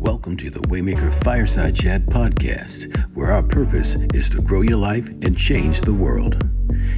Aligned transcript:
Welcome 0.00 0.36
to 0.36 0.48
the 0.48 0.60
Waymaker 0.60 1.12
Fireside 1.24 1.74
Chat 1.74 2.06
podcast, 2.06 2.96
where 3.16 3.32
our 3.32 3.42
purpose 3.42 3.96
is 4.14 4.30
to 4.30 4.40
grow 4.40 4.60
your 4.60 4.76
life 4.76 5.08
and 5.08 5.36
change 5.36 5.80
the 5.80 5.92
world. 5.92 6.40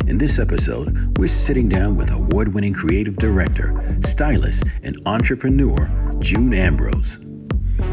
In 0.06 0.19
this 0.19 0.38
episode, 0.38 1.16
we're 1.16 1.26
sitting 1.26 1.66
down 1.66 1.96
with 1.96 2.10
award 2.10 2.52
winning 2.52 2.74
creative 2.74 3.16
director, 3.16 3.98
stylist, 4.04 4.64
and 4.82 4.98
entrepreneur 5.06 5.90
June 6.18 6.52
Ambrose. 6.52 7.18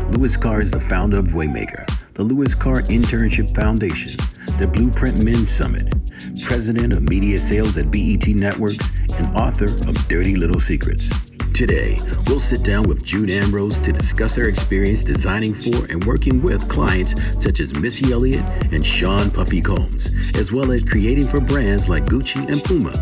Louis 0.10 0.36
Carr 0.36 0.60
is 0.60 0.72
the 0.72 0.80
founder 0.82 1.20
of 1.20 1.28
Waymaker, 1.28 1.90
the 2.16 2.24
Louis 2.24 2.54
Carr 2.54 2.82
Internship 2.82 3.56
Foundation, 3.56 4.20
the 4.58 4.68
Blueprint 4.68 5.24
Men's 5.24 5.50
Summit, 5.50 5.88
president 6.44 6.92
of 6.92 7.04
media 7.04 7.38
sales 7.38 7.78
at 7.78 7.90
BET 7.92 8.28
Networks, 8.28 8.92
and 9.16 9.34
author 9.38 9.66
of 9.88 10.08
Dirty 10.10 10.36
Little 10.36 10.60
Secrets. 10.60 11.10
Today, 11.58 11.98
we'll 12.28 12.40
sit 12.40 12.64
down 12.64 12.84
with 12.84 13.04
June 13.04 13.32
Ambrose 13.32 13.80
to 13.80 13.92
discuss 13.92 14.36
her 14.36 14.48
experience 14.48 15.04
designing 15.04 15.56
for 15.56 15.92
and 15.92 16.06
working 16.06 16.40
with 16.44 16.70
clients 16.70 17.16
such 17.42 17.60
as 17.62 17.82
Missy 17.82 18.14
Elliott 18.14 18.48
and 18.72 18.86
Sean 18.86 19.32
Puffy 19.32 19.60
Combs, 19.60 20.14
as 20.36 20.54
well 20.54 20.72
as 20.72 20.84
creating 20.84 21.26
for 21.26 21.42
brands 21.42 21.90
like 21.90 22.06
Gucci 22.06 22.48
and 22.48 22.64
Puma. 22.64 22.94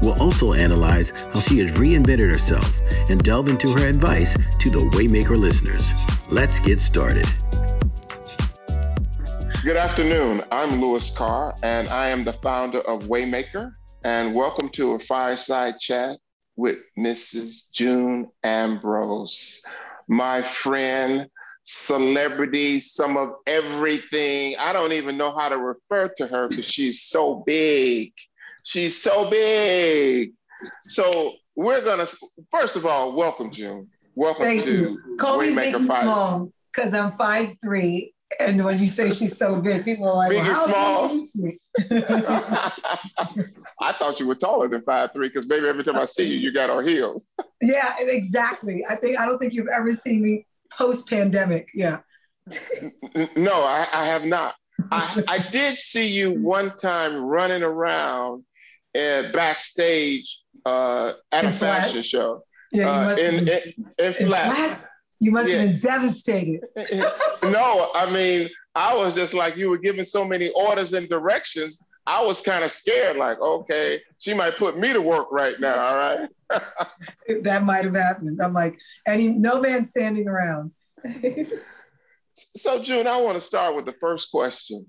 We'll 0.00 0.18
also 0.22 0.54
analyze 0.54 1.28
how 1.34 1.40
she 1.40 1.58
has 1.58 1.78
reinvented 1.78 2.24
herself 2.24 2.80
and 3.10 3.22
delve 3.22 3.50
into 3.50 3.74
her 3.74 3.86
advice 3.86 4.32
to 4.32 4.70
the 4.70 4.88
Waymaker 4.94 5.36
listeners. 5.36 5.86
Let's 6.30 6.58
get 6.60 6.80
started. 6.80 7.26
Good 9.62 9.76
afternoon. 9.76 10.40
I'm 10.50 10.80
Louis 10.80 11.10
Carr, 11.14 11.54
and 11.62 11.90
I 11.90 12.08
am 12.08 12.24
the 12.24 12.32
founder 12.32 12.80
of 12.88 13.02
Waymaker. 13.02 13.74
And 14.02 14.34
welcome 14.34 14.70
to 14.70 14.92
a 14.92 14.98
fireside 14.98 15.78
chat 15.78 16.16
with 16.58 16.78
Mrs. 16.98 17.70
June 17.72 18.28
Ambrose, 18.42 19.62
my 20.08 20.42
friend, 20.42 21.28
celebrity, 21.62 22.80
some 22.80 23.16
of 23.16 23.28
everything. 23.46 24.56
I 24.58 24.72
don't 24.72 24.92
even 24.92 25.16
know 25.16 25.38
how 25.38 25.48
to 25.48 25.56
refer 25.56 26.08
to 26.18 26.26
her 26.26 26.48
because 26.48 26.64
she's 26.64 27.02
so 27.02 27.44
big. 27.46 28.12
She's 28.64 29.00
so 29.00 29.30
big. 29.30 30.32
So 30.88 31.34
we're 31.54 31.80
gonna 31.80 32.06
first 32.50 32.74
of 32.74 32.84
all, 32.84 33.14
welcome 33.14 33.52
June. 33.52 33.88
Welcome 34.16 34.46
Thank 34.46 34.64
to 34.64 34.70
you. 34.72 35.16
Call 35.16 35.38
me 35.38 35.52
Waymaker 35.52 35.54
big 35.54 35.74
and 35.76 35.86
Five. 35.86 36.48
because 36.74 36.92
I'm 36.92 37.12
five 37.12 37.54
three, 37.62 38.12
and 38.40 38.64
when 38.64 38.78
you 38.78 38.86
say 38.86 39.10
she's 39.10 39.36
so 39.36 39.60
big, 39.60 39.84
people 39.84 40.08
are 40.08 40.16
like, 40.16 40.30
Big 40.30 40.42
well, 40.42 40.68
small. 40.68 41.08
small? 41.08 41.52
I 43.80 43.92
thought 43.92 44.18
you 44.20 44.26
were 44.26 44.34
taller 44.34 44.68
than 44.68 44.82
five 44.82 45.12
three 45.12 45.28
because 45.28 45.46
maybe 45.48 45.66
every 45.68 45.84
time 45.84 45.96
I 45.96 46.04
see 46.06 46.28
you, 46.28 46.38
you 46.38 46.52
got 46.52 46.70
on 46.70 46.86
heels. 46.86 47.32
yeah, 47.62 47.94
exactly. 48.00 48.84
I 48.88 48.96
think 48.96 49.18
I 49.18 49.26
don't 49.26 49.38
think 49.38 49.52
you've 49.52 49.68
ever 49.68 49.92
seen 49.92 50.22
me 50.22 50.46
post 50.72 51.08
pandemic. 51.08 51.68
Yeah. 51.74 52.00
No, 53.36 53.62
I, 53.62 53.86
I 53.92 54.06
have 54.06 54.24
not. 54.24 54.54
I, 54.90 55.22
I 55.28 55.38
did 55.50 55.76
see 55.78 56.06
you 56.08 56.32
one 56.40 56.76
time 56.78 57.16
running 57.16 57.62
around 57.62 58.44
uh, 58.94 59.30
backstage 59.32 60.40
uh, 60.64 61.12
at 61.32 61.44
In 61.44 61.50
a 61.50 61.52
Flash? 61.52 61.86
fashion 61.86 62.02
show 62.02 62.42
Yeah, 62.72 62.84
you 62.84 62.90
uh, 62.90 63.04
must 63.04 63.18
in, 63.20 63.34
in, 63.48 63.48
in 63.98 64.14
in 64.20 64.26
Flash. 64.28 64.78
You 65.20 65.32
must 65.32 65.48
Yeah. 65.48 65.56
have 65.58 65.70
been 65.70 65.78
devastated. 65.80 66.60
no, 67.42 67.90
I 67.94 68.10
mean, 68.12 68.48
I 68.74 68.94
was 68.94 69.14
just 69.14 69.34
like, 69.34 69.56
you 69.56 69.68
were 69.70 69.78
giving 69.78 70.04
so 70.04 70.24
many 70.24 70.50
orders 70.50 70.92
and 70.92 71.08
directions. 71.08 71.84
I 72.06 72.24
was 72.24 72.40
kind 72.40 72.64
of 72.64 72.70
scared, 72.72 73.16
like, 73.16 73.38
okay, 73.40 74.00
she 74.18 74.32
might 74.32 74.56
put 74.56 74.78
me 74.78 74.92
to 74.92 75.00
work 75.02 75.28
right 75.30 75.58
now, 75.60 75.76
all 75.78 75.96
right? 75.96 76.28
That 77.42 77.64
might 77.64 77.84
have 77.84 77.94
happened. 77.94 78.40
I'm 78.42 78.54
like, 78.54 78.78
any 79.06 79.28
no 79.28 79.60
man 79.60 79.84
standing 79.84 80.28
around. 80.28 80.72
So, 82.32 82.80
June, 82.80 83.08
I 83.08 83.20
want 83.20 83.34
to 83.34 83.40
start 83.40 83.74
with 83.74 83.84
the 83.84 83.94
first 84.00 84.30
question. 84.30 84.86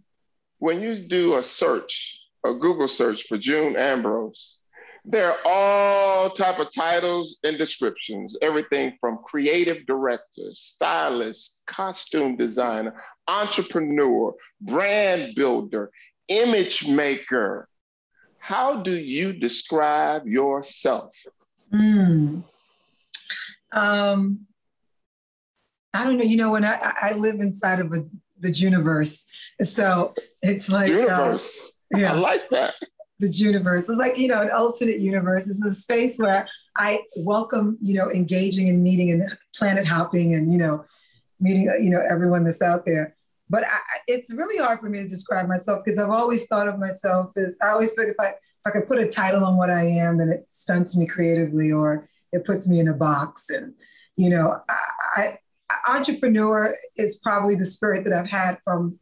When 0.60 0.82
you 0.84 0.94
do 0.96 1.36
a 1.38 1.42
search, 1.42 2.22
a 2.46 2.54
Google 2.54 2.88
search 2.88 3.24
for 3.28 3.40
June 3.40 3.76
Ambrose, 3.76 4.59
there 5.06 5.32
are 5.32 5.38
all 5.46 6.30
type 6.30 6.60
of 6.60 6.74
titles 6.74 7.38
and 7.44 7.58
descriptions, 7.58 8.38
everything 8.42 8.98
from 9.00 9.20
creative 9.24 9.86
director, 9.86 10.50
stylist, 10.54 11.64
costume 11.68 12.36
designer, 12.36 13.02
entrepreneur, 13.28 14.34
brand 14.62 15.36
builder, 15.36 15.92
image 16.28 16.88
maker. 16.88 17.68
How 18.40 18.82
do 18.82 18.92
you 18.92 19.34
describe 19.34 20.28
yourself? 20.28 21.16
Hmm. 21.72 22.40
Um, 23.72 24.48
I 25.94 26.06
don't 26.06 26.18
know. 26.18 26.24
You 26.24 26.38
know, 26.38 26.52
when 26.52 26.66
I, 26.66 26.94
I 27.02 27.14
live 27.14 27.36
inside 27.36 27.80
of 27.80 27.92
a, 27.94 28.06
the 28.40 28.52
universe, 28.52 29.26
so 29.62 30.14
it's 30.42 30.70
like 30.70 30.92
uh, 30.92 30.96
Universe. 30.96 31.84
yeah. 31.96 32.14
I 32.14 32.16
like 32.16 32.50
that. 32.52 32.76
The 33.20 33.28
universe. 33.28 33.90
It's 33.90 34.00
like, 34.00 34.18
you 34.18 34.28
know, 34.28 34.42
an 34.42 34.50
alternate 34.50 35.00
universe. 35.00 35.48
It's 35.48 35.64
a 35.66 35.74
space 35.74 36.18
where 36.18 36.48
I 36.78 37.02
welcome, 37.18 37.78
you 37.82 37.96
know, 37.96 38.10
engaging 38.10 38.70
and 38.70 38.82
meeting 38.82 39.12
and 39.12 39.30
planet 39.56 39.86
hopping 39.86 40.34
and, 40.34 40.52
you 40.52 40.58
know, 40.58 40.86
meeting, 41.40 41.70
uh, 41.70 41.82
you 41.82 41.90
know, 41.90 42.02
everyone 42.10 42.44
that's 42.44 42.62
out 42.62 42.86
there. 42.86 43.16
But 43.50 43.64
I, 43.66 43.80
it's 44.08 44.34
really 44.34 44.64
hard 44.64 44.80
for 44.80 44.90
me 44.90 45.00
to 45.00 45.08
describe 45.08 45.48
myself 45.48 45.82
because 45.84 46.00
I've 46.00 46.10
always 46.10 46.46
thought 46.48 46.68
of 46.68 46.80
myself 46.80 47.32
as, 47.36 47.58
I 47.62 47.70
always 47.70 47.92
figure 47.94 48.12
if 48.12 48.20
I, 48.20 48.30
if 48.30 48.38
I 48.66 48.72
could 48.72 48.88
put 48.88 49.00
a 49.00 49.08
title 49.08 49.44
on 49.44 49.58
what 49.58 49.70
I 49.70 49.84
am, 49.84 50.18
then 50.18 50.30
it 50.30 50.48
stunts 50.52 50.98
me 50.98 51.06
creatively 51.06 51.72
or 51.72 52.08
it 52.32 52.46
puts 52.46 52.70
me 52.70 52.80
in 52.80 52.88
a 52.88 52.94
box. 52.94 53.50
And, 53.50 53.74
you 54.16 54.30
know, 54.30 54.60
I, 54.70 54.84
I 55.18 55.96
entrepreneur 55.98 56.74
is 56.96 57.18
probably 57.18 57.56
the 57.56 57.66
spirit 57.66 58.04
that 58.06 58.14
I've 58.14 58.30
had 58.30 58.60
from 58.64 59.00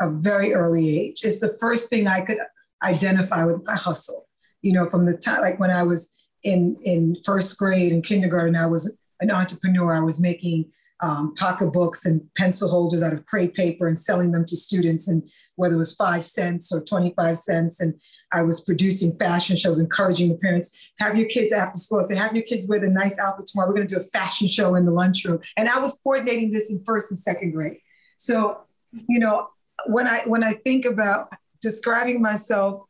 a 0.00 0.10
very 0.10 0.54
early 0.54 0.98
age. 1.00 1.22
It's 1.22 1.40
the 1.40 1.56
first 1.60 1.90
thing 1.90 2.06
I 2.06 2.20
could 2.20 2.38
identify 2.82 3.44
with 3.44 3.64
my 3.64 3.76
hustle. 3.76 4.26
You 4.62 4.72
know, 4.72 4.86
from 4.86 5.06
the 5.06 5.16
time 5.16 5.40
like 5.40 5.60
when 5.60 5.70
I 5.70 5.82
was 5.82 6.26
in 6.42 6.76
in 6.84 7.16
first 7.24 7.58
grade 7.58 7.92
and 7.92 8.04
kindergarten, 8.04 8.56
I 8.56 8.66
was 8.66 8.96
an 9.20 9.30
entrepreneur. 9.30 9.94
I 9.94 10.00
was 10.00 10.20
making 10.20 10.70
um, 11.00 11.34
pocketbooks 11.34 12.06
and 12.06 12.22
pencil 12.36 12.68
holders 12.68 13.02
out 13.02 13.12
of 13.12 13.24
crepe 13.26 13.54
paper 13.54 13.86
and 13.86 13.96
selling 13.96 14.32
them 14.32 14.44
to 14.46 14.56
students, 14.56 15.08
and 15.08 15.22
whether 15.56 15.74
it 15.74 15.78
was 15.78 15.94
five 15.94 16.24
cents 16.24 16.72
or 16.72 16.82
twenty 16.82 17.14
five 17.16 17.38
cents, 17.38 17.80
and 17.80 17.94
I 18.32 18.42
was 18.42 18.60
producing 18.60 19.16
fashion 19.16 19.56
shows, 19.56 19.80
encouraging 19.80 20.28
the 20.28 20.36
parents 20.36 20.92
have 20.98 21.16
your 21.16 21.28
kids 21.28 21.52
after 21.52 21.78
school. 21.78 22.02
Say, 22.02 22.16
have 22.16 22.34
your 22.34 22.44
kids 22.44 22.66
wear 22.68 22.80
the 22.80 22.88
nice 22.88 23.18
outfit 23.18 23.46
tomorrow. 23.46 23.68
We're 23.68 23.76
going 23.76 23.86
to 23.86 23.94
do 23.94 24.00
a 24.00 24.04
fashion 24.04 24.48
show 24.48 24.74
in 24.74 24.84
the 24.84 24.92
lunchroom, 24.92 25.40
and 25.56 25.68
I 25.68 25.78
was 25.78 25.98
coordinating 26.02 26.50
this 26.50 26.70
in 26.70 26.82
first 26.84 27.10
and 27.10 27.18
second 27.18 27.52
grade. 27.52 27.78
So, 28.16 28.58
you 29.08 29.20
know, 29.20 29.48
when 29.86 30.06
I 30.08 30.22
when 30.26 30.42
I 30.42 30.54
think 30.54 30.84
about 30.84 31.28
describing 31.60 32.22
myself, 32.22 32.82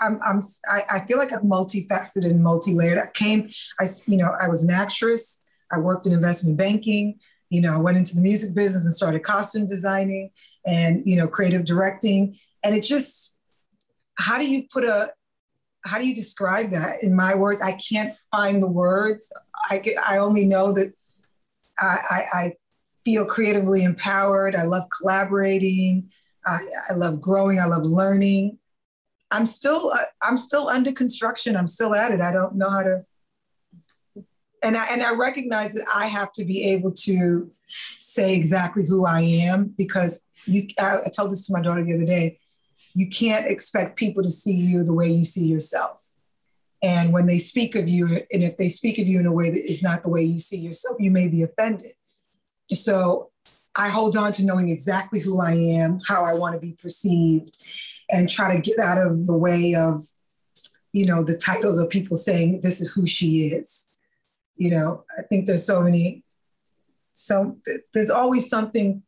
I'm, 0.00 0.18
I'm 0.24 0.40
I, 0.68 0.82
I 0.90 1.00
feel 1.00 1.18
like 1.18 1.32
I'm 1.32 1.42
multifaceted 1.42 2.30
and 2.30 2.42
multi-layered. 2.42 2.98
I 2.98 3.10
came, 3.12 3.50
I 3.80 3.86
you 4.06 4.16
know, 4.16 4.34
I 4.40 4.48
was 4.48 4.62
an 4.64 4.70
actress. 4.70 5.46
I 5.72 5.78
worked 5.78 6.06
in 6.06 6.12
investment 6.12 6.56
banking. 6.56 7.18
You 7.50 7.60
know, 7.60 7.74
I 7.74 7.78
went 7.78 7.98
into 7.98 8.14
the 8.14 8.22
music 8.22 8.54
business 8.54 8.84
and 8.84 8.94
started 8.94 9.22
costume 9.22 9.66
designing 9.66 10.30
and 10.66 11.02
you 11.04 11.16
know 11.16 11.26
creative 11.26 11.64
directing. 11.64 12.38
And 12.62 12.74
it 12.74 12.82
just, 12.82 13.38
how 14.16 14.38
do 14.38 14.48
you 14.48 14.64
put 14.72 14.84
a, 14.84 15.12
how 15.84 15.98
do 15.98 16.06
you 16.06 16.14
describe 16.14 16.70
that 16.70 17.02
in 17.02 17.16
my 17.16 17.34
words? 17.34 17.62
I 17.62 17.72
can't 17.72 18.14
find 18.30 18.62
the 18.62 18.66
words. 18.66 19.32
I 19.70 19.78
get, 19.78 19.96
I 19.98 20.18
only 20.18 20.44
know 20.44 20.72
that 20.72 20.92
I, 21.78 21.96
I, 22.10 22.24
I 22.34 22.52
feel 23.04 23.24
creatively 23.24 23.82
empowered. 23.82 24.54
I 24.54 24.64
love 24.64 24.84
collaborating. 24.96 26.10
I, 26.46 26.58
I 26.90 26.94
love 26.94 27.20
growing. 27.20 27.58
I 27.58 27.66
love 27.66 27.84
learning. 27.84 28.58
I'm 29.30 29.46
still 29.46 29.92
uh, 29.92 29.98
I'm 30.22 30.36
still 30.36 30.68
under 30.68 30.92
construction. 30.92 31.56
I'm 31.56 31.66
still 31.66 31.94
at 31.94 32.12
it. 32.12 32.20
I 32.20 32.32
don't 32.32 32.56
know 32.56 32.70
how 32.70 32.82
to. 32.82 33.04
And 34.62 34.76
I 34.76 34.86
and 34.86 35.02
I 35.02 35.14
recognize 35.14 35.74
that 35.74 35.86
I 35.94 36.06
have 36.06 36.32
to 36.34 36.44
be 36.44 36.64
able 36.64 36.92
to 36.92 37.50
say 37.66 38.34
exactly 38.34 38.84
who 38.86 39.06
I 39.06 39.20
am 39.20 39.74
because 39.76 40.22
you. 40.46 40.68
I, 40.78 40.98
I 41.06 41.10
told 41.14 41.30
this 41.30 41.46
to 41.46 41.52
my 41.52 41.62
daughter 41.62 41.84
the 41.84 41.94
other 41.94 42.06
day. 42.06 42.38
You 42.92 43.08
can't 43.08 43.46
expect 43.46 43.96
people 43.96 44.22
to 44.22 44.28
see 44.28 44.54
you 44.54 44.82
the 44.82 44.92
way 44.92 45.08
you 45.08 45.22
see 45.22 45.46
yourself. 45.46 46.02
And 46.82 47.12
when 47.12 47.26
they 47.26 47.38
speak 47.38 47.76
of 47.76 47.88
you, 47.88 48.06
and 48.32 48.42
if 48.42 48.56
they 48.56 48.68
speak 48.68 48.98
of 48.98 49.06
you 49.06 49.20
in 49.20 49.26
a 49.26 49.32
way 49.32 49.50
that 49.50 49.58
is 49.58 49.82
not 49.82 50.02
the 50.02 50.08
way 50.08 50.24
you 50.24 50.38
see 50.38 50.58
yourself, 50.58 50.96
you 50.98 51.10
may 51.10 51.28
be 51.28 51.42
offended. 51.42 51.92
So 52.72 53.29
I 53.76 53.88
hold 53.88 54.16
on 54.16 54.32
to 54.32 54.44
knowing 54.44 54.70
exactly 54.70 55.20
who 55.20 55.40
I 55.40 55.52
am, 55.52 56.00
how 56.06 56.24
I 56.24 56.34
want 56.34 56.54
to 56.54 56.60
be 56.60 56.76
perceived, 56.80 57.66
and 58.10 58.28
try 58.28 58.54
to 58.54 58.60
get 58.60 58.78
out 58.78 58.98
of 58.98 59.26
the 59.26 59.36
way 59.36 59.74
of, 59.74 60.06
you 60.92 61.06
know, 61.06 61.22
the 61.22 61.36
titles 61.36 61.78
of 61.78 61.88
people 61.88 62.16
saying 62.16 62.60
this 62.62 62.80
is 62.80 62.90
who 62.90 63.06
she 63.06 63.48
is. 63.48 63.88
You 64.56 64.72
know, 64.72 65.04
I 65.18 65.22
think 65.22 65.46
there's 65.46 65.64
so 65.64 65.80
many, 65.80 66.24
so 67.12 67.56
there's 67.94 68.10
always 68.10 68.48
something, 68.48 69.02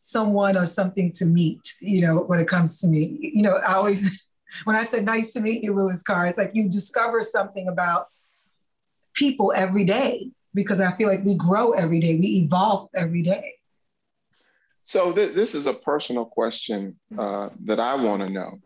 someone 0.00 0.56
or 0.56 0.66
something 0.66 1.10
to 1.12 1.26
meet, 1.26 1.74
you 1.80 2.00
know, 2.00 2.18
when 2.18 2.38
it 2.38 2.48
comes 2.48 2.78
to 2.78 2.86
me. 2.86 3.32
You 3.34 3.42
know, 3.42 3.56
I 3.56 3.74
always, 3.74 4.28
when 4.64 4.76
I 4.76 4.84
said 4.84 5.04
nice 5.04 5.32
to 5.32 5.40
meet 5.40 5.64
you, 5.64 5.74
Louis 5.74 6.02
Carr, 6.02 6.26
it's 6.26 6.38
like 6.38 6.52
you 6.54 6.68
discover 6.68 7.20
something 7.20 7.68
about 7.68 8.08
people 9.14 9.52
every 9.54 9.84
day 9.84 10.30
because 10.54 10.80
I 10.80 10.92
feel 10.92 11.08
like 11.08 11.24
we 11.24 11.36
grow 11.36 11.72
every 11.72 12.00
day, 12.00 12.14
we 12.14 12.44
evolve 12.44 12.90
every 12.94 13.22
day. 13.22 13.54
So 14.84 15.12
th- 15.12 15.34
this 15.34 15.54
is 15.54 15.66
a 15.66 15.74
personal 15.74 16.26
question 16.26 16.98
uh, 17.18 17.50
that 17.64 17.80
I 17.80 17.94
want 17.94 18.22
to 18.22 18.30
know. 18.30 18.60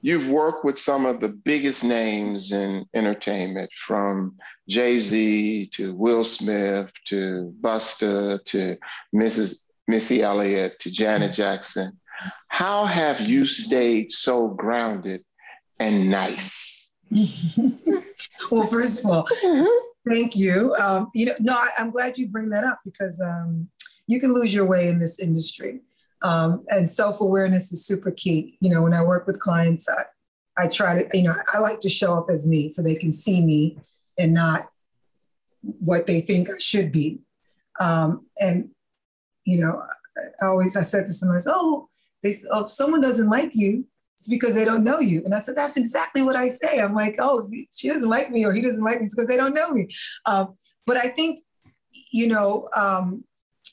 You've 0.00 0.28
worked 0.28 0.64
with 0.64 0.78
some 0.78 1.04
of 1.04 1.20
the 1.20 1.28
biggest 1.28 1.84
names 1.84 2.52
in 2.52 2.86
entertainment, 2.94 3.70
from 3.76 4.36
Jay 4.68 4.98
Z 4.98 5.68
to 5.74 5.94
Will 5.94 6.24
Smith 6.24 6.90
to 7.06 7.52
Busta 7.60 8.42
to 8.44 8.76
Mrs. 9.14 9.64
Missy 9.88 10.22
Elliott 10.22 10.78
to 10.80 10.90
Janet 10.90 11.34
Jackson. 11.34 11.98
How 12.48 12.84
have 12.84 13.20
you 13.20 13.46
stayed 13.46 14.10
so 14.12 14.48
grounded 14.48 15.22
and 15.78 16.10
nice? 16.10 16.92
well, 18.50 18.66
first 18.66 19.04
of 19.04 19.10
all, 19.10 19.26
mm-hmm. 19.26 20.10
thank 20.10 20.36
you. 20.36 20.74
Um, 20.80 21.08
you 21.14 21.26
know, 21.26 21.34
no, 21.40 21.54
I, 21.54 21.68
am 21.78 21.90
glad 21.90 22.18
you 22.18 22.28
bring 22.28 22.50
that 22.50 22.64
up 22.64 22.80
because 22.84 23.20
um, 23.20 23.68
you 24.08 24.18
can 24.18 24.34
lose 24.34 24.52
your 24.52 24.64
way 24.64 24.88
in 24.88 24.98
this 24.98 25.20
industry. 25.20 25.82
Um, 26.22 26.64
and 26.68 26.90
self-awareness 26.90 27.70
is 27.70 27.86
super 27.86 28.10
key. 28.10 28.58
You 28.60 28.70
know, 28.70 28.82
when 28.82 28.94
I 28.94 29.04
work 29.04 29.28
with 29.28 29.38
clients, 29.38 29.88
I, 29.88 30.02
I 30.64 30.66
try 30.66 31.00
to, 31.00 31.16
you 31.16 31.22
know, 31.22 31.34
I 31.54 31.58
like 31.58 31.78
to 31.80 31.88
show 31.88 32.18
up 32.18 32.28
as 32.28 32.44
me 32.44 32.68
so 32.68 32.82
they 32.82 32.96
can 32.96 33.12
see 33.12 33.40
me 33.40 33.78
and 34.18 34.34
not 34.34 34.68
what 35.62 36.08
they 36.08 36.20
think 36.20 36.50
I 36.50 36.58
should 36.58 36.90
be. 36.90 37.20
Um, 37.78 38.26
and, 38.40 38.70
you 39.44 39.60
know, 39.60 39.80
I 40.42 40.46
always, 40.46 40.76
I 40.76 40.80
said 40.80 41.06
to 41.06 41.12
someone, 41.12 41.38
oh, 41.46 41.88
they, 42.24 42.34
oh, 42.50 42.64
if 42.64 42.70
someone 42.70 43.00
doesn't 43.00 43.30
like 43.30 43.52
you, 43.54 43.86
it's 44.16 44.26
because 44.26 44.56
they 44.56 44.64
don't 44.64 44.82
know 44.82 44.98
you. 44.98 45.22
And 45.24 45.32
I 45.32 45.38
said, 45.38 45.54
that's 45.54 45.76
exactly 45.76 46.22
what 46.22 46.34
I 46.34 46.48
say. 46.48 46.80
I'm 46.80 46.94
like, 46.94 47.16
oh, 47.20 47.48
she 47.72 47.88
doesn't 47.88 48.08
like 48.08 48.32
me 48.32 48.44
or 48.44 48.52
he 48.52 48.60
doesn't 48.60 48.84
like 48.84 48.98
me. 48.98 49.06
It's 49.06 49.14
because 49.14 49.28
they 49.28 49.36
don't 49.36 49.54
know 49.54 49.70
me. 49.70 49.86
Um, 50.26 50.56
but 50.86 50.96
I 50.96 51.08
think, 51.08 51.38
you 52.12 52.26
know, 52.26 52.68
um, 52.74 53.22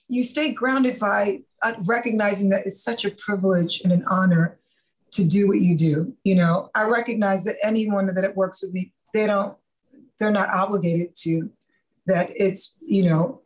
you 0.07 0.23
stay 0.23 0.53
grounded 0.53 0.99
by 0.99 1.41
uh, 1.61 1.73
recognizing 1.87 2.49
that 2.49 2.65
it's 2.65 2.83
such 2.83 3.05
a 3.05 3.11
privilege 3.11 3.81
and 3.81 3.91
an 3.91 4.03
honor 4.09 4.59
to 5.11 5.25
do 5.25 5.47
what 5.47 5.59
you 5.59 5.75
do. 5.75 6.15
You 6.23 6.35
know, 6.35 6.69
I 6.75 6.83
recognize 6.83 7.43
that 7.45 7.57
anyone 7.63 8.07
that 8.07 8.35
works 8.35 8.61
with 8.61 8.73
me, 8.73 8.93
they 9.13 9.27
don't, 9.27 9.57
they're 10.19 10.31
not 10.31 10.49
obligated 10.49 11.15
to, 11.23 11.49
that 12.07 12.29
it's, 12.35 12.77
you 12.81 13.03
know, 13.09 13.41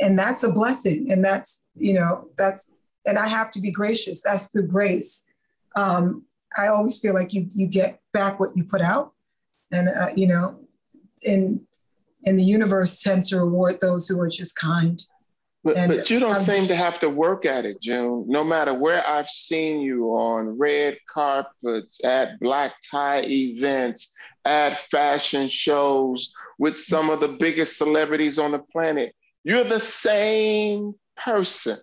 and 0.00 0.18
that's 0.18 0.44
a 0.44 0.52
blessing. 0.52 1.10
And 1.10 1.24
that's, 1.24 1.66
you 1.74 1.94
know, 1.94 2.28
that's, 2.38 2.72
and 3.06 3.18
I 3.18 3.28
have 3.28 3.50
to 3.52 3.60
be 3.60 3.70
gracious. 3.70 4.22
That's 4.22 4.50
the 4.50 4.62
grace. 4.62 5.30
Um, 5.76 6.24
I 6.58 6.68
always 6.68 6.98
feel 6.98 7.14
like 7.14 7.32
you 7.32 7.48
you 7.52 7.66
get 7.66 8.00
back 8.12 8.40
what 8.40 8.56
you 8.56 8.64
put 8.64 8.80
out, 8.80 9.12
and 9.70 9.88
uh, 9.88 10.08
you 10.16 10.26
know, 10.26 10.58
in 11.22 11.60
and 12.26 12.38
the 12.38 12.42
universe 12.42 13.02
tends 13.02 13.30
to 13.30 13.38
reward 13.38 13.80
those 13.80 14.08
who 14.08 14.20
are 14.20 14.28
just 14.28 14.56
kind. 14.56 15.04
But, 15.62 15.76
and, 15.76 15.92
but 15.92 16.08
you 16.08 16.18
don't 16.18 16.36
um, 16.36 16.42
seem 16.42 16.68
to 16.68 16.74
have 16.74 16.98
to 17.00 17.10
work 17.10 17.44
at 17.44 17.66
it, 17.66 17.82
June. 17.82 18.24
No 18.26 18.42
matter 18.42 18.72
where 18.72 19.06
I've 19.06 19.28
seen 19.28 19.80
you 19.80 20.06
on 20.06 20.58
red 20.58 20.98
carpets, 21.06 22.02
at 22.04 22.40
black 22.40 22.72
tie 22.90 23.22
events, 23.24 24.14
at 24.46 24.78
fashion 24.90 25.48
shows 25.48 26.32
with 26.58 26.78
some 26.78 27.10
of 27.10 27.20
the 27.20 27.36
biggest 27.38 27.76
celebrities 27.76 28.38
on 28.38 28.52
the 28.52 28.58
planet, 28.58 29.14
you're 29.44 29.64
the 29.64 29.80
same 29.80 30.94
person. 31.16 31.76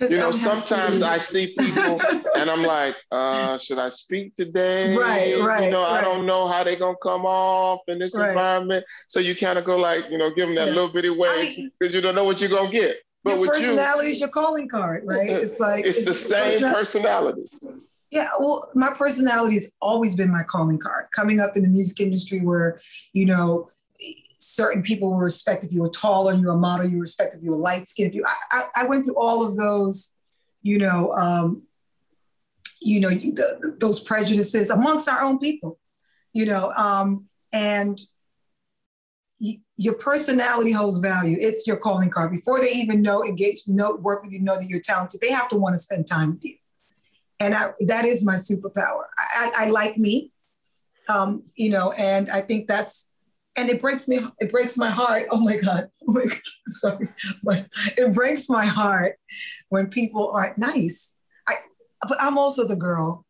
You 0.00 0.18
know, 0.18 0.32
sometimes 0.32 1.02
I 1.02 1.18
see 1.18 1.54
people 1.56 2.00
and 2.36 2.50
I'm 2.50 2.62
like, 2.62 2.96
uh, 3.12 3.58
should 3.58 3.78
I 3.78 3.88
speak 3.88 4.34
today? 4.36 4.96
Right, 4.96 5.40
right. 5.40 5.64
You 5.64 5.70
know, 5.70 5.82
right. 5.82 5.98
I 5.98 6.00
don't 6.00 6.26
know 6.26 6.48
how 6.48 6.64
they're 6.64 6.78
gonna 6.78 6.96
come 7.02 7.24
off 7.24 7.80
in 7.88 7.98
this 7.98 8.16
right. 8.16 8.30
environment. 8.30 8.84
So 9.08 9.20
you 9.20 9.36
kind 9.36 9.58
of 9.58 9.64
go 9.64 9.76
like, 9.76 10.10
you 10.10 10.18
know, 10.18 10.30
give 10.30 10.46
them 10.46 10.56
that 10.56 10.68
yeah. 10.68 10.74
little 10.74 10.92
bitty 10.92 11.10
way 11.10 11.70
because 11.78 11.94
you 11.94 12.00
don't 12.00 12.14
know 12.14 12.24
what 12.24 12.40
you're 12.40 12.50
gonna 12.50 12.70
get. 12.70 12.96
But 13.24 13.38
your 13.38 13.48
personality 13.48 14.08
you, 14.08 14.12
is 14.12 14.20
your 14.20 14.28
calling 14.28 14.68
card, 14.68 15.02
right? 15.06 15.28
It's 15.28 15.58
like 15.58 15.86
it's, 15.86 15.98
it's 15.98 16.08
the 16.08 16.14
same 16.14 16.60
personality. 16.60 17.48
Yeah, 18.10 18.28
well, 18.38 18.68
my 18.74 18.90
personality 18.90 19.54
has 19.54 19.72
always 19.80 20.14
been 20.14 20.30
my 20.30 20.42
calling 20.42 20.78
card. 20.78 21.06
Coming 21.16 21.40
up 21.40 21.56
in 21.56 21.62
the 21.62 21.68
music 21.68 22.00
industry, 22.00 22.40
where 22.40 22.80
you 23.14 23.26
know 23.26 23.70
certain 24.30 24.82
people 24.82 25.10
will 25.10 25.18
respect 25.18 25.64
if 25.64 25.72
you 25.72 25.80
were 25.80 25.88
tall 25.88 26.24
taller, 26.24 26.34
you 26.34 26.46
were 26.46 26.52
a 26.52 26.58
model, 26.58 26.86
you 26.86 27.00
respect 27.00 27.34
if 27.34 27.42
you 27.42 27.50
were 27.50 27.56
light 27.56 27.88
skinned. 27.88 28.10
If 28.10 28.14
you, 28.14 28.24
I, 28.50 28.64
I, 28.76 28.84
went 28.84 29.04
through 29.04 29.16
all 29.16 29.44
of 29.44 29.56
those, 29.56 30.14
you 30.62 30.78
know, 30.78 31.12
um, 31.14 31.62
you 32.80 33.00
know, 33.00 33.08
the, 33.08 33.58
the, 33.60 33.76
those 33.80 34.00
prejudices 34.00 34.70
amongst 34.70 35.08
our 35.08 35.22
own 35.22 35.38
people, 35.38 35.78
you 36.34 36.44
know, 36.44 36.70
um, 36.72 37.26
and 37.52 37.98
your 39.40 39.94
personality 39.94 40.72
holds 40.72 40.98
value. 40.98 41.36
It's 41.38 41.66
your 41.66 41.76
calling 41.76 42.10
card. 42.10 42.30
Before 42.30 42.60
they 42.60 42.70
even 42.72 43.02
know, 43.02 43.24
engage, 43.24 43.66
know, 43.66 43.96
work 43.96 44.22
with 44.22 44.32
you, 44.32 44.40
know 44.40 44.56
that 44.56 44.68
you're 44.68 44.80
talented, 44.80 45.20
they 45.20 45.30
have 45.30 45.48
to 45.48 45.56
want 45.56 45.74
to 45.74 45.78
spend 45.78 46.06
time 46.06 46.34
with 46.34 46.44
you. 46.44 46.56
And 47.40 47.54
I, 47.54 47.72
that 47.86 48.04
is 48.04 48.24
my 48.24 48.34
superpower. 48.34 49.04
I, 49.18 49.52
I, 49.56 49.64
I 49.64 49.70
like 49.70 49.98
me, 49.98 50.30
um, 51.08 51.42
you 51.56 51.70
know, 51.70 51.92
and 51.92 52.30
I 52.30 52.40
think 52.40 52.68
that's 52.68 53.10
and 53.56 53.70
it 53.70 53.80
breaks 53.80 54.08
me 54.08 54.20
it 54.40 54.50
breaks 54.50 54.76
my 54.76 54.90
heart 54.90 55.26
oh 55.30 55.38
my 55.38 55.56
god 55.56 55.88
oh 56.08 56.12
my 56.12 56.24
god 56.24 56.38
sorry 56.68 57.08
but 57.42 57.66
it 57.96 58.12
breaks 58.12 58.48
my 58.48 58.64
heart 58.64 59.16
when 59.68 59.86
people 59.86 60.30
aren't 60.30 60.58
nice 60.58 61.16
i 61.46 61.54
but 62.08 62.20
i'm 62.20 62.36
also 62.36 62.66
the 62.66 62.76
girl 62.76 63.24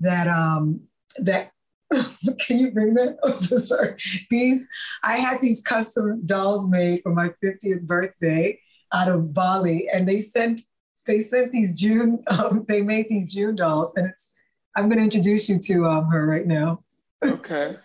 that 0.00 0.26
um 0.26 0.80
that 1.18 1.52
can 2.40 2.58
you 2.58 2.70
bring 2.70 2.94
that? 2.94 3.18
I'm 3.24 3.38
so 3.38 3.58
sorry. 3.58 3.94
These 4.30 4.68
i 5.02 5.16
had 5.16 5.40
these 5.40 5.60
custom 5.60 6.24
dolls 6.26 6.68
made 6.68 7.02
for 7.02 7.12
my 7.14 7.30
50th 7.42 7.82
birthday 7.82 8.58
out 8.92 9.08
of 9.08 9.32
bali 9.34 9.88
and 9.92 10.08
they 10.08 10.20
sent 10.20 10.62
they 11.06 11.18
sent 11.18 11.52
these 11.52 11.74
june 11.74 12.22
um, 12.28 12.64
they 12.68 12.82
made 12.82 13.06
these 13.08 13.32
june 13.32 13.54
dolls 13.54 13.94
and 13.96 14.06
it's 14.06 14.32
i'm 14.76 14.88
going 14.88 14.98
to 14.98 15.04
introduce 15.04 15.48
you 15.48 15.58
to 15.58 15.86
um, 15.86 16.06
her 16.06 16.26
right 16.26 16.46
now. 16.46 16.82
Okay. 17.24 17.76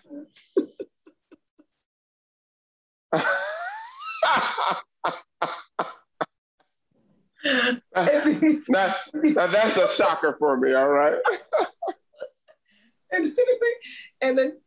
That, 8.68 8.96
that, 9.12 9.50
that's 9.52 9.76
a 9.76 9.88
shocker 9.88 10.36
for 10.38 10.56
me, 10.56 10.72
all 10.72 10.88
right? 10.88 11.16
And, 13.14 13.26
then, 13.26 13.46
and 14.22 14.38
then 14.38 14.60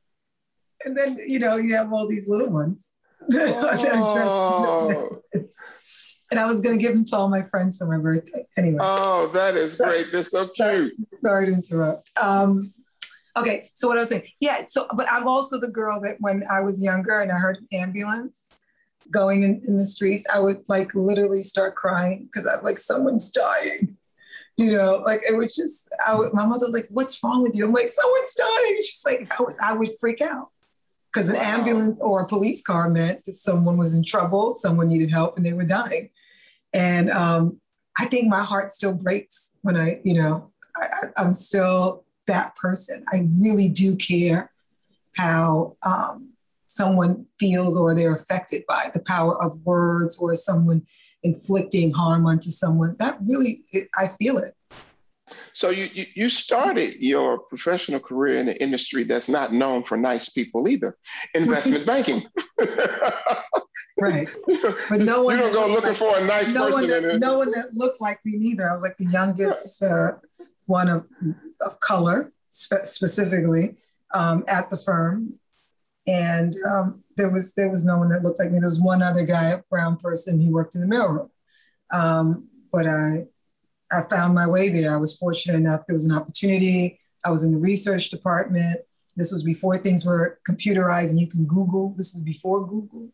and 0.85 0.97
then 0.97 1.17
you 1.25 1.39
know 1.39 1.55
you 1.55 1.75
have 1.75 1.91
all 1.91 2.07
these 2.07 2.27
little 2.27 2.49
ones 2.49 2.93
oh. 3.33 5.21
and 6.31 6.39
I 6.39 6.45
was 6.45 6.61
gonna 6.61 6.77
give 6.77 6.93
them 6.93 7.05
to 7.05 7.15
all 7.15 7.29
my 7.29 7.43
friends 7.43 7.77
for 7.77 7.85
my 7.87 7.97
birthday. 7.97 8.45
Anyway. 8.57 8.79
Oh, 8.81 9.27
that 9.33 9.55
is 9.55 9.75
great. 9.75 10.07
They're 10.11 10.23
so 10.23 10.47
cute. 10.49 10.93
Sorry 11.19 11.47
to 11.47 11.53
interrupt. 11.53 12.11
Um, 12.21 12.73
okay, 13.35 13.71
so 13.73 13.87
what 13.87 13.97
I 13.97 14.01
was 14.01 14.09
saying, 14.09 14.27
yeah. 14.39 14.63
So, 14.65 14.87
but 14.95 15.11
I'm 15.11 15.27
also 15.27 15.59
the 15.59 15.67
girl 15.69 15.99
that 16.01 16.17
when 16.19 16.43
I 16.49 16.61
was 16.61 16.81
younger 16.81 17.21
and 17.21 17.31
I 17.31 17.35
heard 17.35 17.57
an 17.57 17.67
ambulance, 17.71 18.61
going 19.11 19.43
in, 19.43 19.61
in 19.67 19.77
the 19.77 19.85
streets, 19.85 20.25
I 20.33 20.39
would 20.39 20.63
like 20.67 20.93
literally 20.95 21.41
start 21.41 21.75
crying 21.75 22.23
because 22.23 22.47
I'm 22.47 22.63
like, 22.63 22.77
someone's 22.77 23.29
dying. 23.29 23.97
You 24.57 24.71
know, 24.73 25.03
like 25.05 25.21
it 25.29 25.37
was 25.37 25.55
just, 25.55 25.87
I 26.07 26.15
would, 26.15 26.33
my 26.33 26.45
mother 26.45 26.65
was 26.65 26.73
like, 26.73 26.87
what's 26.89 27.23
wrong 27.23 27.43
with 27.43 27.53
you? 27.53 27.65
I'm 27.65 27.73
like, 27.73 27.89
someone's 27.89 28.33
dying. 28.33 28.75
She's 28.77 29.03
like, 29.05 29.39
I 29.39 29.43
would, 29.43 29.55
I 29.61 29.73
would 29.73 29.89
freak 29.99 30.19
out 30.19 30.49
because 31.13 31.29
an 31.29 31.35
wow. 31.35 31.41
ambulance 31.41 31.99
or 32.01 32.21
a 32.21 32.27
police 32.27 32.63
car 32.63 32.89
meant 32.89 33.23
that 33.25 33.33
someone 33.33 33.77
was 33.77 33.93
in 33.93 34.03
trouble, 34.03 34.55
someone 34.55 34.87
needed 34.87 35.11
help, 35.11 35.37
and 35.37 35.45
they 35.45 35.53
were 35.53 35.63
dying. 35.63 36.09
And 36.73 37.11
um, 37.11 37.61
I 37.99 38.05
think 38.05 38.29
my 38.29 38.43
heart 38.43 38.71
still 38.71 38.93
breaks 38.93 39.53
when 39.61 39.77
I, 39.77 40.01
you 40.03 40.15
know, 40.15 40.51
I, 40.75 41.07
I'm 41.17 41.33
still 41.33 42.05
that 42.25 42.55
person. 42.55 43.05
I 43.11 43.27
really 43.41 43.69
do 43.69 43.95
care 43.95 44.51
how 45.15 45.77
um, 45.83 46.33
someone 46.77 47.25
feels 47.39 47.77
or 47.77 47.93
they're 47.93 48.13
affected 48.13 48.63
by 48.67 48.91
the 48.93 49.01
power 49.01 49.41
of 49.43 49.59
words 49.65 50.17
or 50.17 50.35
someone 50.35 50.81
inflicting 51.23 51.91
harm 51.91 52.25
onto 52.27 52.51
someone 52.51 52.95
that 52.99 53.17
really 53.25 53.63
it, 53.71 53.89
i 53.97 54.07
feel 54.07 54.37
it. 54.37 54.53
So 55.51 55.71
you, 55.71 55.89
you, 55.93 56.05
you 56.15 56.29
started 56.29 56.95
your 56.99 57.39
professional 57.39 57.99
career 57.99 58.37
in 58.37 58.47
an 58.47 58.55
industry 58.57 59.03
that's 59.03 59.27
not 59.27 59.51
known 59.51 59.83
for 59.83 59.97
nice 59.97 60.29
people 60.29 60.69
either. 60.69 60.95
Investment 61.33 61.85
banking. 61.91 62.23
Right. 63.99 64.27
But 64.89 65.01
no 65.01 65.23
one 65.23 65.37
you 65.37 65.43
don't 65.43 65.53
go 65.53 65.67
looking 65.67 65.89
like, 65.89 65.97
for 65.97 66.17
a 66.17 66.25
nice 66.25 66.53
no 66.53 66.67
person 66.67 66.89
one 66.91 67.07
that, 67.07 67.19
no 67.19 67.39
one 67.39 67.51
that 67.51 67.75
looked 67.75 67.99
like 67.99 68.19
me 68.23 68.37
neither. 68.37 68.69
I 68.69 68.73
was 68.73 68.83
like 68.83 68.97
the 68.97 69.07
youngest 69.07 69.83
uh, 69.83 70.11
one 70.65 70.87
of, 70.87 71.05
of 71.61 71.79
color 71.79 72.31
spe- 72.49 72.85
specifically 72.85 73.75
um, 74.13 74.45
at 74.47 74.69
the 74.69 74.77
firm 74.77 75.39
and 76.07 76.53
um, 76.69 77.03
there 77.17 77.29
was 77.29 77.53
there 77.53 77.69
was 77.69 77.85
no 77.85 77.97
one 77.97 78.09
that 78.09 78.23
looked 78.23 78.39
like 78.39 78.51
me. 78.51 78.59
There 78.59 78.67
was 78.67 78.81
one 78.81 79.03
other 79.03 79.25
guy, 79.25 79.49
a 79.49 79.61
brown 79.69 79.97
person. 79.97 80.39
He 80.39 80.49
worked 80.49 80.75
in 80.75 80.81
the 80.81 80.95
mailroom, 80.95 81.29
um, 81.93 82.47
but 82.71 82.87
I 82.87 83.25
I 83.91 84.01
found 84.09 84.33
my 84.33 84.47
way 84.47 84.69
there. 84.69 84.93
I 84.93 84.97
was 84.97 85.15
fortunate 85.15 85.57
enough. 85.57 85.81
There 85.87 85.95
was 85.95 86.05
an 86.05 86.15
opportunity. 86.15 86.99
I 87.25 87.29
was 87.29 87.43
in 87.43 87.51
the 87.51 87.57
research 87.57 88.09
department. 88.09 88.79
This 89.15 89.31
was 89.31 89.43
before 89.43 89.77
things 89.77 90.05
were 90.05 90.39
computerized 90.47 91.09
and 91.09 91.19
you 91.19 91.27
can 91.27 91.45
Google. 91.45 91.93
This 91.97 92.13
is 92.13 92.21
before 92.21 92.67
Google, 92.67 93.11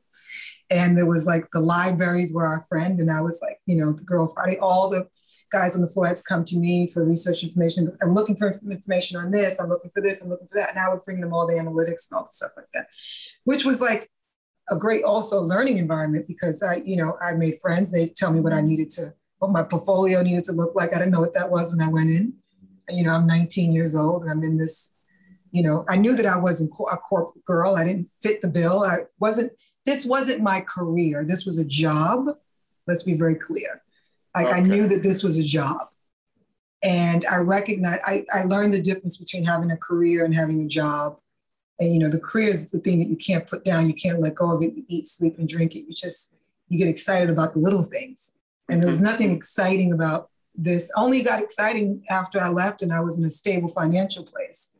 And 0.69 0.97
there 0.97 1.05
was 1.05 1.25
like 1.25 1.45
the 1.53 1.61
libraries 1.61 2.33
were 2.33 2.45
our 2.45 2.65
friend. 2.67 2.99
And 2.99 3.09
I 3.09 3.21
was 3.21 3.39
like, 3.41 3.59
you 3.65 3.77
know, 3.77 3.93
the 3.93 4.03
girl 4.03 4.27
Friday, 4.27 4.57
all 4.57 4.89
the 4.89 5.07
guys 5.51 5.75
on 5.75 5.81
the 5.81 5.87
floor 5.87 6.07
had 6.07 6.17
to 6.17 6.23
come 6.23 6.43
to 6.45 6.57
me 6.57 6.87
for 6.87 7.03
research 7.03 7.43
information. 7.43 7.95
I'm 8.01 8.13
looking 8.13 8.35
for 8.35 8.59
information 8.69 9.17
on 9.17 9.31
this. 9.31 9.59
I'm 9.59 9.69
looking 9.69 9.91
for 9.91 10.01
this. 10.01 10.21
I'm 10.21 10.29
looking 10.29 10.47
for 10.47 10.59
that. 10.59 10.71
And 10.71 10.79
I 10.79 10.89
would 10.89 11.05
bring 11.05 11.21
them 11.21 11.33
all 11.33 11.47
the 11.47 11.53
analytics 11.53 12.09
and 12.09 12.17
all 12.17 12.25
the 12.25 12.31
stuff 12.31 12.51
like 12.55 12.67
that, 12.73 12.87
which 13.43 13.65
was 13.65 13.81
like 13.81 14.09
a 14.69 14.77
great 14.77 15.03
also 15.03 15.41
learning 15.41 15.77
environment 15.77 16.27
because 16.27 16.63
I, 16.63 16.75
you 16.85 16.95
know, 16.95 17.17
I 17.21 17.33
made 17.33 17.55
friends. 17.61 17.91
They 17.91 18.07
tell 18.07 18.31
me 18.31 18.39
what 18.39 18.53
I 18.53 18.61
needed 18.61 18.89
to, 18.91 19.13
what 19.39 19.51
my 19.51 19.63
portfolio 19.63 20.21
needed 20.21 20.45
to 20.45 20.53
look 20.53 20.73
like. 20.75 20.93
I 20.93 20.99
didn't 20.99 21.11
know 21.11 21.19
what 21.19 21.33
that 21.33 21.49
was 21.49 21.75
when 21.75 21.85
I 21.85 21.91
went 21.91 22.09
in. 22.09 22.33
You 22.89 23.03
know, 23.03 23.11
I'm 23.13 23.27
19 23.27 23.73
years 23.73 23.95
old 23.95 24.23
and 24.23 24.31
I'm 24.31 24.43
in 24.43 24.57
this, 24.57 24.97
you 25.51 25.63
know, 25.63 25.85
I 25.89 25.97
knew 25.97 26.15
that 26.15 26.25
I 26.25 26.37
wasn't 26.37 26.71
a 26.91 26.97
corporate 26.97 27.45
girl. 27.45 27.75
I 27.75 27.83
didn't 27.83 28.09
fit 28.21 28.41
the 28.41 28.47
bill. 28.47 28.83
I 28.83 28.99
wasn't, 29.19 29.51
this 29.85 30.05
wasn't 30.05 30.41
my 30.41 30.61
career. 30.61 31.25
This 31.25 31.45
was 31.45 31.59
a 31.59 31.65
job. 31.65 32.27
Let's 32.87 33.03
be 33.03 33.13
very 33.13 33.35
clear. 33.35 33.81
Like 34.35 34.47
okay. 34.47 34.57
I 34.57 34.59
knew 34.61 34.87
that 34.87 35.03
this 35.03 35.23
was 35.23 35.37
a 35.37 35.43
job. 35.43 35.89
And 36.83 37.25
I 37.31 37.37
recognized, 37.37 38.01
I, 38.05 38.25
I 38.33 38.43
learned 38.43 38.73
the 38.73 38.81
difference 38.81 39.17
between 39.17 39.45
having 39.45 39.71
a 39.71 39.77
career 39.77 40.25
and 40.25 40.35
having 40.35 40.61
a 40.63 40.67
job 40.67 41.17
and 41.79 41.93
you 41.93 41.99
know, 41.99 42.09
the 42.09 42.19
career 42.19 42.49
is 42.49 42.71
the 42.71 42.79
thing 42.79 42.99
that 42.99 43.09
you 43.09 43.15
can't 43.15 43.47
put 43.47 43.63
down, 43.63 43.87
you 43.87 43.93
can't 43.93 44.21
let 44.21 44.35
go 44.35 44.55
of 44.55 44.63
it, 44.63 44.75
you 44.75 44.83
eat, 44.87 45.07
sleep, 45.07 45.37
and 45.37 45.47
drink 45.47 45.75
it. 45.75 45.85
You 45.87 45.93
just 45.93 46.37
you 46.69 46.77
get 46.77 46.87
excited 46.87 47.29
about 47.29 47.53
the 47.53 47.59
little 47.59 47.83
things. 47.83 48.33
And 48.69 48.81
there 48.81 48.87
was 48.87 48.97
mm-hmm. 48.97 49.05
nothing 49.05 49.31
exciting 49.31 49.91
about 49.91 50.29
this. 50.55 50.91
Only 50.95 51.23
got 51.23 51.41
exciting 51.41 52.03
after 52.09 52.39
I 52.39 52.49
left 52.49 52.81
and 52.81 52.93
I 52.93 53.01
was 53.01 53.19
in 53.19 53.25
a 53.25 53.29
stable 53.29 53.69
financial 53.69 54.23
place. 54.23 54.71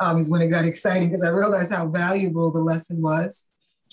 Um, 0.00 0.18
is 0.18 0.30
when 0.30 0.42
it 0.42 0.48
got 0.48 0.64
exciting 0.64 1.08
because 1.08 1.22
I 1.22 1.28
realized 1.28 1.72
how 1.72 1.86
valuable 1.86 2.50
the 2.50 2.60
lesson 2.60 3.00
was, 3.02 3.50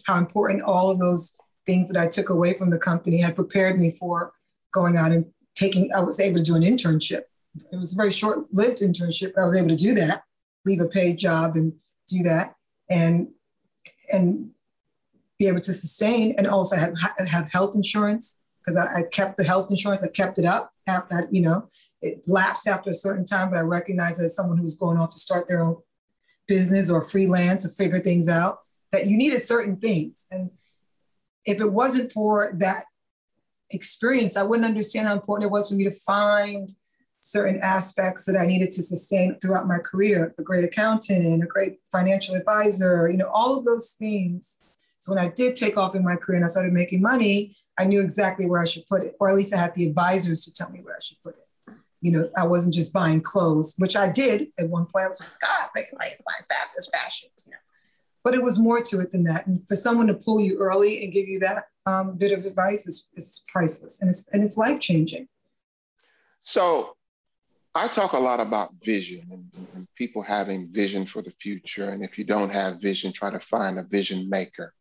how 0.08 0.18
important 0.18 0.64
all 0.64 0.90
of 0.90 0.98
those 0.98 1.36
things 1.68 1.92
that 1.92 2.02
I 2.02 2.08
took 2.08 2.30
away 2.30 2.56
from 2.56 2.72
the 2.72 2.80
company 2.80 3.22
had 3.22 3.36
prepared 3.36 3.80
me 3.80 3.92
for 3.92 4.32
going 4.72 4.98
out 4.98 5.12
and 5.12 5.26
taking. 5.56 5.92
I 5.94 6.00
was 6.02 6.20
able 6.20 6.38
to 6.38 6.44
do 6.44 6.56
an 6.56 6.64
internship. 6.64 7.24
It 7.72 7.76
was 7.76 7.94
a 7.94 7.98
very 7.98 8.12
short-lived 8.12 8.80
internship, 8.80 9.34
but 9.36 9.42
I 9.42 9.46
was 9.46 9.56
able 9.56 9.70
to 9.70 9.76
do 9.76 9.94
that, 9.96 10.24
leave 10.66 10.82
a 10.82 10.86
paid 10.86 11.18
job 11.18 11.56
and 11.56 11.74
do 12.08 12.24
that 12.24 12.56
and 12.90 13.30
and 14.12 14.52
be 15.38 15.48
able 15.48 15.60
to 15.60 15.74
sustain 15.74 16.36
and 16.38 16.48
also 16.48 16.76
have, 16.76 16.94
have 17.28 17.50
health 17.52 17.76
insurance 17.76 18.42
because 18.60 18.76
I, 18.76 19.00
I, 19.00 19.04
kept 19.04 19.38
the 19.38 19.44
health 19.44 19.70
insurance, 19.70 20.04
I 20.04 20.10
kept 20.10 20.38
it 20.38 20.46
up. 20.46 20.72
After, 20.86 21.30
you 21.32 21.42
know, 21.42 21.70
it 22.02 22.24
lapsed 22.28 22.68
after 22.68 22.90
a 22.90 22.94
certain 22.94 23.26
time, 23.26 23.50
but 23.50 23.58
I 23.58 23.62
recognized 23.62 24.22
as 24.22 24.36
someone 24.36 24.58
who 24.58 24.64
was 24.64 24.76
going 24.76 24.98
off 24.98 25.14
to 25.14 25.20
start 25.20 25.48
their 25.48 25.62
own 25.62 25.78
business 26.48 26.90
or 26.90 27.02
freelance 27.02 27.66
or 27.66 27.70
figure 27.70 28.00
things 28.00 28.28
out 28.28 28.60
that 28.92 29.08
you 29.08 29.18
needed 29.18 29.40
certain 29.40 29.78
things. 29.78 30.28
And 30.30 30.50
if 31.46 31.62
it 31.62 31.72
wasn't 31.72 32.12
for 32.12 32.52
that 32.58 32.86
experience, 33.72 34.38
I 34.38 34.44
wouldn't 34.44 34.68
understand 34.68 35.08
how 35.08 35.14
important 35.14 35.50
it 35.50 35.52
was 35.52 35.70
for 35.70 35.76
me 35.76 35.84
to 35.86 35.92
find 35.92 36.72
certain 37.22 37.60
aspects 37.62 38.26
that 38.26 38.38
I 38.38 38.46
needed 38.46 38.72
to 38.72 38.82
sustain 38.82 39.38
throughout 39.40 39.68
my 39.68 39.78
career, 39.80 40.34
a 40.38 40.42
great 40.42 40.64
accountant, 40.64 41.44
a 41.44 41.48
great 41.48 41.80
financial 41.92 42.36
advisor, 42.36 43.10
you 43.10 43.18
know, 43.18 43.30
all 43.34 43.58
of 43.58 43.66
those 43.66 43.92
things. 43.92 44.60
So 45.00 45.14
when 45.14 45.24
I 45.24 45.30
did 45.30 45.56
take 45.56 45.78
off 45.78 45.96
in 45.96 46.04
my 46.04 46.16
career 46.16 46.38
and 46.38 46.46
I 46.46 46.50
started 46.50 46.74
making 46.74 47.02
money, 47.02 47.56
I 47.78 47.86
knew 47.86 48.02
exactly 48.02 48.46
where 48.46 48.62
I 48.62 48.66
should 48.66 48.88
put 48.88 49.04
it, 49.04 49.16
or 49.20 49.30
at 49.30 49.36
least 49.36 49.54
I 49.54 49.58
had 49.58 49.74
the 49.76 49.88
advisors 49.88 50.44
to 50.46 50.54
tell 50.54 50.70
me 50.70 50.80
where 50.82 50.96
I 50.96 51.00
should 51.02 51.22
put 51.24 51.36
it. 51.36 51.76
You 52.02 52.12
know, 52.12 52.30
I 52.36 52.46
wasn't 52.46 52.74
just 52.74 52.94
buying 52.94 53.22
clothes, 53.22 53.76
which 53.78 53.96
I 53.96 54.10
did 54.10 54.48
at 54.58 54.70
one 54.70 54.86
point. 54.86 55.06
I 55.06 55.08
was 55.10 55.20
just, 55.20 55.40
God, 55.42 55.68
making 55.76 55.98
money 55.98 56.12
buying 56.26 56.46
fabulous 56.50 56.90
fashions, 56.90 57.46
you 57.46 57.52
know. 57.52 57.58
But 58.24 58.34
it 58.34 58.44
was 58.44 58.60
more 58.60 58.82
to 58.82 59.00
it 59.00 59.12
than 59.12 59.24
that. 59.24 59.48
And 59.48 59.66
for 59.68 59.76
someone 59.76 60.08
to 60.08 60.14
pull 60.14 60.40
you 60.40 60.58
early 60.60 61.04
and 61.04 61.14
give 61.14 61.28
you 61.28 61.40
that 61.40 61.66
um, 61.86 62.18
bit 62.18 62.32
of 62.32 62.46
advice 62.46 62.86
is, 62.86 63.10
is 63.16 63.44
priceless 63.48 64.02
and 64.02 64.10
it's, 64.10 64.28
and 64.30 64.44
it's 64.44 64.58
life 64.58 64.80
changing. 64.80 65.28
So 66.42 66.96
I 67.76 67.88
talk 67.88 68.14
a 68.14 68.20
lot 68.20 68.40
about 68.40 68.72
vision 68.84 69.28
and, 69.32 69.68
and, 69.76 69.88
people 69.96 70.22
having 70.22 70.70
vision 70.72 71.06
for 71.06 71.22
the 71.22 71.32
future. 71.42 71.90
And 71.90 72.04
if 72.04 72.18
you 72.18 72.24
don't 72.24 72.52
have 72.52 72.82
vision, 72.82 73.12
try 73.12 73.30
to 73.30 73.40
find 73.40 73.78
a 73.78 73.84
vision 73.84 74.30
maker. 74.30 74.74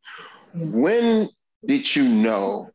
Mm-hmm. 0.57 0.80
When 0.80 1.28
did 1.66 1.95
you 1.95 2.09
know 2.09 2.71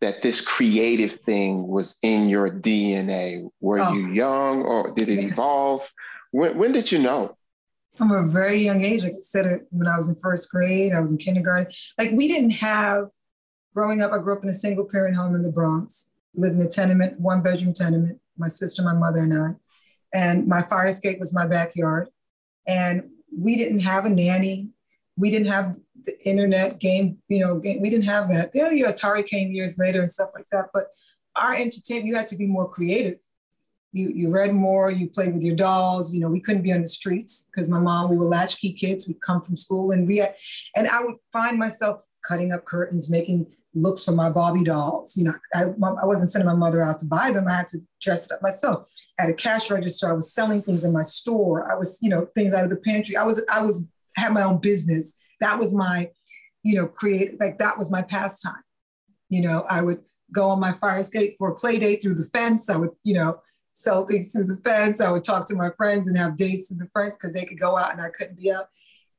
that 0.00 0.22
this 0.22 0.40
creative 0.40 1.20
thing 1.20 1.66
was 1.66 1.98
in 2.02 2.28
your 2.28 2.50
DNA? 2.50 3.48
Were 3.60 3.80
oh. 3.80 3.92
you 3.92 4.12
young 4.12 4.62
or 4.62 4.92
did 4.92 5.08
it 5.08 5.18
evolve? 5.18 5.90
When, 6.30 6.56
when 6.56 6.72
did 6.72 6.90
you 6.90 7.00
know? 7.00 7.36
From 7.98 8.12
a 8.12 8.26
very 8.26 8.58
young 8.58 8.80
age, 8.80 9.02
like 9.02 9.12
I 9.12 9.22
said, 9.22 9.44
it 9.44 9.66
when 9.70 9.86
I 9.86 9.96
was 9.96 10.08
in 10.08 10.14
first 10.14 10.50
grade, 10.50 10.92
I 10.92 11.00
was 11.00 11.12
in 11.12 11.18
kindergarten. 11.18 11.70
Like 11.98 12.12
we 12.12 12.28
didn't 12.28 12.52
have, 12.52 13.08
growing 13.74 14.00
up, 14.00 14.12
I 14.12 14.18
grew 14.18 14.36
up 14.36 14.42
in 14.42 14.48
a 14.48 14.52
single 14.52 14.84
parent 14.84 15.16
home 15.16 15.34
in 15.34 15.42
the 15.42 15.52
Bronx, 15.52 16.12
lived 16.34 16.54
in 16.54 16.62
a 16.62 16.68
tenement, 16.68 17.20
one 17.20 17.42
bedroom 17.42 17.72
tenement 17.72 18.20
my 18.38 18.48
sister, 18.48 18.82
my 18.82 18.94
mother, 18.94 19.20
and 19.20 19.34
I. 19.34 19.48
And 20.16 20.46
my 20.46 20.62
fire 20.62 20.86
escape 20.86 21.18
was 21.18 21.34
my 21.34 21.46
backyard. 21.46 22.08
And 22.66 23.10
we 23.36 23.56
didn't 23.56 23.80
have 23.80 24.04
a 24.06 24.10
nanny. 24.10 24.70
We 25.16 25.30
didn't 25.30 25.48
have 25.48 25.76
the 26.04 26.16
internet 26.26 26.78
game, 26.78 27.18
you 27.28 27.40
know, 27.40 27.58
game, 27.58 27.82
we 27.82 27.90
didn't 27.90 28.04
have 28.04 28.28
that. 28.30 28.50
Yeah, 28.54 28.70
yeah, 28.70 28.92
Atari 28.92 29.26
came 29.26 29.52
years 29.52 29.78
later 29.78 30.00
and 30.00 30.08
stuff 30.08 30.30
like 30.34 30.46
that. 30.52 30.66
But 30.72 30.86
our 31.36 31.54
entertainment, 31.54 32.06
you 32.06 32.14
had 32.14 32.28
to 32.28 32.36
be 32.36 32.46
more 32.46 32.68
creative. 32.68 33.18
You, 33.92 34.10
you 34.14 34.30
read 34.30 34.54
more, 34.54 34.90
you 34.90 35.08
played 35.08 35.32
with 35.32 35.42
your 35.42 35.56
dolls. 35.56 36.12
You 36.12 36.20
know, 36.20 36.28
we 36.28 36.40
couldn't 36.40 36.62
be 36.62 36.72
on 36.72 36.82
the 36.82 36.88
streets 36.88 37.48
because 37.50 37.68
my 37.68 37.78
mom, 37.78 38.10
we 38.10 38.16
were 38.16 38.26
latchkey 38.26 38.72
kids. 38.72 39.08
We'd 39.08 39.20
come 39.22 39.40
from 39.40 39.56
school 39.56 39.92
and 39.92 40.06
we 40.06 40.18
had, 40.18 40.34
and 40.76 40.88
I 40.88 41.02
would 41.02 41.16
find 41.32 41.58
myself 41.58 42.02
cutting 42.26 42.52
up 42.52 42.64
curtains, 42.64 43.10
making 43.10 43.46
looks 43.74 44.04
for 44.04 44.12
my 44.12 44.30
Barbie 44.30 44.64
dolls. 44.64 45.16
You 45.16 45.24
know, 45.24 45.32
I, 45.54 45.62
I 45.62 46.06
wasn't 46.06 46.30
sending 46.30 46.46
my 46.46 46.54
mother 46.54 46.82
out 46.82 46.98
to 47.00 47.06
buy 47.06 47.32
them. 47.32 47.46
I 47.48 47.54
had 47.54 47.68
to 47.68 47.78
dress 48.00 48.26
it 48.26 48.34
up 48.34 48.42
myself. 48.42 48.90
At 49.18 49.30
a 49.30 49.34
cash 49.34 49.70
register, 49.70 50.08
I 50.08 50.12
was 50.12 50.32
selling 50.32 50.62
things 50.62 50.84
in 50.84 50.92
my 50.92 51.02
store. 51.02 51.70
I 51.70 51.76
was, 51.76 51.98
you 52.02 52.08
know, 52.08 52.28
things 52.34 52.54
out 52.54 52.64
of 52.64 52.70
the 52.70 52.76
pantry. 52.76 53.16
I 53.16 53.24
was, 53.24 53.42
I 53.52 53.62
was 53.62 53.88
had 54.16 54.32
my 54.32 54.42
own 54.42 54.58
business. 54.58 55.22
That 55.40 55.58
was 55.58 55.72
my, 55.72 56.10
you 56.62 56.76
know, 56.76 56.86
create 56.86 57.40
like 57.40 57.58
that 57.58 57.78
was 57.78 57.90
my 57.90 58.02
pastime. 58.02 58.62
You 59.28 59.42
know, 59.42 59.64
I 59.68 59.82
would 59.82 60.00
go 60.32 60.48
on 60.48 60.60
my 60.60 60.72
fire 60.72 60.98
escape 60.98 61.36
for 61.38 61.50
a 61.50 61.54
play 61.54 61.78
date 61.78 62.02
through 62.02 62.14
the 62.14 62.28
fence. 62.32 62.68
I 62.68 62.76
would, 62.76 62.90
you 63.02 63.14
know, 63.14 63.40
sell 63.78 64.04
things 64.04 64.32
through 64.32 64.44
the 64.44 64.56
fence. 64.56 65.00
I 65.00 65.10
would 65.10 65.22
talk 65.22 65.46
to 65.46 65.54
my 65.54 65.70
friends 65.70 66.08
and 66.08 66.18
have 66.18 66.36
dates 66.36 66.68
with 66.68 66.80
the 66.80 66.88
friends 66.92 67.16
because 67.16 67.32
they 67.32 67.44
could 67.44 67.60
go 67.60 67.78
out 67.78 67.92
and 67.92 68.00
I 68.00 68.10
couldn't 68.10 68.40
be 68.40 68.50
out. 68.50 68.68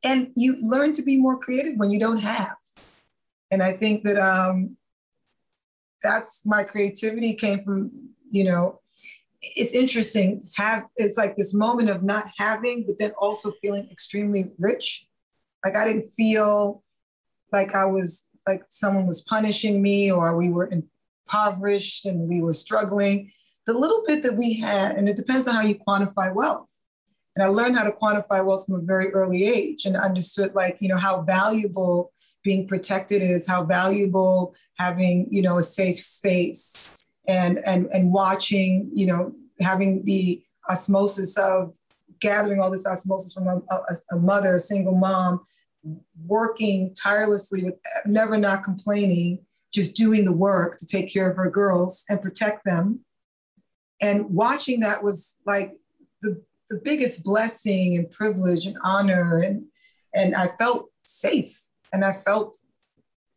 And 0.03 0.31
you 0.35 0.57
learn 0.61 0.91
to 0.93 1.01
be 1.01 1.17
more 1.17 1.37
creative 1.37 1.77
when 1.77 1.91
you 1.91 1.99
don't 1.99 2.19
have. 2.19 2.55
And 3.51 3.63
I 3.63 3.71
think 3.71 4.03
that 4.03 4.17
um, 4.17 4.75
that's 6.03 6.45
my 6.45 6.63
creativity 6.63 7.33
came 7.35 7.61
from, 7.61 8.09
you 8.29 8.43
know, 8.43 8.81
it's 9.41 9.73
interesting. 9.73 10.41
Have 10.55 10.83
it's 10.97 11.17
like 11.17 11.37
this 11.37 11.53
moment 11.53 11.89
of 11.89 12.03
not 12.03 12.29
having, 12.37 12.85
but 12.85 12.99
then 12.99 13.11
also 13.11 13.51
feeling 13.61 13.87
extremely 13.89 14.51
rich. 14.59 15.07
Like 15.63 15.77
I 15.77 15.85
didn't 15.85 16.09
feel 16.09 16.83
like 17.53 17.73
I 17.73 17.85
was 17.85 18.27
like 18.45 18.63
someone 18.67 19.07
was 19.07 19.21
punishing 19.21 19.81
me 19.81 20.11
or 20.11 20.35
we 20.35 20.49
were 20.49 20.69
impoverished 20.69 22.05
and 22.05 22.27
we 22.27 22.41
were 22.41 22.53
struggling. 22.53 23.31
The 23.69 23.77
little 23.77 24.01
bit 24.07 24.23
that 24.23 24.35
we 24.35 24.55
had, 24.55 24.95
and 24.95 25.07
it 25.07 25.15
depends 25.15 25.47
on 25.47 25.53
how 25.53 25.61
you 25.61 25.75
quantify 25.75 26.33
wealth. 26.33 26.75
And 27.35 27.43
I 27.43 27.49
learned 27.49 27.77
how 27.77 27.83
to 27.83 27.91
quantify 27.91 28.43
wealth 28.43 28.65
from 28.65 28.73
a 28.73 28.81
very 28.81 29.11
early 29.11 29.43
age 29.43 29.85
and 29.85 29.95
understood 29.95 30.55
like, 30.55 30.77
you 30.79 30.89
know, 30.89 30.97
how 30.97 31.21
valuable 31.21 32.11
being 32.43 32.67
protected 32.67 33.21
is, 33.21 33.45
how 33.45 33.63
valuable 33.63 34.55
having, 34.79 35.27
you 35.29 35.43
know, 35.43 35.59
a 35.59 35.61
safe 35.61 35.99
space 35.99 37.03
and 37.27 37.59
and 37.59 37.85
and 37.93 38.11
watching, 38.11 38.89
you 38.91 39.05
know, 39.05 39.35
having 39.61 40.03
the 40.03 40.43
osmosis 40.67 41.37
of 41.37 41.75
gathering 42.19 42.59
all 42.59 42.71
this 42.71 42.87
osmosis 42.87 43.35
from 43.35 43.47
a, 43.47 43.57
a, 43.69 43.79
a 44.13 44.17
mother, 44.17 44.55
a 44.55 44.59
single 44.59 44.95
mom, 44.95 45.41
working 46.25 46.91
tirelessly 46.95 47.63
with 47.63 47.75
never 48.07 48.35
not 48.35 48.63
complaining, 48.63 49.45
just 49.71 49.95
doing 49.95 50.25
the 50.25 50.35
work 50.35 50.75
to 50.77 50.87
take 50.87 51.13
care 51.13 51.29
of 51.29 51.37
her 51.37 51.51
girls 51.51 52.03
and 52.09 52.19
protect 52.19 52.65
them. 52.65 53.05
And 54.01 54.29
watching 54.29 54.81
that 54.81 55.03
was 55.03 55.39
like 55.45 55.77
the, 56.21 56.41
the 56.69 56.79
biggest 56.83 57.23
blessing 57.23 57.95
and 57.95 58.09
privilege 58.09 58.65
and 58.65 58.77
honor. 58.83 59.39
And, 59.39 59.65
and 60.13 60.35
I 60.35 60.47
felt 60.47 60.89
safe 61.03 61.67
and 61.91 62.05
I 62.05 62.13
felt 62.13 62.57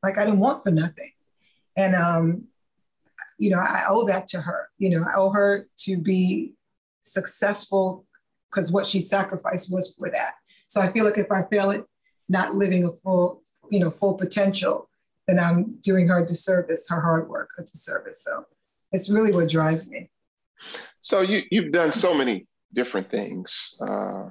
like 0.03 0.19
I 0.19 0.25
didn't 0.25 0.41
want 0.41 0.63
for 0.63 0.71
nothing. 0.71 1.11
And 1.77 1.95
um, 1.95 2.45
you 3.43 3.51
know, 3.51 3.59
I 3.59 3.83
owe 3.89 4.07
that 4.07 4.29
to 4.29 4.41
her. 4.41 4.69
You 4.79 4.91
know, 4.91 5.03
I 5.03 5.19
owe 5.19 5.31
her 5.31 5.67
to 5.79 5.99
be 5.99 6.55
successful 7.03 8.07
because 8.49 8.71
what 8.71 8.87
she 8.87 9.01
sacrificed 9.01 9.73
was 9.73 9.95
for 9.99 10.09
that. 10.11 10.35
So 10.69 10.81
I 10.81 10.93
feel 10.93 11.05
like 11.05 11.19
if 11.19 11.33
I 11.33 11.43
fail 11.51 11.73
at 11.73 11.85
not 12.29 12.55
living 12.55 12.85
a 12.85 12.93
full, 12.93 13.43
you 13.69 13.81
know, 13.81 13.91
full 13.91 14.15
potential, 14.15 14.89
then 15.27 15.41
I'm 15.41 15.79
doing 15.81 16.07
her 16.07 16.23
a 16.23 16.25
disservice, 16.25 16.89
her 16.89 17.01
hard 17.01 17.29
work 17.29 17.51
a 17.59 17.63
disservice. 17.63 18.23
So 18.23 18.45
it's 18.93 19.11
really 19.11 19.33
what 19.33 19.49
drives 19.49 19.91
me. 19.91 20.11
So 21.01 21.21
you 21.21 21.43
you've 21.51 21.73
done 21.73 21.93
so 21.93 22.15
many 22.15 22.47
different 22.73 23.11
things. 23.11 23.75
Uh, 23.81 24.29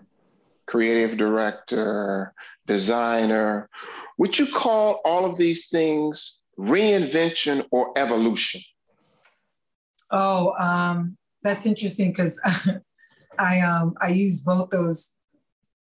creative 0.67 1.17
director, 1.17 2.33
designer. 2.67 3.69
Would 4.17 4.39
you 4.39 4.47
call 4.47 5.01
all 5.03 5.25
of 5.25 5.37
these 5.37 5.67
things 5.69 6.39
reinvention 6.57 7.65
or 7.71 7.91
evolution? 7.97 8.61
Oh, 10.11 10.53
um, 10.59 11.17
that's 11.43 11.65
interesting 11.65 12.11
because 12.11 12.39
I 13.39 13.59
um, 13.61 13.95
I 14.01 14.09
use 14.09 14.43
both 14.43 14.69
those 14.69 15.15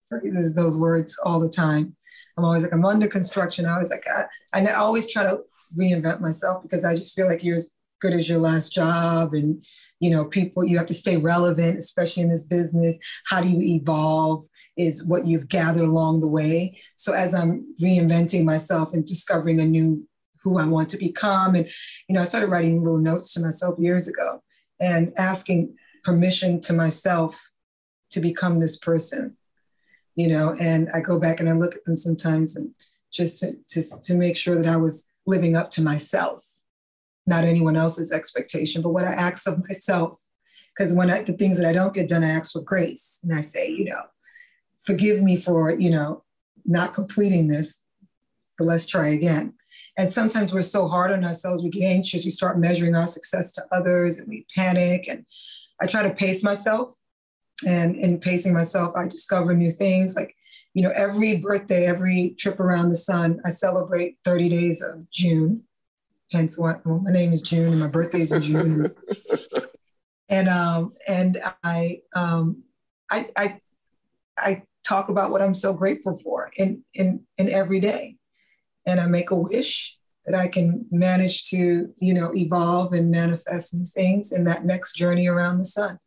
phrases, 0.09 0.55
those 0.55 0.79
words 0.79 1.19
all 1.25 1.41
the 1.41 1.49
time. 1.49 1.97
I'm 2.37 2.45
always 2.45 2.63
like, 2.63 2.73
I'm 2.73 2.85
under 2.85 3.09
construction. 3.09 3.65
I 3.65 3.79
was 3.79 3.91
like, 3.91 4.05
I, 4.53 4.61
I 4.61 4.73
always 4.75 5.11
try 5.11 5.23
to 5.25 5.41
reinvent 5.79 6.21
myself 6.21 6.63
because 6.63 6.85
I 6.85 6.95
just 6.95 7.15
feel 7.15 7.27
like 7.27 7.43
you're 7.43 7.57
as 7.57 7.76
good 8.01 8.15
as 8.15 8.29
your 8.29 8.39
last 8.39 8.75
job. 8.75 9.35
And, 9.35 9.63
you 10.01 10.11
know, 10.11 10.25
people, 10.25 10.65
you 10.65 10.77
have 10.79 10.87
to 10.87 10.95
stay 10.95 11.17
relevant, 11.17 11.79
especially 11.79 12.23
in 12.23 12.29
this 12.29 12.45
business. 12.45 12.99
How 13.27 13.41
do 13.41 13.49
you 13.49 13.63
evolve 13.63 14.45
is 14.77 15.05
what 15.05 15.27
you've 15.27 15.49
gathered 15.49 15.85
along 15.89 16.21
the 16.21 16.31
way. 16.31 16.79
So 16.97 17.13
as 17.13 17.35
I'm 17.35 17.75
reinventing 17.81 18.45
myself 18.45 18.93
and 18.93 19.05
discovering 19.05 19.61
a 19.61 19.67
new 19.67 20.07
who 20.43 20.59
I 20.59 20.67
want 20.67 20.89
to 20.91 20.99
become. 20.99 21.57
And, 21.57 21.69
you 22.09 22.15
know, 22.15 22.21
I 22.21 22.25
started 22.25 22.51
writing 22.51 22.83
little 22.83 23.01
notes 23.01 23.33
to 23.35 23.41
myself 23.41 23.79
years 23.81 24.07
ago 24.07 24.43
and 24.79 25.13
asking 25.19 25.75
permission 26.05 26.61
to 26.61 26.73
myself 26.73 27.53
to 28.11 28.21
become 28.21 28.61
this 28.61 28.77
person 28.77 29.37
you 30.17 30.29
know, 30.29 30.57
and 30.59 30.89
I 30.93 31.01
go 31.01 31.19
back 31.21 31.41
and 31.41 31.49
I 31.49 31.53
look 31.53 31.77
at 31.77 31.85
them 31.85 31.95
sometimes 31.95 32.57
and 32.57 32.71
just 33.13 33.41
to, 33.41 33.53
to, 33.69 33.83
to 34.05 34.15
make 34.15 34.37
sure 34.37 34.57
that 34.57 34.67
I 34.67 34.77
was 34.77 35.09
living 35.27 35.57
up 35.57 35.71
to 35.73 35.83
myself, 35.83 36.43
not 37.27 37.45
anyone 37.45 37.77
else's 37.77 38.13
expectation, 38.13 38.83
but 38.83 38.91
what 38.91 39.05
I 39.05 39.13
ask 39.13 39.49
of 39.49 39.59
myself. 39.59 40.21
Because 40.77 40.93
when 40.93 41.11
I, 41.11 41.23
the 41.23 41.33
things 41.33 41.59
that 41.59 41.69
I 41.69 41.73
don't 41.73 41.95
get 41.95 42.09
done, 42.09 42.23
I 42.23 42.31
ask 42.31 42.53
for 42.53 42.61
grace 42.61 43.21
and 43.23 43.37
I 43.37 43.41
say, 43.41 43.69
you 43.71 43.87
know, 43.87 44.03
forgive 44.85 45.23
me 45.23 45.37
for, 45.37 45.71
you 45.71 45.91
know, 45.91 46.23
not 46.65 46.95
completing 46.95 47.49
this, 47.49 47.83
but 48.59 48.67
let's 48.67 48.87
try 48.87 49.09
again. 49.09 49.55
And 49.99 50.11
sometimes 50.11 50.53
we're 50.53 50.63
so 50.63 50.89
hard 50.89 51.13
on 51.13 51.25
ourselves, 51.25 51.63
we 51.63 51.71
get 51.71 51.85
anxious, 51.85 52.25
we 52.25 52.31
start 52.31 52.59
measuring 52.59 52.95
our 52.95 53.07
success 53.07 53.53
to 53.55 53.63
others 53.73 54.19
and 54.19 54.29
we 54.29 54.47
panic. 54.55 55.09
And 55.09 55.25
I 55.81 55.87
try 55.87 56.03
to 56.03 56.15
pace 56.15 56.45
myself 56.45 56.95
and 57.65 57.97
in 57.97 58.19
pacing 58.19 58.53
myself, 58.53 58.95
I 58.97 59.05
discover 59.05 59.55
new 59.55 59.71
things. 59.71 60.17
Like, 60.17 60.35
you 60.75 60.83
know, 60.83 60.93
every 60.95 61.39
birthday, 61.39 61.87
every 61.87 62.35
trip 62.39 62.61
around 62.61 62.91
the 62.91 62.97
sun, 62.97 63.41
I 63.47 63.51
celebrate 63.51 64.19
30 64.25 64.49
days 64.51 64.83
of 64.83 65.11
June. 65.11 65.63
Hence 66.33 66.59
what 66.59 66.85
well, 66.85 66.99
my 66.99 67.13
name 67.13 67.33
is 67.33 67.43
June 67.43 67.73
and 67.73 67.81
my 67.81 67.87
birthday 67.87 68.21
is 68.21 68.33
in 68.33 68.43
June. 68.43 68.95
and 70.29 70.49
um, 70.49 70.95
and 71.07 71.39
I 71.63 72.01
um, 72.15 72.63
I 73.11 73.29
I 73.37 73.61
I 74.39 74.63
talk 74.85 75.09
about 75.09 75.31
what 75.31 75.43
I'm 75.43 75.55
so 75.55 75.73
grateful 75.73 76.17
for 76.17 76.51
in 76.57 76.85
in 76.95 77.25
in 77.39 77.51
every 77.51 77.81
day. 77.81 78.17
And 78.87 79.01
I 79.01 79.07
make 79.07 79.31
a 79.31 79.37
wish 79.37 79.97
that 80.27 80.35
I 80.35 80.49
can 80.49 80.87
manage 80.91 81.45
to, 81.51 81.93
you 81.99 82.15
know, 82.15 82.33
evolve 82.35 82.93
and 82.93 83.11
manifest 83.11 83.75
new 83.75 83.85
things 83.85 84.33
in 84.33 84.45
that 84.45 84.65
next 84.65 84.95
journey 84.95 85.27
around 85.27 85.59
the 85.59 85.65
sun. 85.65 85.99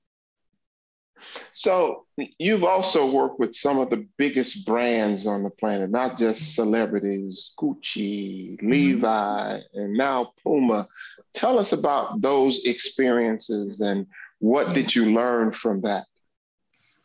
So 1.52 2.06
you've 2.38 2.64
also 2.64 3.10
worked 3.12 3.40
with 3.40 3.56
some 3.56 3.80
of 3.80 3.90
the 3.90 4.08
biggest 4.18 4.66
brands 4.66 5.28
on 5.28 5.44
the 5.44 5.50
planet, 5.50 5.90
not 5.90 6.18
just 6.18 6.56
celebrities, 6.56 7.54
Gucci, 7.60 8.54
mm-hmm. 8.54 8.70
Levi, 8.70 9.60
and 9.74 9.94
now 9.94 10.34
Puma. 10.44 10.88
Tell 11.34 11.60
us 11.60 11.74
about 11.74 12.22
those 12.22 12.66
experiences 12.66 13.80
and 13.80 14.06
what 14.40 14.74
did 14.74 14.96
you 14.96 15.12
learn 15.14 15.52
from 15.52 15.82
that? 15.82 16.06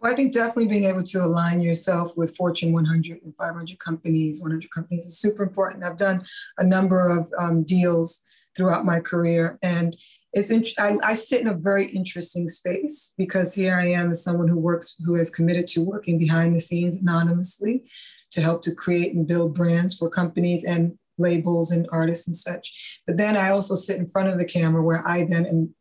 Well, 0.01 0.13
I 0.13 0.17
think 0.17 0.33
definitely 0.33 0.67
being 0.67 0.85
able 0.85 1.03
to 1.03 1.25
align 1.25 1.63
yourself 1.63 2.17
with 2.17 2.37
Fortune 2.37 2.73
100 2.73 3.23
and 3.23 3.35
500 3.35 3.79
companies, 3.79 4.41
100 4.41 4.71
companies 4.71 5.07
is 5.07 5.19
super 5.19 5.43
important. 5.43 5.83
I've 5.83 5.97
done 5.97 6.25
a 6.59 6.65
number 6.65 7.09
of 7.09 7.33
um, 7.39 7.63
deals 7.63 8.21
throughout 8.57 8.85
my 8.85 9.01
career, 9.01 9.59
and 9.63 9.97
it's 10.35 10.51
in, 10.51 10.65
I, 10.79 10.99
I, 11.05 11.15
sit 11.15 11.41
in 11.41 11.47
a 11.47 11.55
very 11.55 11.87
interesting 11.87 12.49
space 12.49 13.15
because 13.17 13.55
here 13.55 13.77
I 13.79 13.87
am 13.93 14.11
as 14.11 14.25
someone 14.25 14.49
who 14.49 14.59
works 14.59 14.97
who 15.05 15.15
has 15.15 15.31
committed 15.31 15.69
to 15.69 15.83
working 15.83 16.19
behind 16.19 16.55
the 16.55 16.61
scenes 16.61 17.01
anonymously 17.01 17.85
to 18.33 18.41
help 18.41 18.63
to 18.63 18.75
create 18.75 19.15
and 19.15 19.29
build 19.29 19.55
brands 19.55 19.97
for 19.97 20.11
companies 20.11 20.65
and 20.65 20.99
labels 21.19 21.71
and 21.71 21.89
artists 21.93 22.27
and 22.27 22.37
such. 22.37 23.01
But 23.07 23.17
then 23.17 23.37
I 23.37 23.51
also 23.51 23.77
sit 23.77 23.99
in 23.99 24.09
front 24.09 24.29
of 24.29 24.39
the 24.39 24.45
camera 24.45 24.83
where 24.83 25.07
I 25.07 25.25
then 25.25 25.47
am 25.47 25.75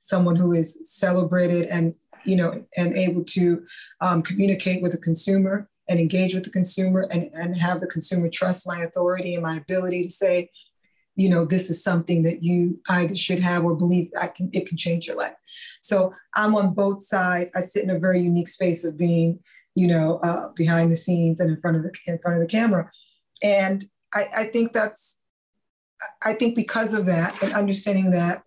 someone 0.00 0.36
who 0.36 0.52
is 0.52 0.80
celebrated 0.84 1.66
and 1.66 1.94
you 2.24 2.36
know 2.36 2.64
and 2.76 2.96
able 2.96 3.24
to 3.24 3.64
um, 4.00 4.22
communicate 4.22 4.82
with 4.82 4.92
the 4.92 4.98
consumer 4.98 5.68
and 5.88 6.00
engage 6.00 6.34
with 6.34 6.44
the 6.44 6.50
consumer 6.50 7.06
and, 7.10 7.30
and 7.34 7.56
have 7.58 7.80
the 7.80 7.86
consumer 7.86 8.28
trust 8.28 8.66
my 8.66 8.82
authority 8.82 9.34
and 9.34 9.42
my 9.42 9.56
ability 9.56 10.04
to 10.04 10.10
say 10.10 10.48
you 11.16 11.28
know 11.28 11.44
this 11.44 11.70
is 11.70 11.82
something 11.82 12.22
that 12.22 12.42
you 12.42 12.80
either 12.88 13.14
should 13.14 13.40
have 13.40 13.64
or 13.64 13.76
believe 13.76 14.10
I 14.20 14.28
can 14.28 14.50
it 14.52 14.66
can 14.68 14.76
change 14.76 15.06
your 15.06 15.16
life. 15.16 15.34
So 15.82 16.12
I'm 16.34 16.54
on 16.54 16.74
both 16.74 17.02
sides. 17.02 17.50
I 17.54 17.60
sit 17.60 17.84
in 17.84 17.90
a 17.90 17.98
very 17.98 18.22
unique 18.22 18.48
space 18.48 18.84
of 18.84 18.96
being, 18.96 19.40
you 19.74 19.86
know, 19.86 20.18
uh, 20.18 20.48
behind 20.54 20.90
the 20.90 20.96
scenes 20.96 21.40
and 21.40 21.50
in 21.50 21.60
front 21.60 21.76
of 21.76 21.82
the 21.82 21.92
in 22.06 22.18
front 22.18 22.36
of 22.36 22.42
the 22.42 22.48
camera, 22.48 22.90
and 23.42 23.88
I, 24.14 24.26
I 24.36 24.44
think 24.44 24.72
that's 24.72 25.20
I 26.24 26.32
think 26.32 26.56
because 26.56 26.94
of 26.94 27.06
that 27.06 27.42
and 27.42 27.52
understanding 27.52 28.12
that 28.12 28.42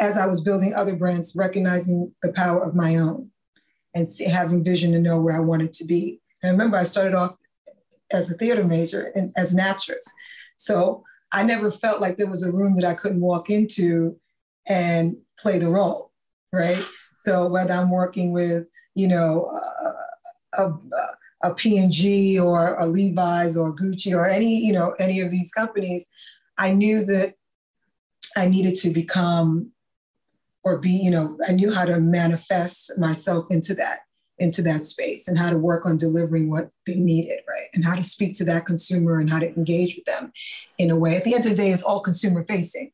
as 0.00 0.16
I 0.16 0.26
was 0.26 0.40
building 0.40 0.74
other 0.74 0.96
brands, 0.96 1.36
recognizing 1.36 2.12
the 2.22 2.32
power 2.32 2.62
of 2.62 2.74
my 2.74 2.96
own 2.96 3.30
and 3.94 4.08
having 4.26 4.64
vision 4.64 4.92
to 4.92 4.98
know 4.98 5.20
where 5.20 5.36
I 5.36 5.40
wanted 5.40 5.72
to 5.74 5.84
be. 5.84 6.20
And 6.42 6.52
remember, 6.52 6.76
I 6.76 6.82
started 6.82 7.14
off 7.14 7.36
as 8.10 8.30
a 8.30 8.34
theater 8.34 8.64
major 8.64 9.12
and 9.14 9.28
as 9.36 9.52
an 9.52 9.60
actress. 9.60 10.04
So 10.56 11.04
I 11.32 11.42
never 11.42 11.70
felt 11.70 12.00
like 12.00 12.16
there 12.16 12.30
was 12.30 12.42
a 12.42 12.52
room 12.52 12.74
that 12.76 12.84
I 12.84 12.94
couldn't 12.94 13.20
walk 13.20 13.50
into 13.50 14.18
and 14.66 15.16
play 15.38 15.58
the 15.58 15.68
role, 15.68 16.12
right? 16.52 16.84
So 17.24 17.48
whether 17.48 17.72
I'm 17.72 17.90
working 17.90 18.32
with, 18.32 18.66
you 18.94 19.08
know, 19.08 19.58
uh, 19.84 19.92
a, 20.58 20.64
a, 20.64 21.50
a 21.50 21.54
P&G 21.54 22.38
or 22.38 22.76
a 22.76 22.86
Levi's 22.86 23.56
or 23.56 23.74
Gucci 23.74 24.14
or 24.14 24.26
any, 24.26 24.58
you 24.58 24.72
know, 24.72 24.94
any 24.98 25.20
of 25.20 25.30
these 25.30 25.50
companies, 25.50 26.08
I 26.58 26.72
knew 26.72 27.04
that 27.06 27.34
I 28.36 28.48
needed 28.48 28.76
to 28.76 28.90
become 28.90 29.72
or 30.64 30.78
be, 30.78 30.90
you 30.90 31.10
know, 31.10 31.38
I 31.48 31.52
knew 31.52 31.72
how 31.72 31.84
to 31.84 31.98
manifest 31.98 32.98
myself 32.98 33.50
into 33.50 33.74
that 33.74 34.00
into 34.42 34.60
that 34.62 34.84
space 34.84 35.28
and 35.28 35.38
how 35.38 35.48
to 35.50 35.56
work 35.56 35.86
on 35.86 35.96
delivering 35.96 36.50
what 36.50 36.68
they 36.86 36.96
needed, 36.96 37.38
right? 37.48 37.68
And 37.74 37.84
how 37.84 37.94
to 37.94 38.02
speak 38.02 38.34
to 38.34 38.44
that 38.46 38.66
consumer 38.66 39.20
and 39.20 39.30
how 39.30 39.38
to 39.38 39.54
engage 39.54 39.94
with 39.94 40.04
them 40.04 40.32
in 40.78 40.90
a 40.90 40.96
way. 40.96 41.16
At 41.16 41.22
the 41.22 41.34
end 41.34 41.46
of 41.46 41.52
the 41.52 41.56
day, 41.56 41.70
it's 41.70 41.84
all 41.84 42.00
consumer 42.00 42.44
facing, 42.44 42.90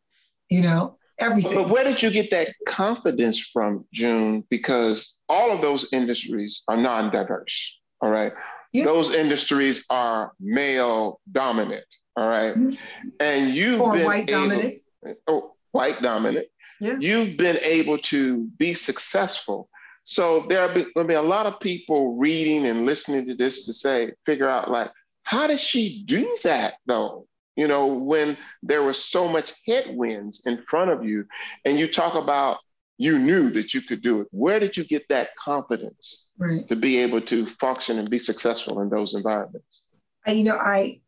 you 0.50 0.60
know, 0.60 0.98
everything. 1.18 1.54
But 1.54 1.70
where 1.70 1.84
did 1.84 2.02
you 2.02 2.10
get 2.10 2.30
that 2.32 2.48
confidence 2.66 3.40
from, 3.40 3.86
June? 3.92 4.44
Because 4.50 5.16
all 5.28 5.50
of 5.50 5.62
those 5.62 5.88
industries 5.90 6.64
are 6.68 6.76
non 6.76 7.10
diverse, 7.10 7.78
all 8.02 8.10
right? 8.10 8.32
Yeah. 8.74 8.84
Those 8.84 9.14
industries 9.14 9.86
are 9.88 10.32
male 10.38 11.20
dominant, 11.32 11.86
all 12.14 12.28
right? 12.28 12.54
mm-hmm. 12.54 13.08
And 13.20 13.54
you've 13.54 13.80
or 13.80 13.94
been 13.94 14.04
white 14.04 14.30
able, 14.30 14.48
dominant. 14.48 14.82
Oh, 15.26 15.54
white 15.72 16.02
dominant. 16.02 16.46
Yeah. 16.78 16.98
You've 17.00 17.38
been 17.38 17.58
able 17.62 17.96
to 17.98 18.44
be 18.58 18.74
successful 18.74 19.70
so 20.10 20.46
there 20.48 20.66
will 20.66 21.04
be, 21.04 21.08
be 21.08 21.14
a 21.14 21.20
lot 21.20 21.44
of 21.44 21.60
people 21.60 22.16
reading 22.16 22.66
and 22.66 22.86
listening 22.86 23.26
to 23.26 23.34
this 23.34 23.66
to 23.66 23.74
say, 23.74 24.14
figure 24.24 24.48
out 24.48 24.70
like, 24.70 24.90
how 25.24 25.46
did 25.46 25.60
she 25.60 26.02
do 26.06 26.38
that 26.44 26.76
though? 26.86 27.26
You 27.56 27.68
know, 27.68 27.88
when 27.88 28.38
there 28.62 28.82
was 28.82 29.04
so 29.04 29.28
much 29.28 29.52
headwinds 29.66 30.46
in 30.46 30.62
front 30.62 30.92
of 30.92 31.04
you, 31.04 31.26
and 31.66 31.78
you 31.78 31.86
talk 31.86 32.14
about 32.14 32.56
you 32.96 33.18
knew 33.18 33.50
that 33.50 33.74
you 33.74 33.82
could 33.82 34.00
do 34.00 34.22
it. 34.22 34.28
Where 34.30 34.58
did 34.58 34.78
you 34.78 34.84
get 34.84 35.06
that 35.10 35.36
confidence 35.36 36.30
right. 36.38 36.66
to 36.70 36.74
be 36.74 36.96
able 37.00 37.20
to 37.20 37.44
function 37.44 37.98
and 37.98 38.08
be 38.08 38.18
successful 38.18 38.80
in 38.80 38.88
those 38.88 39.12
environments? 39.12 39.88
You 40.26 40.44
know, 40.44 40.56
I 40.56 41.02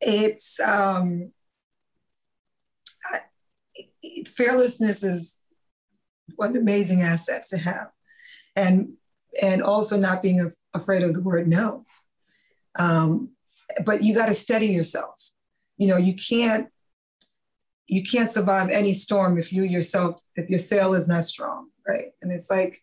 it's 0.00 0.58
um, 0.58 1.32
I, 3.04 3.18
fearlessness 4.26 5.04
is 5.04 5.38
what 6.36 6.50
an 6.50 6.56
amazing 6.56 7.02
asset 7.02 7.46
to 7.48 7.58
have. 7.58 7.88
And 8.56 8.94
and 9.40 9.62
also 9.62 9.98
not 9.98 10.22
being 10.22 10.40
af- 10.40 10.56
afraid 10.74 11.02
of 11.02 11.14
the 11.14 11.22
word 11.22 11.48
no. 11.48 11.86
Um, 12.78 13.30
but 13.86 14.02
you 14.02 14.14
got 14.14 14.26
to 14.26 14.34
steady 14.34 14.66
yourself. 14.66 15.30
You 15.78 15.88
know, 15.88 15.96
you 15.96 16.14
can't 16.14 16.68
you 17.88 18.02
can't 18.02 18.30
survive 18.30 18.70
any 18.70 18.92
storm 18.92 19.38
if 19.38 19.52
you 19.52 19.64
yourself 19.64 20.20
if 20.36 20.48
your 20.48 20.58
sail 20.58 20.94
is 20.94 21.08
not 21.08 21.24
strong, 21.24 21.68
right? 21.86 22.06
And 22.22 22.32
it's 22.32 22.50
like, 22.50 22.82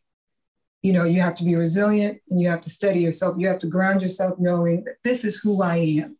you 0.81 0.93
know, 0.93 1.03
you 1.03 1.21
have 1.21 1.35
to 1.35 1.43
be 1.43 1.55
resilient 1.55 2.19
and 2.29 2.41
you 2.41 2.49
have 2.49 2.61
to 2.61 2.69
steady 2.69 2.99
yourself. 2.99 3.35
You 3.37 3.47
have 3.47 3.59
to 3.59 3.67
ground 3.67 4.01
yourself 4.01 4.37
knowing 4.39 4.83
that 4.85 4.95
this 5.03 5.23
is 5.23 5.37
who 5.37 5.61
I 5.61 5.75
am. 6.03 6.15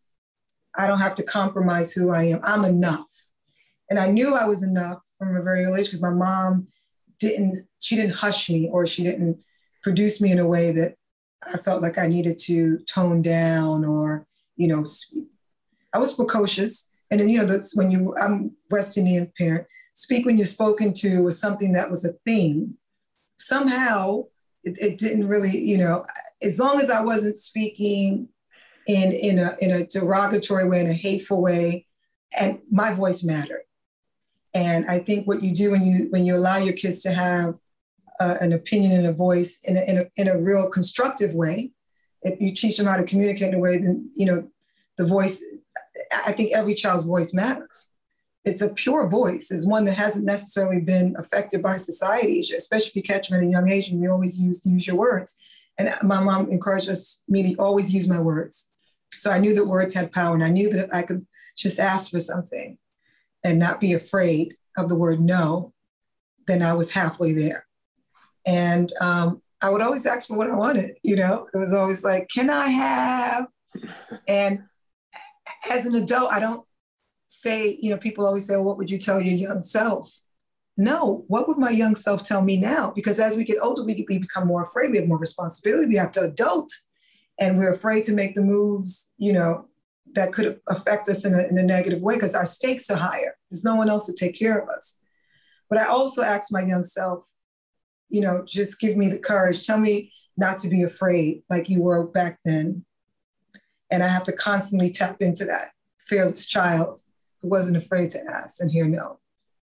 I 0.77 0.88
don't 0.88 0.99
have 0.99 1.15
to 1.15 1.23
compromise 1.23 1.91
who 1.91 2.12
I 2.12 2.23
am. 2.23 2.39
I'm 2.43 2.65
enough. 2.65 3.10
And 3.89 3.99
I 3.99 4.08
knew 4.08 4.36
I 4.36 4.45
was 4.45 4.63
enough 4.63 4.99
from 5.17 5.36
a 5.36 5.41
very 5.41 5.65
early 5.65 5.82
age 5.82 5.88
because 5.88 6.01
my 6.01 6.13
mom 6.13 6.67
didn't 7.19 7.58
she 7.79 7.95
didn't 7.95 8.15
hush 8.15 8.49
me 8.49 8.69
or 8.71 8.88
she 8.88 9.03
didn't 9.03 9.38
produce 9.84 10.19
me 10.21 10.32
in 10.32 10.39
a 10.39 10.47
way 10.47 10.71
that 10.71 10.95
I 11.43 11.58
felt 11.58 11.82
like 11.82 11.97
I 11.97 12.08
needed 12.08 12.38
to 12.45 12.79
tone 12.79 13.21
down 13.21 13.86
or 13.86 14.25
you 14.55 14.67
know 14.67 14.84
I 15.93 15.97
was 15.97 16.13
precocious. 16.13 16.89
And 17.12 17.19
then, 17.19 17.29
you 17.29 17.39
know, 17.39 17.45
that's 17.45 17.75
when 17.75 17.91
you, 17.91 18.15
I'm 18.21 18.55
West 18.69 18.97
Indian 18.97 19.32
parent, 19.38 19.67
speak 19.93 20.25
when 20.25 20.38
you're 20.38 20.45
spoken 20.45 20.93
to 20.93 21.23
was 21.23 21.39
something 21.39 21.73
that 21.73 21.89
was 21.89 22.05
a 22.05 22.13
theme. 22.25 22.75
Somehow 23.38 24.25
it, 24.63 24.77
it 24.79 24.97
didn't 24.97 25.27
really, 25.27 25.58
you 25.58 25.77
know, 25.77 26.05
as 26.41 26.60
long 26.60 26.79
as 26.79 26.89
I 26.89 27.01
wasn't 27.01 27.38
speaking 27.38 28.29
in, 28.88 29.12
in, 29.12 29.39
a, 29.39 29.55
in 29.60 29.71
a 29.71 29.86
derogatory 29.86 30.67
way, 30.67 30.82
in 30.82 30.89
a 30.89 30.93
hateful 30.93 31.41
way, 31.41 31.86
and 32.39 32.60
my 32.71 32.93
voice 32.93 33.23
mattered. 33.23 33.63
And 34.53 34.89
I 34.89 34.99
think 34.99 35.27
what 35.27 35.43
you 35.43 35.53
do 35.53 35.71
when 35.71 35.85
you 35.85 36.07
when 36.09 36.25
you 36.25 36.35
allow 36.35 36.57
your 36.57 36.73
kids 36.73 37.01
to 37.01 37.12
have 37.12 37.55
uh, 38.19 38.35
an 38.41 38.53
opinion 38.53 38.91
and 38.93 39.07
a 39.07 39.13
voice 39.13 39.59
in 39.63 39.77
a, 39.77 39.81
in, 39.81 39.97
a, 39.99 40.03
in 40.17 40.27
a 40.27 40.38
real 40.38 40.69
constructive 40.69 41.33
way, 41.33 41.71
if 42.23 42.41
you 42.41 42.53
teach 42.53 42.77
them 42.77 42.88
how 42.88 42.97
to 42.97 43.03
communicate 43.03 43.49
in 43.49 43.53
a 43.55 43.59
way, 43.59 43.77
then 43.77 44.09
you 44.15 44.25
know 44.25 44.49
the 44.97 45.05
voice. 45.05 45.41
I 46.25 46.31
think 46.31 46.53
every 46.53 46.73
child's 46.73 47.05
voice 47.05 47.33
matters. 47.33 47.89
It's 48.45 48.62
a 48.62 48.69
pure 48.69 49.07
voice. 49.07 49.51
It's 49.51 49.65
one 49.65 49.85
that 49.85 49.97
hasn't 49.97 50.25
necessarily 50.25 50.79
been 50.79 51.15
affected 51.19 51.62
by 51.62 51.77
society, 51.77 52.39
especially 52.39 52.88
if 52.88 52.95
you 52.95 53.03
catch 53.03 53.29
them 53.29 53.38
at 53.38 53.45
a 53.45 53.51
young 53.51 53.69
age. 53.69 53.89
And 53.89 54.01
we 54.01 54.07
always 54.07 54.39
use 54.39 54.65
use 54.65 54.88
your 54.88 54.97
words. 54.97 55.38
And 55.77 55.93
my 56.03 56.21
mom 56.21 56.51
encouraged 56.51 56.89
us 56.89 57.23
me 57.27 57.43
to 57.43 57.62
always 57.62 57.93
use 57.93 58.09
my 58.09 58.19
words. 58.19 58.69
So 59.13 59.31
I 59.31 59.38
knew 59.38 59.53
that 59.55 59.65
words 59.65 59.93
had 59.93 60.12
power, 60.12 60.33
and 60.33 60.43
I 60.43 60.49
knew 60.49 60.69
that 60.71 60.93
I 60.93 61.03
could 61.03 61.25
just 61.55 61.79
ask 61.79 62.12
for 62.12 62.19
something 62.19 62.77
and 63.43 63.60
not 63.60 63.80
be 63.80 63.93
afraid 63.93 64.56
of 64.78 64.89
the 64.89 64.95
word 64.95 65.19
no, 65.21 65.73
then 66.47 66.63
I 66.63 66.73
was 66.73 66.91
halfway 66.91 67.34
there. 67.34 67.65
And 68.45 68.91
um, 69.02 69.41
I 69.62 69.69
would 69.69 69.82
always 69.82 70.06
ask 70.06 70.28
for 70.28 70.38
what 70.38 70.49
I 70.49 70.56
wanted, 70.56 70.97
you 71.04 71.15
know, 71.15 71.47
it 71.54 71.58
was 71.58 71.73
always 71.73 72.04
like, 72.04 72.30
can 72.30 72.49
I 72.49 72.67
have? 72.67 73.47
And 74.28 74.63
as 75.69 75.86
an 75.86 75.95
adult, 75.95 76.32
I 76.32 76.39
don't 76.39 76.65
say, 77.28 77.78
you 77.82 77.89
know, 77.89 77.97
people 77.97 78.25
always 78.25 78.47
say, 78.47 78.56
well, 78.56 78.63
what 78.63 78.78
would 78.78 78.89
you 78.89 78.97
tell 78.97 79.21
your 79.21 79.36
young 79.36 79.62
self? 79.62 80.21
No, 80.78 81.25
what 81.28 81.47
would 81.47 81.58
my 81.58 81.71
young 81.71 81.95
self 81.95 82.23
tell 82.23 82.41
me 82.41 82.58
now? 82.58 82.91
Because 82.95 83.19
as 83.19 83.36
we 83.36 83.43
get 83.43 83.58
older, 83.62 83.84
we, 83.84 84.06
we 84.08 84.17
become 84.17 84.47
more 84.47 84.63
afraid. 84.63 84.91
We 84.91 84.97
have 84.97 85.08
more 85.08 85.17
responsibility. 85.17 85.88
We 85.88 85.97
have 85.97 86.13
to 86.13 86.21
adult, 86.21 86.71
and 87.38 87.58
we're 87.58 87.71
afraid 87.71 88.06
to 88.06 88.13
make 88.13 88.34
the 88.34 88.41
moves, 88.41 89.12
you 89.17 89.34
know, 89.34 89.67
that 90.13 90.34
could 90.34 90.60
affect 90.67 91.08
us 91.10 91.26
in 91.26 91.34
a, 91.34 91.43
in 91.48 91.58
a 91.58 91.63
negative 91.63 92.02
way 92.02 92.15
because 92.15 92.36
our 92.36 92.45
stakes 92.45 92.89
are 92.89 92.98
higher. 92.98 93.36
There's 93.50 93.63
no 93.63 93.76
one 93.76 93.89
else 93.89 94.06
to 94.08 94.13
take 94.13 94.38
care 94.38 94.58
of 94.58 94.69
us. 94.69 95.00
But 95.69 95.80
I 95.80 95.86
also 95.86 96.24
asked 96.24 96.52
my 96.52 96.62
young 96.62 96.84
self, 96.84 97.28
you 98.10 98.22
know, 98.22 98.43
just 98.45 98.80
give 98.80 98.98
me 98.98 99.08
the 99.08 99.19
courage. 99.19 99.65
Tell 99.65 99.80
me 99.80 100.12
not 100.36 100.60
to 100.60 100.69
be 100.69 100.84
afraid 100.84 101.43
like 101.50 101.69
you 101.69 101.82
were 101.82 102.08
back 102.08 102.39
then. 102.43 102.86
And 103.91 104.04
I 104.04 104.08
have 104.08 104.24
to 104.26 104.32
constantly 104.32 104.89
tap 104.89 105.22
into 105.22 105.45
that 105.45 105.72
fearless 106.00 106.45
child 106.45 107.00
who 107.41 107.50
wasn't 107.50 107.78
afraid 107.78 108.10
to 108.12 108.24
ask 108.30 108.62
and 108.62 108.72
hear 108.72 108.86
no. 108.86 109.19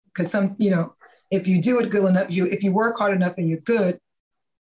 Because 0.06 0.32
some, 0.32 0.56
you 0.58 0.72
know, 0.72 0.96
if 1.32 1.48
you 1.48 1.62
do 1.62 1.80
it 1.80 1.90
good 1.90 2.06
enough, 2.06 2.32
you 2.32 2.46
if 2.48 2.64
you 2.64 2.72
work 2.72 2.98
hard 2.98 3.14
enough 3.14 3.38
and 3.38 3.48
you're 3.48 3.60
good, 3.60 4.00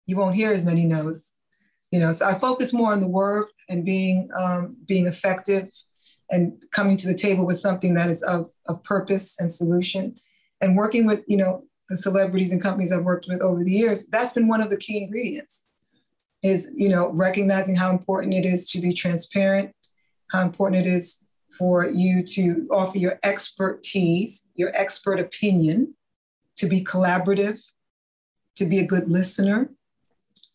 you 0.06 0.18
won't 0.18 0.36
hear 0.36 0.52
as 0.52 0.66
many 0.66 0.86
no's 0.86 1.34
you 1.92 2.00
know 2.00 2.12
so 2.12 2.26
i 2.28 2.34
focus 2.34 2.74
more 2.74 2.92
on 2.92 3.02
the 3.02 3.08
work 3.08 3.52
and 3.70 3.86
being 3.86 4.30
um, 4.36 4.76
being 4.88 5.08
effective 5.08 5.70
and 6.32 6.54
coming 6.72 6.98
to 6.98 7.08
the 7.08 7.14
table 7.14 7.46
with 7.46 7.58
something 7.58 7.94
that 7.94 8.10
is 8.10 8.24
of, 8.24 8.50
of 8.68 8.84
purpose 8.84 9.38
and 9.40 9.52
solution. 9.52 10.16
And 10.62 10.78
working 10.78 11.06
with 11.06 11.24
you 11.28 11.38
know 11.38 11.66
the 11.90 11.98
celebrities 11.98 12.54
and 12.54 12.62
companies 12.62 12.94
i've 12.94 13.04
worked 13.04 13.28
with 13.28 13.42
over 13.42 13.64
the 13.64 13.72
years 13.72 14.06
that's 14.08 14.32
been 14.32 14.48
one 14.48 14.62
of 14.62 14.70
the 14.70 14.78
key 14.78 15.00
ingredients 15.04 15.66
is 16.42 16.72
you 16.74 16.88
know 16.88 17.10
recognizing 17.10 17.76
how 17.76 17.90
important 17.90 18.34
it 18.34 18.46
is 18.46 18.70
to 18.72 18.80
be 18.80 18.94
transparent 18.94 19.76
how 20.32 20.42
important 20.42 20.86
it 20.86 20.90
is 20.90 21.28
for 21.58 21.90
you 21.90 22.24
to 22.24 22.68
offer 22.72 22.98
your 22.98 23.20
expertise 23.24 24.48
your 24.56 24.72
expert 24.74 25.20
opinion 25.20 25.94
to 26.56 26.68
be 26.68 26.82
collaborative 26.82 27.60
to 28.56 28.66
be 28.66 28.80
a 28.80 28.86
good 28.86 29.10
listener 29.10 29.72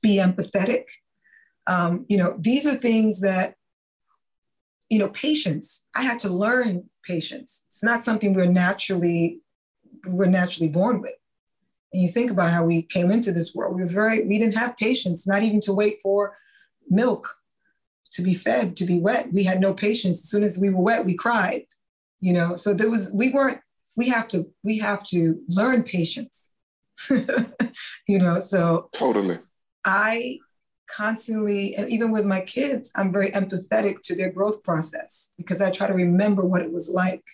be 0.01 0.19
empathetic 0.19 0.85
um, 1.67 2.07
you 2.09 2.17
know, 2.17 2.37
these 2.39 2.67
are 2.67 2.75
things 2.75 3.21
that, 3.21 3.55
you 4.89 4.99
know, 4.99 5.09
patience. 5.09 5.87
I 5.95 6.03
had 6.03 6.19
to 6.21 6.29
learn 6.29 6.89
patience. 7.05 7.65
It's 7.67 7.83
not 7.83 8.05
something 8.05 8.35
we're 8.35 8.47
naturally 8.47 9.41
we're 10.07 10.27
naturally 10.27 10.69
born 10.69 11.01
with. 11.01 11.15
And 11.93 12.03
you 12.03 12.09
think 12.09 12.31
about 12.31 12.53
how 12.53 12.65
we 12.65 12.83
came 12.83 13.11
into 13.11 13.33
this 13.33 13.55
world. 13.55 13.75
We 13.75 13.83
were 13.83 13.89
very 13.89 14.25
we 14.25 14.39
didn't 14.39 14.57
have 14.57 14.77
patience, 14.77 15.27
not 15.27 15.43
even 15.43 15.61
to 15.63 15.73
wait 15.73 15.99
for 16.03 16.37
milk 16.89 17.29
to 18.13 18.23
be 18.23 18.35
fed, 18.35 18.77
to 18.77 18.85
be 18.85 19.01
wet. 19.01 19.33
We 19.33 19.45
had 19.45 19.61
no 19.61 19.75
patience. 19.75 20.23
As 20.23 20.31
soon 20.31 20.45
as 20.45 20.59
we 20.59 20.71
were 20.71 20.83
wet, 20.83 21.05
we 21.05 21.15
cried. 21.15 21.65
You 22.21 22.33
know, 22.33 22.57
so 22.57 22.73
there 22.73 22.91
was 22.91 23.13
we 23.13 23.31
weren't 23.31 23.61
we 23.97 24.09
have 24.09 24.29
to 24.29 24.47
we 24.63 24.79
have 24.79 25.05
to 25.09 25.41
learn 25.49 25.83
patience. 25.83 26.53
you 27.11 28.19
know, 28.19 28.39
so 28.39 28.89
totally. 28.93 29.39
I 29.85 30.39
constantly, 30.89 31.75
and 31.77 31.91
even 31.91 32.13
with 32.13 32.25
my 32.25 32.41
kids, 32.41 32.93
I'm 32.97 33.13
very 33.13 33.31
empathetic 33.31 34.01
to 34.03 34.17
their 34.17 34.31
growth 34.31 34.63
process 34.63 35.33
because 35.37 35.61
I 35.61 35.71
try 35.71 35.87
to 35.87 35.95
remember 35.95 36.43
what 36.43 36.63
it 36.63 36.73
was 36.73 36.91
like 36.91 37.25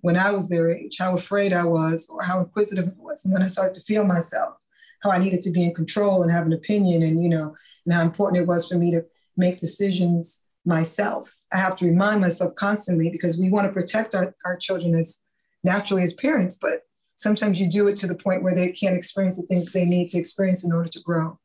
when 0.00 0.16
I 0.16 0.30
was 0.30 0.48
their 0.48 0.70
age, 0.70 0.96
how 0.98 1.14
afraid 1.14 1.52
I 1.52 1.64
was, 1.64 2.08
or 2.08 2.22
how 2.22 2.38
inquisitive 2.38 2.88
I 2.88 3.02
was. 3.02 3.24
And 3.24 3.32
when 3.32 3.42
I 3.42 3.48
started 3.48 3.74
to 3.74 3.80
feel 3.80 4.04
myself, 4.04 4.54
how 5.02 5.10
I 5.10 5.18
needed 5.18 5.40
to 5.42 5.50
be 5.50 5.64
in 5.64 5.74
control 5.74 6.22
and 6.22 6.30
have 6.30 6.46
an 6.46 6.52
opinion, 6.52 7.02
and 7.02 7.22
you 7.22 7.28
know, 7.28 7.54
and 7.84 7.94
how 7.94 8.02
important 8.02 8.42
it 8.42 8.46
was 8.46 8.68
for 8.68 8.76
me 8.76 8.90
to 8.92 9.04
make 9.36 9.58
decisions 9.58 10.42
myself. 10.64 11.42
I 11.52 11.56
have 11.56 11.76
to 11.76 11.86
remind 11.86 12.20
myself 12.20 12.54
constantly 12.54 13.10
because 13.10 13.38
we 13.38 13.50
want 13.50 13.66
to 13.66 13.72
protect 13.72 14.14
our, 14.14 14.34
our 14.44 14.56
children 14.56 14.94
as 14.94 15.18
naturally 15.64 16.02
as 16.02 16.12
parents, 16.12 16.58
but 16.60 16.82
sometimes 17.16 17.60
you 17.60 17.68
do 17.68 17.88
it 17.88 17.96
to 17.96 18.06
the 18.06 18.14
point 18.14 18.42
where 18.42 18.54
they 18.54 18.70
can't 18.70 18.96
experience 18.96 19.40
the 19.40 19.46
things 19.46 19.72
they 19.72 19.84
need 19.84 20.08
to 20.10 20.18
experience 20.18 20.64
in 20.64 20.72
order 20.72 20.88
to 20.88 21.00
grow. 21.00 21.38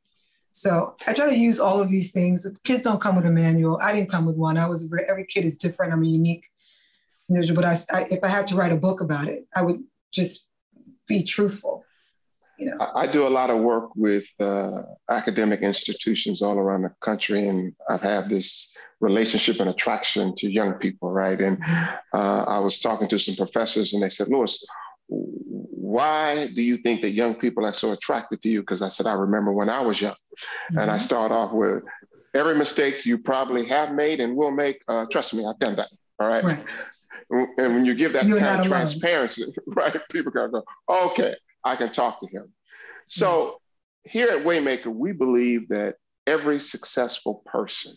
So 0.53 0.95
I 1.07 1.13
try 1.13 1.29
to 1.29 1.35
use 1.35 1.59
all 1.59 1.81
of 1.81 1.89
these 1.89 2.11
things. 2.11 2.47
Kids 2.63 2.83
don't 2.83 3.01
come 3.01 3.15
with 3.15 3.25
a 3.25 3.31
manual. 3.31 3.79
I 3.81 3.91
didn't 3.91 4.09
come 4.09 4.25
with 4.25 4.37
one. 4.37 4.55
I 4.55 4.67
was 4.67 4.91
every 5.09 5.25
kid 5.25 5.45
is 5.45 5.57
different. 5.57 5.91
I'm 5.91 6.03
a 6.03 6.07
unique 6.07 6.47
individual. 7.27 7.59
But 7.59 7.65
I, 7.65 7.97
I, 7.97 8.03
if 8.11 8.23
I 8.23 8.27
had 8.27 8.45
to 8.47 8.55
write 8.55 8.71
a 8.71 8.77
book 8.77 9.01
about 9.01 9.27
it, 9.27 9.47
I 9.55 9.63
would 9.63 9.83
just 10.11 10.47
be 11.07 11.23
truthful. 11.23 11.83
You 12.59 12.67
know, 12.67 12.77
I, 12.79 13.01
I 13.01 13.11
do 13.11 13.25
a 13.25 13.29
lot 13.29 13.49
of 13.49 13.61
work 13.61 13.95
with 13.95 14.25
uh, 14.39 14.83
academic 15.09 15.61
institutions 15.61 16.43
all 16.43 16.59
around 16.59 16.83
the 16.83 16.93
country, 17.01 17.47
and 17.47 17.73
I've 17.89 18.01
had 18.01 18.29
this 18.29 18.77
relationship 18.99 19.59
and 19.59 19.71
attraction 19.71 20.35
to 20.35 20.51
young 20.51 20.73
people, 20.75 21.11
right? 21.11 21.41
And 21.41 21.57
uh, 22.13 22.43
I 22.47 22.59
was 22.59 22.79
talking 22.79 23.07
to 23.07 23.17
some 23.17 23.35
professors, 23.35 23.93
and 23.93 24.03
they 24.03 24.09
said, 24.09 24.27
"Louis, 24.27 24.63
why 25.93 26.47
do 26.47 26.63
you 26.63 26.77
think 26.77 27.01
that 27.01 27.11
young 27.11 27.35
people 27.35 27.67
are 27.67 27.71
so 27.71 27.91
attracted 27.91 28.41
to 28.41 28.49
you? 28.49 28.61
Because 28.61 28.81
I 28.81 28.87
said, 28.87 29.05
I 29.05 29.13
remember 29.13 29.53
when 29.53 29.69
I 29.69 29.79
was 29.79 30.01
young. 30.01 30.13
Mm-hmm. 30.15 30.79
And 30.79 30.89
I 30.89 30.95
mm-hmm. 30.95 31.03
start 31.03 31.31
off 31.31 31.51
with 31.53 31.83
every 32.33 32.55
mistake 32.55 33.05
you 33.05 33.19
probably 33.19 33.67
have 33.67 33.93
made 33.93 34.19
and 34.19 34.35
will 34.35 34.49
make, 34.49 34.81
uh, 34.87 35.05
trust 35.11 35.35
me, 35.35 35.45
I've 35.45 35.59
done 35.59 35.75
that. 35.75 35.89
All 36.19 36.27
right. 36.27 36.43
right. 36.43 36.65
And 37.29 37.75
when 37.75 37.85
you 37.85 37.93
give 37.93 38.13
that 38.13 38.25
You're 38.25 38.39
kind 38.39 38.61
of 38.61 38.65
transparency, 38.65 39.53
right, 39.67 39.95
people 40.09 40.31
can 40.31 40.49
go, 40.49 40.63
okay, 40.89 41.35
I 41.63 41.75
can 41.75 41.91
talk 41.91 42.19
to 42.21 42.27
him. 42.27 42.51
So 43.05 43.27
mm-hmm. 44.07 44.09
here 44.09 44.29
at 44.29 44.43
Waymaker, 44.43 44.87
we 44.87 45.11
believe 45.11 45.67
that 45.69 45.97
every 46.25 46.57
successful 46.57 47.43
person 47.45 47.93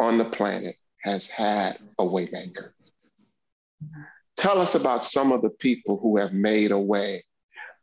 on 0.00 0.18
the 0.18 0.24
planet 0.24 0.74
has 1.02 1.28
had 1.28 1.78
a 2.00 2.04
Waymaker. 2.04 2.70
Tell 4.36 4.58
us 4.58 4.74
about 4.74 5.04
some 5.04 5.32
of 5.32 5.42
the 5.42 5.50
people 5.50 5.98
who 6.00 6.16
have 6.16 6.32
made 6.32 6.70
a 6.70 6.78
way 6.78 7.24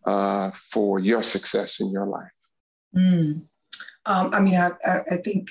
uh, 0.06 0.52
for 0.72 1.00
your 1.00 1.24
success 1.24 1.80
in 1.80 1.92
your 1.92 2.06
life. 2.06 2.32
Mm. 2.96 3.44
Um, 4.06 4.30
I 4.34 4.40
mean, 4.40 4.56
I, 4.56 4.72
I, 4.86 5.00
I, 5.12 5.18
think 5.18 5.50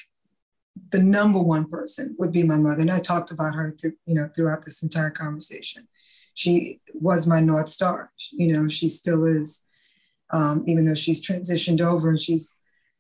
the 0.91 0.99
number 1.01 1.41
one 1.41 1.67
person 1.69 2.17
would 2.19 2.33
be 2.33 2.43
my 2.43 2.57
mother, 2.57 2.81
and 2.81 2.91
I 2.91 2.99
talked 2.99 3.31
about 3.31 3.55
her, 3.55 3.75
through, 3.79 3.93
you 4.07 4.15
know, 4.15 4.29
throughout 4.35 4.65
this 4.65 4.83
entire 4.83 5.11
conversation. 5.11 5.87
She 6.35 6.81
was 6.95 7.27
my 7.27 7.41
north 7.41 7.69
star. 7.69 8.13
You 8.33 8.53
know, 8.53 8.69
she 8.69 8.89
still 8.89 9.25
is, 9.25 9.63
um, 10.31 10.65
even 10.67 10.87
though 10.87 10.95
she's 10.95 11.25
transitioned 11.25 11.81
over 11.81 12.11
and 12.11 12.21
she's, 12.21 12.57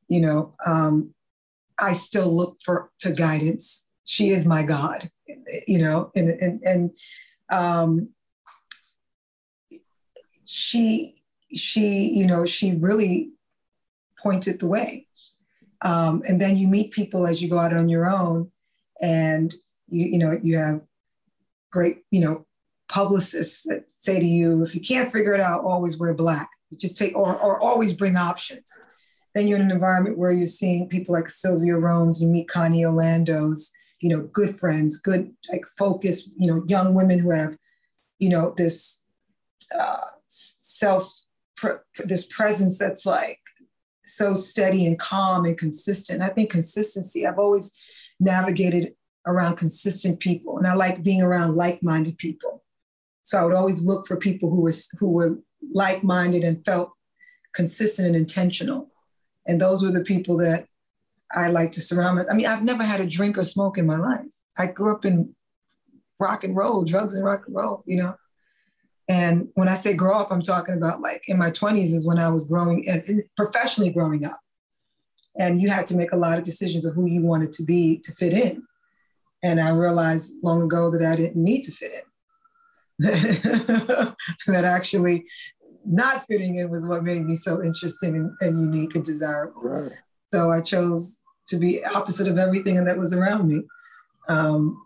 you 0.09 0.21
know, 0.21 0.55
um, 0.67 1.15
I 1.79 1.93
still 1.93 2.35
look 2.35 2.61
for 2.61 2.91
to 3.01 3.13
guidance. 3.13 3.87
She 4.05 4.31
is 4.31 4.47
my 4.47 4.63
God, 4.63 5.11
you 5.67 5.79
know, 5.79 6.11
and 6.17 6.31
and 6.31 6.61
and 6.65 6.91
um, 7.51 8.11
she 10.45 11.15
she 11.55 12.09
you 12.09 12.27
know 12.27 12.45
she 12.45 12.73
really 12.81 13.33
pointed 14.23 14.59
the 14.59 14.67
way. 14.67 15.07
Um, 15.83 16.23
and 16.27 16.41
then 16.41 16.57
you 16.57 16.67
meet 16.67 16.91
people 16.91 17.27
as 17.27 17.41
you 17.41 17.49
go 17.49 17.59
out 17.59 17.73
on 17.73 17.89
your 17.89 18.09
own 18.09 18.51
and 19.01 19.55
you 19.89 20.07
you 20.07 20.19
know 20.19 20.39
you 20.43 20.57
have 20.57 20.81
great 21.71 22.05
you 22.11 22.21
know 22.21 22.47
publicists 22.89 23.65
that 23.65 23.85
say 23.91 24.19
to 24.19 24.27
you 24.27 24.63
if 24.63 24.75
you 24.75 24.81
can't 24.81 25.13
figure 25.13 25.35
it 25.35 25.41
out 25.41 25.65
always 25.65 25.99
wear 25.99 26.15
black. 26.15 26.49
Just 26.77 26.99
take 26.99 27.17
or, 27.17 27.39
or 27.39 27.61
always 27.63 27.95
bring 27.95 28.17
options. 28.17 28.81
Then 29.35 29.47
you're 29.47 29.59
in 29.59 29.65
an 29.65 29.71
environment 29.71 30.19
where 30.19 30.33
you're 30.33 30.47
seeing 30.47 30.89
people 30.89 31.15
like 31.15 31.29
sylvia 31.29 31.77
rhones 31.77 32.21
you 32.21 32.29
meet 32.29 32.49
connie 32.49 32.85
orlando's 32.85 33.73
you 34.01 34.09
know, 34.09 34.23
good 34.33 34.51
friends, 34.51 35.01
good 35.01 35.33
like 35.51 35.67
focused, 35.67 36.31
you 36.37 36.47
know, 36.47 36.65
young 36.67 36.95
women 36.95 37.19
who 37.19 37.31
have, 37.31 37.57
you 38.19 38.29
know, 38.29 38.55
this 38.57 39.05
uh, 39.79 39.99
self, 40.27 41.23
pr- 41.57 41.85
this 42.05 42.27
presence 42.27 42.79
that's 42.79 43.05
like 43.07 43.41
so 44.05 44.35
steady 44.35 44.87
and 44.87 44.99
calm 44.99 45.45
and 45.45 45.59
consistent. 45.59 46.23
I 46.23 46.29
think 46.29 46.51
consistency. 46.51 47.27
I've 47.27 47.39
always 47.39 47.77
navigated 48.21 48.95
around 49.27 49.57
consistent 49.57 50.21
people, 50.21 50.59
and 50.59 50.67
I 50.67 50.75
like 50.75 51.03
being 51.03 51.23
around 51.23 51.57
like-minded 51.57 52.19
people. 52.19 52.65
So 53.25 53.39
I 53.39 53.45
would 53.45 53.55
always 53.55 53.85
look 53.85 54.07
for 54.07 54.17
people 54.17 54.49
who 54.49 54.63
were 54.63 54.73
who 54.99 55.09
were 55.09 55.39
like-minded 55.73 56.45
and 56.45 56.65
felt 56.65 56.95
consistent 57.55 58.07
and 58.07 58.17
intentional. 58.17 58.91
And 59.47 59.61
those 59.61 59.83
were 59.83 59.91
the 59.91 60.05
people 60.05 60.37
that 60.39 60.67
I 61.33 61.49
like 61.49 61.73
to 61.73 61.81
surround 61.81 62.17
myself. 62.17 62.33
I 62.33 62.37
mean, 62.37 62.47
I've 62.47 62.65
never 62.65 62.85
had 62.85 63.01
a 63.01 63.07
drink 63.07 63.37
or 63.37 63.45
smoke 63.45 63.79
in 63.79 63.87
my 63.87 63.99
life. 63.99 64.27
I 64.57 64.67
grew 64.67 64.93
up 64.93 65.05
in 65.05 65.35
rock 66.19 66.45
and 66.45 66.57
roll, 66.57 66.85
drugs 66.85 67.15
and 67.15 67.25
rock 67.25 67.45
and 67.47 67.55
roll, 67.55 67.83
you 67.87 67.99
know. 67.99 68.17
And 69.09 69.49
when 69.55 69.69
I 69.69 69.75
say 69.75 69.95
grow 69.95 70.19
up, 70.19 70.31
I'm 70.31 70.43
talking 70.43 70.75
about 70.75 71.01
like 71.01 71.23
in 71.29 71.39
my 71.39 71.51
20s 71.51 71.95
is 71.95 72.07
when 72.07 72.19
I 72.19 72.29
was 72.29 72.47
growing 72.47 72.89
as 72.89 73.11
professionally 73.37 73.91
growing 73.91 74.25
up. 74.25 74.39
And 75.39 75.63
you 75.63 75.69
had 75.69 75.87
to 75.87 75.97
make 75.97 76.13
a 76.13 76.17
lot 76.17 76.39
of 76.39 76.45
decisions 76.45 76.85
of 76.85 76.95
who 76.95 77.07
you 77.07 77.23
wanted 77.23 77.53
to 77.53 77.65
be 77.65 78.01
to 78.05 78.13
fit 78.13 78.33
in. 78.33 78.65
And 79.43 79.61
I 79.61 79.71
realized 79.71 80.35
long 80.43 80.63
ago 80.63 80.91
that 80.91 81.03
I 81.03 81.17
didn't 81.17 81.43
need 81.43 81.63
to 81.63 81.73
fit 81.73 81.93
in. 81.93 82.03
that 83.07 84.65
actually 84.65 85.27
not 85.87 86.27
fitting 86.27 86.57
in 86.57 86.69
was 86.69 86.87
what 86.87 87.05
made 87.05 87.25
me 87.25 87.35
so 87.37 87.63
interesting 87.63 88.17
and, 88.17 88.33
and 88.41 88.75
unique 88.75 88.95
and 88.97 89.05
desirable. 89.05 89.63
Right. 89.63 89.93
So 90.33 90.51
I 90.51 90.61
chose 90.61 91.21
to 91.49 91.57
be 91.57 91.85
opposite 91.85 92.29
of 92.29 92.39
everything 92.39 92.85
that 92.85 92.99
was 92.99 93.13
around 93.13 93.49
me. 93.49 93.63
Um, 94.29 94.81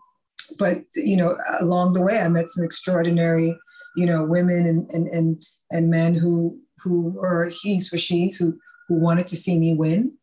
but 0.57 0.83
you 0.95 1.17
know, 1.17 1.37
along 1.59 1.93
the 1.93 2.01
way, 2.01 2.19
I 2.19 2.29
met 2.29 2.49
some 2.49 2.63
extraordinary, 2.63 3.57
you 3.95 4.05
know, 4.05 4.23
women 4.23 4.65
and 4.65 4.89
and 4.91 5.07
and, 5.07 5.45
and 5.71 5.89
men 5.89 6.13
who 6.13 6.59
who 6.79 7.09
were 7.11 7.49
he's 7.49 7.89
for 7.89 7.97
she's 7.97 8.37
who 8.37 8.57
who 8.87 8.95
wanted 8.95 9.27
to 9.27 9.35
see 9.35 9.57
me 9.57 9.73
win, 9.73 10.13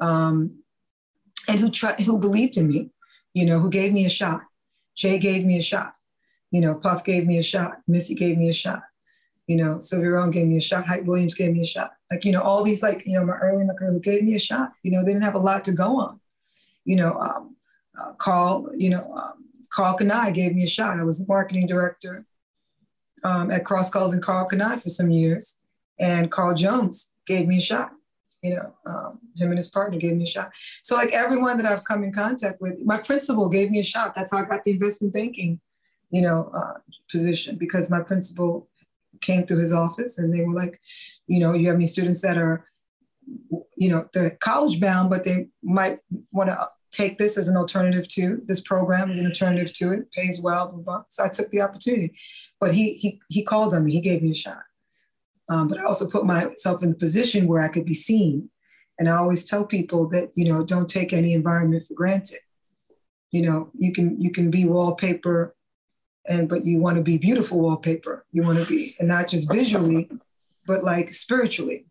um, 0.00 0.62
and 1.48 1.60
who 1.60 1.70
tried 1.70 2.00
who 2.00 2.18
believed 2.18 2.56
in 2.56 2.68
me, 2.68 2.90
you 3.34 3.44
know, 3.44 3.58
who 3.58 3.70
gave 3.70 3.92
me 3.92 4.04
a 4.04 4.10
shot. 4.10 4.42
Jay 4.96 5.18
gave 5.18 5.44
me 5.44 5.58
a 5.58 5.62
shot. 5.62 5.92
You 6.50 6.60
know, 6.60 6.76
Puff 6.76 7.04
gave 7.04 7.26
me 7.26 7.38
a 7.38 7.42
shot. 7.42 7.78
Missy 7.88 8.14
gave 8.14 8.38
me 8.38 8.48
a 8.48 8.52
shot. 8.52 8.82
You 9.48 9.56
know, 9.56 9.78
Sylvia 9.78 10.10
Rhone 10.10 10.30
gave 10.30 10.46
me 10.46 10.56
a 10.56 10.60
shot. 10.60 10.86
Hype 10.86 11.04
Williams 11.04 11.34
gave 11.34 11.52
me 11.52 11.60
a 11.60 11.66
shot. 11.66 11.90
Like, 12.14 12.24
you 12.24 12.30
know, 12.30 12.42
all 12.42 12.62
these, 12.62 12.80
like, 12.80 13.04
you 13.04 13.14
know, 13.14 13.24
my 13.24 13.36
early 13.38 13.62
in 13.62 13.66
my 13.66 13.74
career 13.74 13.90
who 13.90 13.98
gave 13.98 14.22
me 14.22 14.34
a 14.34 14.38
shot. 14.38 14.72
You 14.84 14.92
know, 14.92 15.00
they 15.00 15.12
didn't 15.12 15.24
have 15.24 15.34
a 15.34 15.40
lot 15.40 15.64
to 15.64 15.72
go 15.72 15.98
on. 15.98 16.20
You 16.84 16.94
know, 16.94 17.14
um, 17.14 17.56
uh, 18.00 18.12
Carl, 18.12 18.70
you 18.76 18.88
know, 18.88 19.12
um, 19.14 19.46
Karl 19.72 19.98
Kani 19.98 20.32
gave 20.32 20.54
me 20.54 20.62
a 20.62 20.68
shot. 20.68 21.00
I 21.00 21.02
was 21.02 21.18
the 21.18 21.26
marketing 21.26 21.66
director 21.66 22.24
um, 23.24 23.50
at 23.50 23.64
Cross 23.64 23.90
Colours 23.90 24.12
and 24.12 24.22
Karl 24.22 24.48
Kani 24.48 24.80
for 24.80 24.88
some 24.90 25.10
years. 25.10 25.58
And 25.98 26.30
Carl 26.30 26.54
Jones 26.54 27.12
gave 27.26 27.48
me 27.48 27.56
a 27.56 27.60
shot. 27.60 27.90
You 28.42 28.56
know, 28.56 28.74
um, 28.86 29.18
him 29.34 29.48
and 29.48 29.58
his 29.58 29.68
partner 29.68 29.98
gave 29.98 30.14
me 30.14 30.22
a 30.22 30.26
shot. 30.26 30.52
So, 30.84 30.94
like 30.94 31.12
everyone 31.12 31.56
that 31.56 31.66
I've 31.66 31.82
come 31.82 32.04
in 32.04 32.12
contact 32.12 32.60
with, 32.60 32.74
my 32.84 32.98
principal 32.98 33.48
gave 33.48 33.72
me 33.72 33.80
a 33.80 33.82
shot. 33.82 34.14
That's 34.14 34.30
how 34.30 34.38
I 34.38 34.44
got 34.44 34.62
the 34.62 34.70
investment 34.70 35.14
banking, 35.14 35.60
you 36.10 36.22
know, 36.22 36.52
uh, 36.54 36.78
position 37.10 37.56
because 37.56 37.90
my 37.90 38.00
principal 38.00 38.68
came 39.24 39.46
through 39.46 39.58
his 39.58 39.72
office 39.72 40.18
and 40.18 40.32
they 40.32 40.42
were 40.42 40.54
like, 40.54 40.80
you 41.26 41.40
know, 41.40 41.54
you 41.54 41.66
have 41.66 41.76
any 41.76 41.86
students 41.86 42.20
that 42.22 42.38
are, 42.38 42.66
you 43.76 43.88
know, 43.88 44.06
they're 44.12 44.36
college 44.40 44.80
bound, 44.80 45.10
but 45.10 45.24
they 45.24 45.48
might 45.62 45.98
want 46.30 46.50
to 46.50 46.68
take 46.92 47.18
this 47.18 47.36
as 47.36 47.48
an 47.48 47.56
alternative 47.56 48.06
to 48.08 48.40
this 48.46 48.60
program 48.60 49.10
as 49.10 49.18
an 49.18 49.26
alternative 49.26 49.72
to 49.74 49.92
it, 49.92 50.10
pays 50.12 50.40
well, 50.40 50.68
blah, 50.68 50.82
blah. 50.82 51.04
So 51.08 51.24
I 51.24 51.28
took 51.28 51.50
the 51.50 51.60
opportunity. 51.60 52.14
But 52.60 52.74
he 52.74 52.94
he 52.94 53.20
he 53.28 53.42
called 53.42 53.74
on 53.74 53.84
me, 53.84 53.92
he 53.92 54.00
gave 54.00 54.22
me 54.22 54.30
a 54.30 54.34
shot. 54.34 54.62
Um, 55.48 55.68
but 55.68 55.78
I 55.78 55.84
also 55.84 56.08
put 56.08 56.24
myself 56.24 56.82
in 56.82 56.90
the 56.90 56.96
position 56.96 57.46
where 57.46 57.62
I 57.62 57.68
could 57.68 57.84
be 57.84 57.94
seen. 57.94 58.50
And 58.98 59.08
I 59.08 59.16
always 59.16 59.44
tell 59.44 59.64
people 59.64 60.08
that, 60.10 60.30
you 60.36 60.48
know, 60.48 60.64
don't 60.64 60.88
take 60.88 61.12
any 61.12 61.32
environment 61.32 61.82
for 61.82 61.94
granted. 61.94 62.38
You 63.32 63.42
know, 63.42 63.70
you 63.76 63.92
can 63.92 64.20
you 64.20 64.30
can 64.30 64.50
be 64.50 64.64
wallpaper 64.64 65.54
and 66.26 66.48
but 66.48 66.64
you 66.64 66.78
want 66.78 66.96
to 66.96 67.02
be 67.02 67.18
beautiful 67.18 67.60
wallpaper. 67.60 68.24
You 68.32 68.42
want 68.42 68.58
to 68.58 68.64
be 68.64 68.92
and 68.98 69.08
not 69.08 69.28
just 69.28 69.52
visually 69.52 70.10
but 70.66 70.84
like 70.84 71.12
spiritually 71.12 71.86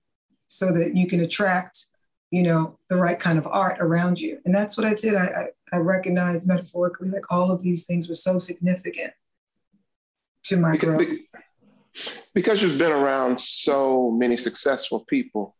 so 0.47 0.71
that 0.71 0.95
you 0.95 1.07
can 1.07 1.21
attract 1.21 1.85
you 2.31 2.43
know 2.43 2.79
the 2.89 2.97
right 2.97 3.19
kind 3.19 3.37
of 3.37 3.47
art 3.47 3.77
around 3.79 4.19
you. 4.19 4.39
And 4.45 4.53
that's 4.53 4.77
what 4.77 4.85
i 4.85 4.93
did. 4.93 5.15
I 5.15 5.25
i, 5.25 5.47
I 5.73 5.77
recognized 5.77 6.47
metaphorically 6.47 7.09
like 7.09 7.31
all 7.31 7.51
of 7.51 7.61
these 7.61 7.85
things 7.85 8.09
were 8.09 8.15
so 8.15 8.39
significant 8.39 9.13
to 10.43 10.57
my 10.57 10.73
because, 10.73 11.05
growth. 11.05 11.19
because 12.33 12.61
you've 12.61 12.77
been 12.77 12.91
around 12.91 13.39
so 13.39 14.11
many 14.11 14.37
successful 14.37 15.01
people. 15.01 15.55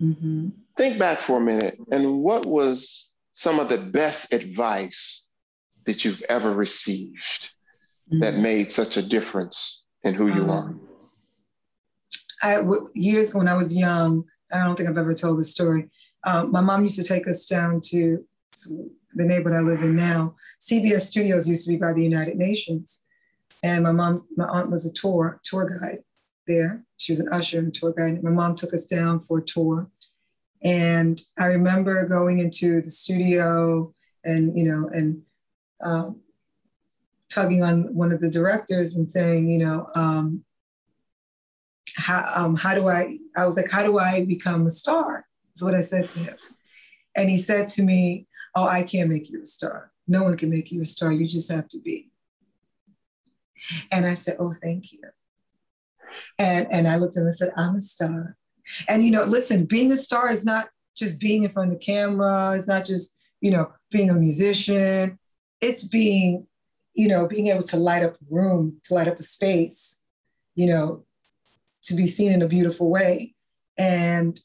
Mm-hmm. 0.00 0.50
think 0.76 0.96
back 0.96 1.18
for 1.18 1.38
a 1.38 1.40
minute 1.40 1.76
and 1.90 2.20
what 2.22 2.46
was 2.46 3.08
some 3.32 3.58
of 3.58 3.68
the 3.68 3.78
best 3.78 4.32
advice 4.32 5.26
that 5.86 6.04
you've 6.04 6.22
ever 6.28 6.52
received 6.52 7.50
mm-hmm. 8.08 8.20
that 8.20 8.36
made 8.36 8.72
such 8.72 8.96
a 8.96 9.06
difference 9.06 9.82
in 10.02 10.14
who 10.14 10.28
you 10.28 10.42
um, 10.42 10.50
are? 10.50 10.74
I, 12.42 12.62
years 12.94 13.34
when 13.34 13.48
I 13.48 13.54
was 13.54 13.76
young, 13.76 14.24
I 14.52 14.64
don't 14.64 14.76
think 14.76 14.88
I've 14.88 14.98
ever 14.98 15.14
told 15.14 15.38
this 15.38 15.50
story. 15.50 15.90
Um, 16.24 16.50
my 16.50 16.60
mom 16.60 16.82
used 16.82 16.96
to 16.96 17.04
take 17.04 17.28
us 17.28 17.46
down 17.46 17.80
to, 17.86 18.24
to 18.64 18.90
the 19.14 19.24
neighborhood 19.24 19.58
I 19.58 19.62
live 19.62 19.82
in 19.82 19.96
now. 19.96 20.36
CBS 20.60 21.02
Studios 21.02 21.48
used 21.48 21.64
to 21.66 21.72
be 21.72 21.76
by 21.76 21.92
the 21.92 22.02
United 22.02 22.36
Nations, 22.36 23.04
and 23.62 23.84
my 23.84 23.92
mom, 23.92 24.26
my 24.36 24.46
aunt 24.46 24.70
was 24.70 24.86
a 24.86 24.92
tour 24.92 25.40
tour 25.44 25.68
guide 25.68 26.00
there. 26.46 26.84
She 26.96 27.12
was 27.12 27.20
an 27.20 27.28
usher 27.30 27.58
and 27.58 27.72
tour 27.72 27.92
guide. 27.96 28.22
My 28.22 28.30
mom 28.30 28.56
took 28.56 28.74
us 28.74 28.86
down 28.86 29.20
for 29.20 29.38
a 29.38 29.44
tour, 29.44 29.88
and 30.62 31.20
I 31.38 31.46
remember 31.46 32.06
going 32.06 32.38
into 32.38 32.80
the 32.80 32.90
studio 32.90 33.94
and 34.24 34.58
you 34.58 34.68
know 34.68 34.88
and 34.88 35.22
um, 35.84 36.20
tugging 37.30 37.62
on 37.62 37.94
one 37.94 38.12
of 38.12 38.20
the 38.20 38.30
directors 38.30 38.96
and 38.96 39.10
saying, 39.10 39.48
you 39.48 39.58
know, 39.58 39.88
um, 39.94 40.44
how, 41.96 42.24
um, 42.34 42.54
how 42.56 42.74
do 42.74 42.88
I, 42.88 43.18
I 43.36 43.46
was 43.46 43.56
like, 43.56 43.70
how 43.70 43.82
do 43.82 43.98
I 43.98 44.24
become 44.24 44.66
a 44.66 44.70
star? 44.70 45.26
Is 45.54 45.62
what 45.62 45.74
I 45.74 45.80
said 45.80 46.08
to 46.10 46.20
him. 46.20 46.36
And 47.16 47.28
he 47.28 47.36
said 47.36 47.68
to 47.68 47.82
me, 47.82 48.26
oh, 48.54 48.66
I 48.66 48.82
can't 48.82 49.10
make 49.10 49.28
you 49.28 49.42
a 49.42 49.46
star. 49.46 49.92
No 50.06 50.22
one 50.22 50.36
can 50.36 50.50
make 50.50 50.70
you 50.70 50.80
a 50.80 50.86
star. 50.86 51.12
You 51.12 51.26
just 51.28 51.50
have 51.50 51.68
to 51.68 51.80
be. 51.80 52.10
And 53.90 54.06
I 54.06 54.14
said, 54.14 54.36
oh, 54.38 54.52
thank 54.52 54.92
you. 54.92 55.00
And, 56.38 56.68
and 56.70 56.88
I 56.88 56.96
looked 56.96 57.16
at 57.16 57.20
him 57.20 57.26
and 57.26 57.34
said, 57.34 57.52
I'm 57.56 57.76
a 57.76 57.80
star. 57.80 58.36
And, 58.88 59.04
you 59.04 59.10
know, 59.10 59.24
listen, 59.24 59.64
being 59.64 59.92
a 59.92 59.96
star 59.96 60.30
is 60.30 60.44
not 60.44 60.68
just 60.96 61.20
being 61.20 61.42
in 61.42 61.50
front 61.50 61.72
of 61.72 61.78
the 61.78 61.84
camera. 61.84 62.54
It's 62.54 62.66
not 62.66 62.84
just, 62.84 63.16
you 63.40 63.50
know, 63.50 63.72
being 63.90 64.10
a 64.10 64.14
musician. 64.14 65.18
It's 65.60 65.84
being 65.84 66.46
you 66.98 67.06
know, 67.06 67.28
being 67.28 67.46
able 67.46 67.62
to 67.62 67.76
light 67.76 68.02
up 68.02 68.14
a 68.14 68.24
room, 68.28 68.76
to 68.82 68.92
light 68.92 69.06
up 69.06 69.20
a 69.20 69.22
space, 69.22 70.02
you 70.56 70.66
know, 70.66 71.04
to 71.84 71.94
be 71.94 72.08
seen 72.08 72.32
in 72.32 72.42
a 72.42 72.48
beautiful 72.48 72.90
way. 72.90 73.36
And 73.78 74.38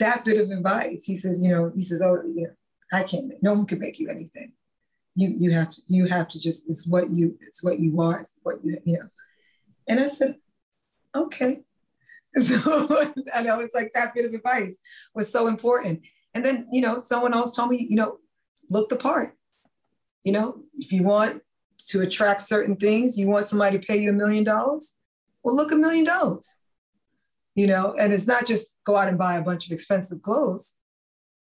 that 0.00 0.24
bit 0.24 0.40
of 0.40 0.50
advice, 0.50 1.04
he 1.04 1.14
says, 1.14 1.40
you 1.40 1.50
know, 1.50 1.70
he 1.72 1.82
says, 1.82 2.02
oh, 2.02 2.20
you 2.24 2.42
know, 2.42 2.50
I 2.92 3.04
can't, 3.04 3.32
no 3.42 3.54
one 3.54 3.64
can 3.64 3.78
make 3.78 4.00
you 4.00 4.10
anything. 4.10 4.54
You 5.14 5.36
you 5.38 5.52
have 5.52 5.70
to, 5.70 5.82
you 5.86 6.06
have 6.06 6.26
to 6.30 6.40
just, 6.40 6.68
it's 6.68 6.84
what 6.84 7.12
you, 7.12 7.38
it's 7.40 7.62
what 7.62 7.78
you 7.78 8.00
are, 8.00 8.18
it's 8.18 8.34
what 8.42 8.56
you, 8.64 8.76
you 8.84 8.94
know. 8.94 9.06
And 9.86 10.00
I 10.00 10.08
said, 10.08 10.36
okay. 11.14 11.62
So 12.42 12.56
I 13.32 13.56
was 13.56 13.70
like 13.72 13.92
that 13.94 14.12
bit 14.12 14.24
of 14.24 14.34
advice 14.34 14.78
was 15.14 15.30
so 15.30 15.46
important. 15.46 16.02
And 16.34 16.44
then, 16.44 16.66
you 16.72 16.82
know, 16.82 17.00
someone 17.00 17.32
else 17.32 17.54
told 17.54 17.70
me, 17.70 17.86
you 17.88 17.94
know, 17.94 18.18
look 18.68 18.88
the 18.88 18.96
part. 18.96 19.36
You 20.24 20.32
know, 20.32 20.64
if 20.72 20.90
you 20.90 21.04
want 21.04 21.42
to 21.88 22.02
attract 22.02 22.42
certain 22.42 22.76
things. 22.76 23.18
You 23.18 23.28
want 23.28 23.48
somebody 23.48 23.78
to 23.78 23.86
pay 23.86 23.98
you 23.98 24.10
a 24.10 24.14
million 24.14 24.44
dollars? 24.44 24.94
Well, 25.42 25.56
look 25.56 25.72
a 25.72 25.76
million 25.76 26.04
dollars. 26.04 26.58
You 27.54 27.68
know, 27.68 27.94
and 27.98 28.12
it's 28.12 28.26
not 28.26 28.46
just 28.46 28.72
go 28.84 28.96
out 28.96 29.08
and 29.08 29.18
buy 29.18 29.36
a 29.36 29.42
bunch 29.42 29.66
of 29.66 29.72
expensive 29.72 30.22
clothes, 30.22 30.78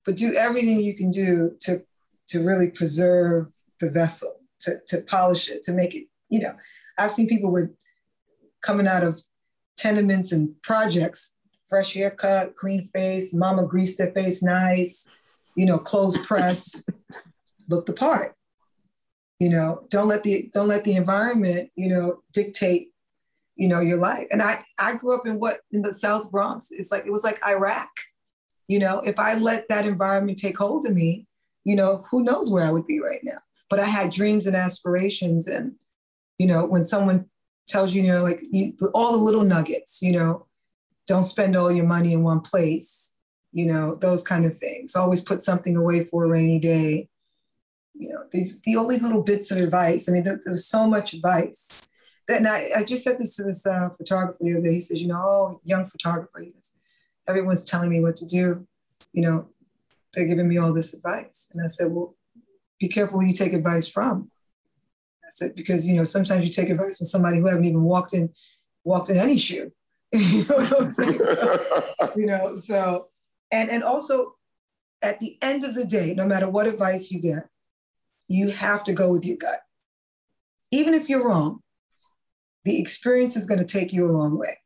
but 0.04 0.16
do 0.16 0.34
everything 0.34 0.80
you 0.80 0.94
can 0.94 1.10
do 1.10 1.56
to 1.60 1.82
to 2.28 2.42
really 2.42 2.70
preserve 2.70 3.54
the 3.78 3.90
vessel, 3.90 4.32
to, 4.60 4.80
to 4.88 5.02
polish 5.02 5.48
it, 5.48 5.62
to 5.64 5.72
make 5.72 5.94
it, 5.94 6.06
you 6.28 6.40
know. 6.40 6.54
I've 6.98 7.12
seen 7.12 7.28
people 7.28 7.52
with 7.52 7.70
coming 8.62 8.88
out 8.88 9.04
of 9.04 9.20
tenements 9.76 10.32
and 10.32 10.60
projects, 10.62 11.34
fresh 11.68 11.94
haircut, 11.94 12.56
clean 12.56 12.84
face, 12.84 13.34
mama 13.34 13.66
greased 13.66 13.98
their 13.98 14.12
face 14.12 14.42
nice, 14.42 15.08
you 15.56 15.66
know, 15.66 15.78
clothes 15.78 16.16
pressed, 16.18 16.88
look 17.68 17.86
the 17.86 17.92
part 17.92 18.34
you 19.42 19.48
know 19.48 19.84
don't 19.90 20.08
let 20.08 20.22
the 20.22 20.50
don't 20.54 20.68
let 20.68 20.84
the 20.84 20.94
environment 20.94 21.70
you 21.74 21.88
know 21.88 22.22
dictate 22.32 22.88
you 23.56 23.68
know 23.68 23.80
your 23.80 23.98
life 23.98 24.26
and 24.30 24.42
i 24.42 24.62
i 24.78 24.94
grew 24.94 25.14
up 25.14 25.26
in 25.26 25.38
what 25.38 25.60
in 25.72 25.82
the 25.82 25.92
south 25.92 26.30
bronx 26.30 26.68
it's 26.70 26.92
like 26.92 27.04
it 27.06 27.12
was 27.12 27.24
like 27.24 27.44
iraq 27.46 27.90
you 28.68 28.78
know 28.78 29.00
if 29.00 29.18
i 29.18 29.34
let 29.34 29.68
that 29.68 29.86
environment 29.86 30.38
take 30.38 30.56
hold 30.56 30.86
of 30.86 30.94
me 30.94 31.26
you 31.64 31.76
know 31.76 32.04
who 32.10 32.22
knows 32.22 32.50
where 32.50 32.64
i 32.64 32.70
would 32.70 32.86
be 32.86 33.00
right 33.00 33.24
now 33.24 33.38
but 33.72 33.80
I 33.80 33.86
had 33.86 34.12
dreams 34.12 34.46
and 34.46 34.54
aspirations. 34.54 35.48
And, 35.48 35.76
you 36.36 36.46
know, 36.46 36.66
when 36.66 36.84
someone 36.84 37.24
tells 37.66 37.94
you, 37.94 38.02
you 38.02 38.12
know, 38.12 38.22
like 38.22 38.42
you, 38.50 38.74
all 38.92 39.12
the 39.12 39.24
little 39.24 39.44
nuggets, 39.44 40.02
you 40.02 40.12
know, 40.12 40.46
don't 41.06 41.22
spend 41.22 41.56
all 41.56 41.72
your 41.72 41.86
money 41.86 42.12
in 42.12 42.22
one 42.22 42.42
place, 42.42 43.14
you 43.50 43.64
know, 43.64 43.94
those 43.94 44.24
kind 44.24 44.44
of 44.44 44.54
things. 44.54 44.94
Always 44.94 45.22
put 45.22 45.42
something 45.42 45.74
away 45.74 46.04
for 46.04 46.24
a 46.26 46.28
rainy 46.28 46.58
day. 46.58 47.08
You 47.94 48.08
know, 48.10 48.24
these 48.30 48.60
the, 48.62 48.76
all 48.76 48.88
these 48.88 49.02
little 49.02 49.22
bits 49.22 49.50
of 49.50 49.58
advice. 49.58 50.08
I 50.08 50.12
mean, 50.12 50.24
there, 50.24 50.40
there's 50.44 50.66
so 50.66 50.86
much 50.86 51.12
advice. 51.12 51.88
Then 52.28 52.46
I, 52.46 52.70
I 52.76 52.84
just 52.84 53.04
said 53.04 53.18
this 53.18 53.36
to 53.36 53.44
this 53.44 53.66
uh, 53.66 53.90
photographer 53.90 54.38
the 54.40 54.52
other 54.52 54.62
day. 54.62 54.74
He 54.74 54.80
says, 54.80 55.02
you 55.02 55.08
know, 55.08 55.16
oh, 55.16 55.60
young 55.64 55.86
photographer, 55.86 56.40
he 56.40 56.50
goes, 56.50 56.72
everyone's 57.28 57.64
telling 57.64 57.90
me 57.90 58.00
what 58.00 58.16
to 58.16 58.26
do. 58.26 58.66
You 59.12 59.22
know, 59.22 59.48
they're 60.14 60.26
giving 60.26 60.48
me 60.48 60.58
all 60.58 60.72
this 60.72 60.94
advice. 60.94 61.50
And 61.52 61.62
I 61.62 61.66
said, 61.66 61.90
well, 61.90 62.14
be 62.78 62.88
careful 62.88 63.20
who 63.20 63.26
you 63.26 63.32
take 63.32 63.52
advice 63.52 63.88
from. 63.88 64.30
I 65.24 65.28
said, 65.30 65.54
because, 65.54 65.86
you 65.86 65.94
know, 65.94 66.04
sometimes 66.04 66.44
you 66.44 66.52
take 66.52 66.70
advice 66.70 66.98
from 66.98 67.06
somebody 67.06 67.38
who 67.38 67.46
haven't 67.46 67.64
even 67.64 67.82
walked 67.82 68.12
in, 68.14 68.30
walked 68.84 69.10
in 69.10 69.18
any 69.18 69.36
shoe. 69.36 69.72
you 70.12 70.44
know 70.44 70.56
what 70.56 70.82
I'm 70.82 70.90
saying? 70.92 71.20
So, 71.22 71.84
you 72.16 72.26
know, 72.26 72.56
so, 72.56 73.08
and, 73.50 73.70
and 73.70 73.82
also 73.82 74.36
at 75.00 75.20
the 75.20 75.38
end 75.42 75.64
of 75.64 75.74
the 75.74 75.86
day, 75.86 76.14
no 76.14 76.26
matter 76.26 76.48
what 76.48 76.66
advice 76.66 77.10
you 77.10 77.20
get, 77.20 77.48
you 78.32 78.48
have 78.48 78.82
to 78.84 78.94
go 78.94 79.10
with 79.10 79.26
your 79.26 79.36
gut. 79.36 79.60
Even 80.70 80.94
if 80.94 81.08
you're 81.08 81.26
wrong, 81.28 81.60
the 82.64 82.80
experience 82.80 83.36
is 83.36 83.44
going 83.44 83.60
to 83.60 83.66
take 83.66 83.92
you 83.92 84.06
a 84.06 84.12
long 84.12 84.38
way. 84.38 84.58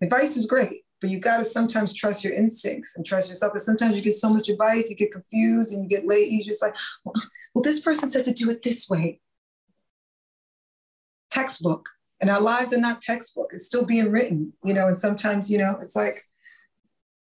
Advice 0.00 0.36
is 0.36 0.46
great, 0.46 0.84
but 1.02 1.10
you 1.10 1.18
got 1.18 1.36
to 1.36 1.44
sometimes 1.44 1.92
trust 1.92 2.24
your 2.24 2.32
instincts 2.32 2.96
and 2.96 3.04
trust 3.04 3.28
yourself. 3.28 3.52
But 3.52 3.60
sometimes 3.60 3.94
you 3.94 4.02
get 4.02 4.14
so 4.14 4.30
much 4.30 4.48
advice, 4.48 4.88
you 4.88 4.96
get 4.96 5.12
confused 5.12 5.74
and 5.74 5.82
you 5.82 5.88
get 5.88 6.06
late. 6.06 6.30
You 6.30 6.42
just 6.44 6.62
like, 6.62 6.74
well, 7.04 7.14
well, 7.54 7.62
this 7.62 7.80
person 7.80 8.10
said 8.10 8.24
to 8.24 8.32
do 8.32 8.48
it 8.48 8.62
this 8.62 8.88
way. 8.88 9.20
Textbook. 11.30 11.90
And 12.20 12.30
our 12.30 12.40
lives 12.40 12.72
are 12.72 12.80
not 12.80 13.02
textbook. 13.02 13.50
It's 13.52 13.66
still 13.66 13.84
being 13.84 14.10
written, 14.10 14.54
you 14.64 14.72
know. 14.72 14.86
And 14.86 14.96
sometimes, 14.96 15.50
you 15.50 15.58
know, 15.58 15.76
it's 15.78 15.94
like 15.94 16.24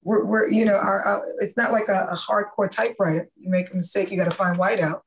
we're, 0.04 0.24
we're 0.26 0.50
you 0.50 0.66
know, 0.66 0.76
our, 0.76 1.02
our 1.04 1.22
it's 1.40 1.58
not 1.58 1.72
like 1.72 1.88
a, 1.90 2.10
a, 2.12 2.16
hardcore 2.16 2.70
typewriter. 2.70 3.30
You 3.36 3.50
make 3.50 3.72
a 3.72 3.76
mistake, 3.76 4.12
you 4.12 4.18
got 4.18 4.30
to 4.30 4.36
find 4.36 4.58
whiteout. 4.58 5.02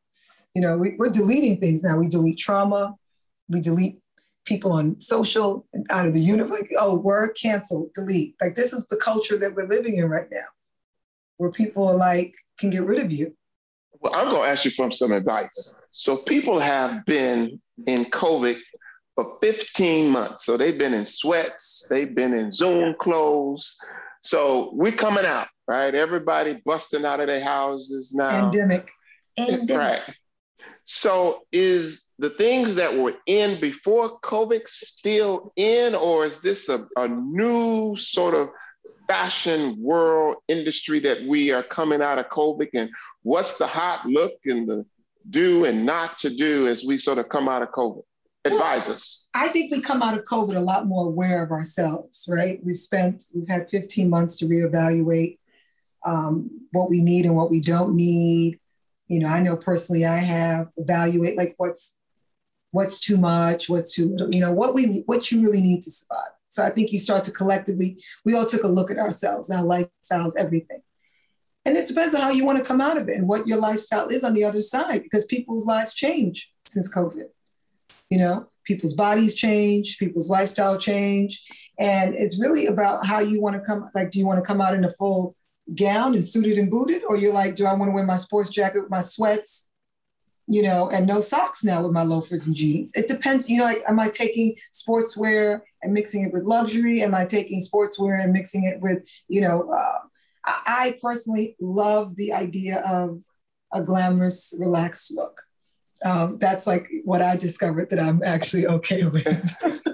You 0.55 0.63
know, 0.63 0.77
we, 0.77 0.97
we're 0.99 1.11
deleting 1.11 1.59
things 1.61 1.83
now. 1.83 1.97
We 1.97 2.09
delete 2.09 2.39
trauma. 2.39 2.95
We 3.49 3.61
delete 3.61 3.99
people 4.45 4.73
on 4.73 5.01
social 5.01 5.67
out 5.91 6.07
of 6.07 6.13
the 6.13 6.21
universe. 6.21 6.61
Like, 6.61 6.73
oh, 6.79 6.95
word 6.95 7.37
canceled, 7.41 7.93
delete. 7.95 8.35
Like 8.41 8.55
this 8.55 8.73
is 8.73 8.87
the 8.87 8.97
culture 8.97 9.39
that 9.39 9.55
we're 9.55 9.69
living 9.69 9.97
in 9.97 10.09
right 10.09 10.29
now, 10.31 10.47
where 11.39 11.51
people 11.51 11.89
are 11.89 11.97
like 11.97 12.35
can 12.59 12.71
get 12.71 12.85
rid 12.85 13.01
of 13.01 13.11
you. 13.11 13.35
Well, 14.01 14.15
I'm 14.15 14.31
going 14.31 14.43
to 14.43 14.49
ask 14.49 14.65
you 14.65 14.73
for 14.73 14.91
some 14.91 15.13
advice. 15.13 15.81
So 15.93 16.17
people 16.17 16.59
have 16.59 17.05
been 17.07 17.61
in 17.87 18.05
COVID 18.07 18.59
for 19.15 19.39
15 19.41 20.11
months. 20.11 20.45
So 20.45 20.57
they've 20.57 20.79
been 20.79 20.95
in 20.95 21.07
sweats, 21.07 21.87
they've 21.89 22.15
been 22.15 22.35
in 22.35 22.51
Zoom 22.51 22.95
clothes. 22.99 23.77
So 24.23 24.71
we're 24.73 24.93
coming 24.93 25.25
out, 25.25 25.49
right? 25.67 25.95
Everybody 25.95 26.61
busting 26.65 27.05
out 27.05 27.21
of 27.21 27.27
their 27.27 27.45
houses 27.45 28.15
now. 28.15 28.51
Pandemic. 28.51 28.91
Pandemic. 29.37 29.77
Right. 29.77 30.17
So 30.85 31.43
is 31.53 32.13
the 32.19 32.31
things 32.31 32.77
that 32.77 32.97
were 32.97 33.15
in 33.27 33.61
before 33.61 34.21
COVID 34.21 34.67
still 34.69 35.53
in, 35.57 35.95
or 35.95 36.25
is 36.25 36.41
this 36.41 36.69
a, 36.69 36.87
a 36.97 37.09
new 37.09 37.97
sort 37.97 38.35
of 38.35 38.49
fashion 39.09 39.77
world 39.81 40.37
industry 40.49 41.01
that 41.01 41.23
we 41.23 41.51
are 41.51 41.65
coming 41.65 42.01
out 42.01 42.19
of 42.19 42.29
COVID? 42.29 42.69
And 42.75 42.91
what's 43.23 43.59
the 43.59 43.67
hot 43.67 44.07
look 44.07 44.35
and 44.47 44.69
the 44.69 44.87
do 45.31 45.65
and 45.65 45.85
not 45.85 46.19
to 46.19 46.35
do 46.35 46.69
as 46.69 46.85
we 46.85 46.97
sort 46.97 47.19
of 47.19 47.29
come 47.29 47.49
out 47.49 47.63
of 47.63 47.71
COVID? 47.71 48.03
Advise 48.45 48.89
well, 48.89 48.97
us. 48.97 49.29
I 49.35 49.49
think 49.49 49.73
we 49.73 49.81
come 49.81 50.03
out 50.03 50.19
of 50.19 50.25
COVID 50.25 50.57
a 50.57 50.61
lot 50.61 50.87
more 50.87 51.07
aware 51.07 51.43
of 51.43 51.51
ourselves, 51.51 52.27
right? 52.29 52.59
We've 52.65 52.77
spent, 52.77 53.25
we've 53.35 53.49
had 53.49 53.69
15 53.69 54.11
months 54.11 54.37
to 54.39 54.47
reevaluate 54.47 55.39
um, 56.05 56.51
what 56.73 56.91
we 56.91 57.03
need 57.03 57.27
and 57.27 57.37
what 57.37 57.51
we 57.51 57.61
don't 57.61 57.95
need 57.95 58.59
you 59.13 59.21
know 59.21 59.29
i 59.29 59.41
know 59.41 59.57
personally 59.57 60.07
i 60.07 60.17
have 60.17 60.69
evaluate 60.79 61.37
like 61.37 61.55
what's 61.59 61.99
what's 62.71 62.99
too 62.99 63.19
much 63.19 63.69
what's 63.69 63.95
too 63.95 64.09
little 64.09 64.35
you 64.35 64.41
know 64.41 64.53
what 64.53 64.75
we 64.75 65.03
what 65.07 65.31
you 65.31 65.43
really 65.43 65.61
need 65.61 65.83
to 65.83 65.91
survive 65.91 66.33
so 66.49 66.65
i 66.65 66.71
think 66.71 66.93
you 66.93 66.99
start 66.99 67.23
to 67.23 67.31
collectively 67.31 67.99
we 68.25 68.35
all 68.35 68.47
took 68.47 68.65
a 68.65 68.69
look 68.69 68.91
at 68.91 68.99
ourselves 68.99 69.51
our 69.51 69.63
lifestyles 69.63 70.33
everything 70.39 70.81
and 71.65 71.77
it 71.77 71.87
depends 71.87 72.15
on 72.15 72.23
how 72.23 72.31
you 72.31 72.45
want 72.45 72.59
to 72.59 72.65
come 72.65 72.81
out 72.81 72.97
of 72.97 73.09
it 73.09 73.17
and 73.17 73.29
what 73.29 73.47
your 73.47 73.59
lifestyle 73.59 74.09
is 74.09 74.25
on 74.25 74.33
the 74.33 74.45
other 74.45 74.63
side 74.63 75.03
because 75.03 75.27
people's 75.27 75.67
lives 75.67 75.95
change 75.95 76.53
since 76.65 76.93
covid 76.93 77.27
you 78.13 78.19
know 78.19 78.37
people's 78.69 78.95
bodies 78.95 79.35
change 79.35 79.99
people's 79.99 80.31
lifestyle 80.37 80.79
change 80.79 81.33
and 81.79 82.15
it's 82.15 82.41
really 82.45 82.67
about 82.67 83.05
how 83.11 83.19
you 83.19 83.41
want 83.45 83.57
to 83.57 83.63
come 83.69 83.81
like 83.97 84.11
do 84.11 84.19
you 84.19 84.27
want 84.27 84.39
to 84.43 84.49
come 84.51 84.61
out 84.61 84.75
in 84.79 84.85
a 84.85 84.93
full 85.01 85.35
gown 85.75 86.15
and 86.15 86.27
suited 86.27 86.59
and 86.59 86.71
booted, 86.71 87.03
or 87.05 87.17
you're 87.17 87.33
like, 87.33 87.55
do 87.55 87.67
I 87.67 87.75
want 87.75 87.89
to 87.89 87.95
wear 87.95 88.05
my 88.05 88.17
sports 88.17 88.51
jacket 88.51 88.81
with 88.83 88.91
my 88.91 89.01
sweats, 89.01 89.69
you 90.47 90.63
know, 90.63 90.91
and 90.91 91.07
no 91.07 91.21
socks 91.21 91.65
now 91.65 91.83
with 91.83 91.93
my 91.93 92.03
loafers 92.03 92.47
and 92.47 92.57
jeans? 92.57 92.93
It 92.95 93.09
depends, 93.09 93.49
you 93.49 93.59
know, 93.59 93.65
like, 93.65 93.83
am 93.89 94.01
I 94.01 94.09
taking 94.09 94.55
sportswear 94.73 95.61
and 95.83 95.93
mixing 95.93 96.25
it 96.25 96.33
with 96.33 96.45
luxury? 96.45 97.03
Am 97.03 97.15
I 97.15 97.25
taking 97.25 97.61
sportswear 97.61 98.23
and 98.23 98.33
mixing 98.33 98.65
it 98.65 98.81
with, 98.81 99.07
you 99.29 99.41
know, 99.41 99.71
uh, 99.73 99.99
I 100.45 100.99
personally 101.01 101.57
love 101.61 102.17
the 102.17 102.33
idea 102.33 102.81
of 102.81 103.23
a 103.73 103.81
glamorous, 103.83 104.55
relaxed 104.59 105.15
look. 105.15 105.41
Um, 106.05 106.39
that's 106.39 106.67
like 106.67 106.89
what 107.05 107.23
I 107.23 107.37
discovered 107.37 107.91
that 107.91 108.01
I'm 108.01 108.23
actually 108.25 108.67
okay 108.67 109.05
with. 109.09 109.27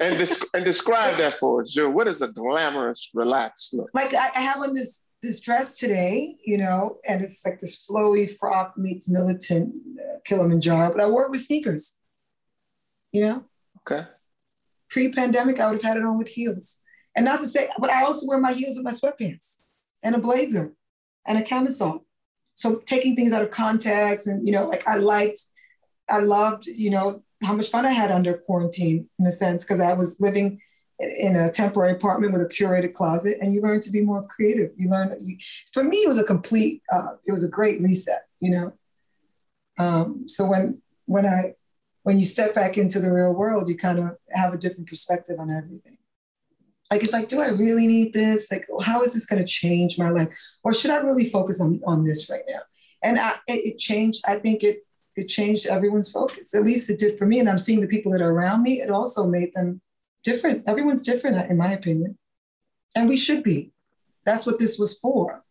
and, 0.00 0.18
des- 0.18 0.46
and 0.54 0.64
describe 0.64 1.18
that 1.18 1.34
for 1.34 1.62
us, 1.62 1.70
Jill. 1.70 1.92
What 1.92 2.06
is 2.06 2.22
a 2.22 2.28
glamorous, 2.28 3.10
relaxed 3.14 3.74
look? 3.74 3.90
Like 3.94 4.14
I, 4.14 4.30
I 4.34 4.40
have 4.40 4.60
on 4.62 4.74
this 4.74 5.06
this 5.22 5.40
dress 5.40 5.78
today, 5.78 6.36
you 6.44 6.58
know, 6.58 6.98
and 7.06 7.22
it's 7.22 7.44
like 7.44 7.58
this 7.58 7.84
flowy 7.84 8.30
frock 8.30 8.78
meets 8.78 9.08
militant 9.08 9.74
uh, 9.98 10.18
Kilimanjaro, 10.24 10.92
but 10.92 11.00
I 11.00 11.08
wore 11.08 11.24
it 11.24 11.30
with 11.30 11.40
sneakers, 11.40 11.98
you 13.12 13.22
know? 13.22 13.44
Okay. 13.80 14.06
Pre 14.90 15.10
pandemic, 15.10 15.58
I 15.58 15.66
would 15.66 15.74
have 15.74 15.82
had 15.82 15.96
it 15.96 16.04
on 16.04 16.18
with 16.18 16.28
heels. 16.28 16.80
And 17.16 17.24
not 17.24 17.40
to 17.40 17.46
say, 17.46 17.68
but 17.80 17.90
I 17.90 18.04
also 18.04 18.28
wear 18.28 18.38
my 18.38 18.52
heels 18.52 18.76
with 18.76 18.84
my 18.84 18.92
sweatpants 18.92 19.72
and 20.04 20.14
a 20.14 20.20
blazer 20.20 20.72
and 21.26 21.36
a 21.36 21.42
camisole. 21.42 22.04
So 22.54 22.76
taking 22.76 23.16
things 23.16 23.32
out 23.32 23.42
of 23.42 23.50
context 23.50 24.28
and, 24.28 24.46
you 24.46 24.52
know, 24.52 24.68
like 24.68 24.86
I 24.86 24.96
liked, 24.98 25.40
I 26.08 26.20
loved, 26.20 26.66
you 26.66 26.90
know, 26.90 27.22
how 27.42 27.54
much 27.54 27.70
fun 27.70 27.86
I 27.86 27.92
had 27.92 28.10
under 28.10 28.34
quarantine 28.34 29.08
in 29.18 29.26
a 29.26 29.30
sense, 29.30 29.64
because 29.64 29.80
I 29.80 29.92
was 29.92 30.20
living 30.20 30.60
in 30.98 31.36
a 31.36 31.50
temporary 31.50 31.92
apartment 31.92 32.32
with 32.32 32.42
a 32.42 32.46
curated 32.46 32.92
closet 32.92 33.38
and 33.40 33.54
you 33.54 33.62
learn 33.62 33.80
to 33.80 33.90
be 33.90 34.00
more 34.00 34.22
creative. 34.24 34.72
You 34.76 34.90
learn 34.90 35.16
you, 35.20 35.36
for 35.72 35.84
me 35.84 35.98
it 35.98 36.08
was 36.08 36.18
a 36.18 36.24
complete 36.24 36.82
uh, 36.92 37.14
it 37.24 37.32
was 37.32 37.44
a 37.44 37.48
great 37.48 37.80
reset 37.80 38.26
you 38.40 38.50
know? 38.50 38.72
Um, 39.78 40.24
so 40.28 40.46
when 40.46 40.82
when 41.06 41.24
i 41.24 41.54
when 42.02 42.18
you 42.18 42.24
step 42.24 42.54
back 42.54 42.78
into 42.78 42.98
the 42.98 43.12
real 43.12 43.32
world 43.32 43.68
you 43.68 43.76
kind 43.76 43.98
of 43.98 44.16
have 44.32 44.52
a 44.52 44.58
different 44.58 44.88
perspective 44.88 45.38
on 45.38 45.50
everything. 45.50 45.98
Like 46.90 47.04
it's 47.04 47.12
like 47.12 47.28
do 47.28 47.40
i 47.40 47.48
really 47.48 47.86
need 47.86 48.12
this? 48.12 48.50
Like 48.50 48.66
how 48.82 49.02
is 49.02 49.14
this 49.14 49.26
going 49.26 49.40
to 49.40 49.46
change 49.46 49.98
my 49.98 50.10
life? 50.10 50.36
Or 50.64 50.74
should 50.74 50.90
i 50.90 50.96
really 50.96 51.26
focus 51.26 51.60
on 51.60 51.80
on 51.86 52.04
this 52.04 52.28
right 52.28 52.44
now? 52.48 52.60
And 53.04 53.20
I, 53.20 53.34
it, 53.46 53.74
it 53.74 53.78
changed 53.78 54.24
i 54.26 54.36
think 54.36 54.64
it 54.64 54.84
it 55.18 55.28
changed 55.28 55.66
everyone's 55.66 56.10
focus 56.10 56.54
at 56.54 56.64
least 56.64 56.88
it 56.90 56.98
did 56.98 57.18
for 57.18 57.26
me 57.26 57.38
and 57.40 57.48
i'm 57.48 57.58
seeing 57.58 57.80
the 57.80 57.86
people 57.86 58.12
that 58.12 58.22
are 58.22 58.32
around 58.32 58.62
me 58.62 58.80
it 58.80 58.90
also 58.90 59.26
made 59.26 59.52
them 59.54 59.80
different. 60.28 60.64
Everyone's 60.66 61.02
different, 61.02 61.50
in 61.50 61.56
my 61.56 61.72
opinion. 61.72 62.18
And 62.94 63.08
we 63.08 63.16
should 63.16 63.42
be. 63.42 63.72
That's 64.24 64.46
what 64.46 64.58
this 64.58 64.78
was 64.78 64.98
for. 64.98 65.44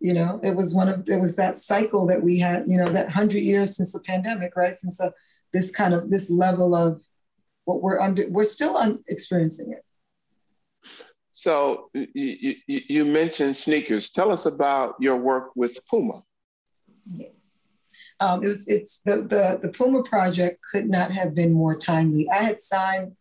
You 0.00 0.12
know, 0.12 0.40
it 0.42 0.54
was 0.54 0.74
one 0.74 0.88
of, 0.88 1.08
it 1.08 1.20
was 1.20 1.36
that 1.36 1.56
cycle 1.56 2.06
that 2.08 2.22
we 2.22 2.38
had, 2.38 2.64
you 2.66 2.76
know, 2.76 2.86
that 2.86 3.06
100 3.06 3.38
years 3.38 3.76
since 3.76 3.92
the 3.92 4.00
pandemic, 4.00 4.54
right? 4.54 4.76
Since 4.76 5.00
a, 5.00 5.14
this 5.52 5.74
kind 5.74 5.94
of, 5.94 6.10
this 6.10 6.30
level 6.30 6.74
of 6.74 7.02
what 7.64 7.80
we're 7.80 8.00
under, 8.00 8.28
we're 8.28 8.44
still 8.44 8.76
un- 8.76 9.02
experiencing 9.08 9.72
it. 9.72 9.84
So 11.30 11.90
you, 11.94 12.54
you, 12.66 12.80
you 12.88 13.04
mentioned 13.04 13.56
sneakers. 13.56 14.10
Tell 14.10 14.30
us 14.30 14.46
about 14.46 14.94
your 15.00 15.16
work 15.16 15.56
with 15.56 15.78
Puma. 15.88 16.22
Yes. 17.06 17.33
Um, 18.24 18.42
it 18.42 18.46
was 18.46 18.66
it's 18.68 19.02
the, 19.02 19.16
the 19.16 19.58
the 19.62 19.68
Puma 19.68 20.02
project 20.02 20.64
could 20.70 20.88
not 20.88 21.10
have 21.10 21.34
been 21.34 21.52
more 21.52 21.74
timely. 21.74 22.26
I 22.30 22.42
had 22.42 22.60
signed 22.60 23.16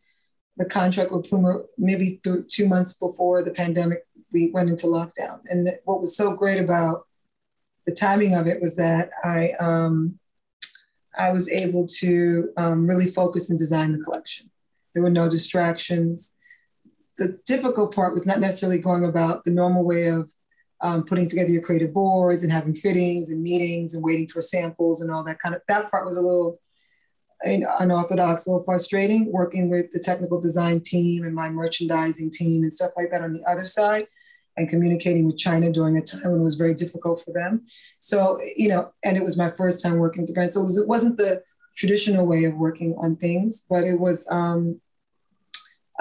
the 0.56 0.66
contract 0.66 1.12
with 1.12 1.30
Puma 1.30 1.64
maybe 1.78 2.22
th- 2.24 2.48
two 2.48 2.68
months 2.68 2.94
before 2.94 3.44
the 3.44 3.52
pandemic, 3.52 4.06
we 4.32 4.52
went 4.52 4.70
into 4.70 4.88
lockdown. 4.88 5.40
And 5.50 5.62
what 5.84 6.00
was 6.00 6.16
so 6.16 6.34
great 6.34 6.60
about 6.60 7.08
the 7.86 7.94
timing 7.94 8.34
of 8.36 8.48
it 8.48 8.62
was 8.62 8.76
that 8.78 9.10
I 9.24 9.52
um, 9.60 10.20
I 11.18 11.34
was 11.34 11.50
able 11.50 11.86
to 12.00 12.52
um, 12.56 12.88
really 12.88 13.08
focus 13.08 13.50
and 13.50 13.60
design 13.60 13.92
the 13.92 14.04
collection. 14.06 14.50
There 14.94 15.04
were 15.04 15.10
no 15.22 15.28
distractions. 15.30 16.38
The 17.18 17.40
difficult 17.46 17.94
part 17.94 18.14
was 18.14 18.26
not 18.26 18.40
necessarily 18.40 18.80
going 18.80 19.04
about 19.04 19.44
the 19.44 19.52
normal 19.52 19.84
way 19.84 20.08
of 20.08 20.32
um, 20.84 21.04
putting 21.04 21.28
together 21.28 21.50
your 21.50 21.62
creative 21.62 21.94
boards 21.94 22.44
and 22.44 22.52
having 22.52 22.76
fittings 22.76 23.32
and 23.32 23.42
meetings 23.42 23.96
and 23.96 24.04
waiting 24.04 24.28
for 24.28 24.42
samples 24.42 25.02
and 25.02 25.10
all 25.10 25.24
that 25.24 25.40
kind 25.40 25.56
of 25.56 25.62
that 25.68 25.90
part 25.90 26.06
was 26.06 26.18
a 26.18 26.22
little 26.22 26.60
unorthodox, 27.80 28.46
a 28.46 28.50
little 28.50 28.64
frustrating 28.64 29.32
working 29.32 29.70
with 29.70 29.92
the 29.92 30.00
technical 30.00 30.40
design 30.40 30.82
team 30.82 31.24
and 31.24 31.34
my 31.34 31.50
merchandising 31.50 32.32
team 32.32 32.64
and 32.64 32.72
stuff 32.72 32.92
like 32.96 33.10
that 33.12 33.22
on 33.22 33.34
the 33.34 33.44
other 33.44 33.66
side 33.66 34.08
and 34.56 34.70
communicating 34.70 35.26
with 35.26 35.38
China 35.38 35.72
during 35.72 35.98
a 35.98 36.02
time 36.02 36.32
when 36.32 36.42
it 36.42 36.44
was 36.44 36.56
very 36.56 36.74
difficult 36.74 37.22
for 37.24 37.34
them. 37.34 37.66
So, 38.00 38.40
you 38.56 38.70
know, 38.70 38.94
and 39.04 39.18
it 39.18 39.24
was 39.24 39.38
my 39.38 39.50
first 39.50 39.82
time 39.82 39.98
working 39.98 40.22
with 40.22 40.28
the 40.28 40.34
brand. 40.34 40.54
So 40.54 40.62
it, 40.62 40.66
was, 40.66 40.78
it 40.78 40.88
wasn't 40.88 41.18
the 41.18 41.42
traditional 41.76 42.26
way 42.26 42.44
of 42.44 42.54
working 42.54 42.96
on 42.98 43.16
things, 43.16 43.66
but 43.70 43.84
it 43.84 44.00
was 44.00 44.28
um, 44.30 44.80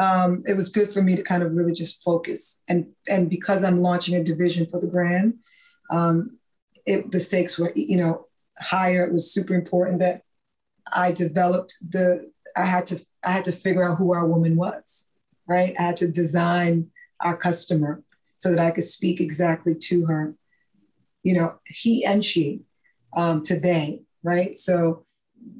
um, 0.01 0.43
it 0.47 0.55
was 0.55 0.70
good 0.70 0.90
for 0.90 1.03
me 1.03 1.16
to 1.16 1.22
kind 1.22 1.43
of 1.43 1.53
really 1.53 1.74
just 1.74 2.03
focus. 2.03 2.62
And 2.68 2.86
and 3.09 3.28
because 3.28 3.64
I'm 3.64 3.82
launching 3.82 4.14
a 4.16 4.24
division 4.24 4.66
for 4.66 4.80
the 4.80 4.90
brand, 4.90 5.34
um, 5.90 6.38
it, 6.86 7.11
the 7.11 7.20
stakes 7.20 7.59
were 7.59 7.72
you 7.74 7.97
know 7.97 8.26
higher. 8.59 9.05
It 9.05 9.12
was 9.12 9.32
super 9.32 9.55
important 9.55 9.99
that 10.01 10.22
I 10.93 11.12
developed 11.12 11.76
the. 11.86 12.30
I 12.57 12.66
had 12.66 12.86
to 12.88 13.05
I 13.24 13.32
had 13.32 13.45
to 13.47 13.53
figure 13.53 13.88
out 13.88 13.99
who 13.99 14.12
our 14.12 14.26
woman 14.26 14.57
was, 14.57 15.09
right? 15.47 15.74
I 15.78 15.82
had 15.82 15.97
to 15.99 16.09
design 16.09 16.90
our 17.20 17.36
customer 17.36 18.03
so 18.38 18.51
that 18.51 18.59
I 18.59 18.72
could 18.72 18.84
speak 18.84 19.20
exactly 19.20 19.74
to 19.82 20.07
her, 20.07 20.34
you 21.22 21.34
know, 21.34 21.61
he 21.64 22.05
and 22.05 22.24
she, 22.24 22.62
um, 23.16 23.43
to 23.45 23.59
they, 23.61 24.03
right? 24.24 24.57
So 24.59 25.07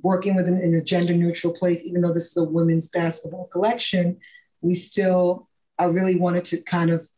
working 0.03 0.35
with 0.35 0.49
an, 0.49 0.61
in 0.61 0.75
a 0.75 0.83
gender 0.83 1.15
neutral 1.15 1.53
place, 1.53 1.85
even 1.87 2.03
though 2.03 2.13
this 2.13 2.31
is 2.31 2.37
a 2.37 2.45
women's 2.45 2.89
basketball 2.89 3.47
collection, 3.47 4.19
we 4.61 4.75
still, 4.75 5.49
I 5.79 5.85
really 5.85 6.17
wanted 6.17 6.45
to 6.47 6.59
kind 6.63 6.91
of 6.91 7.09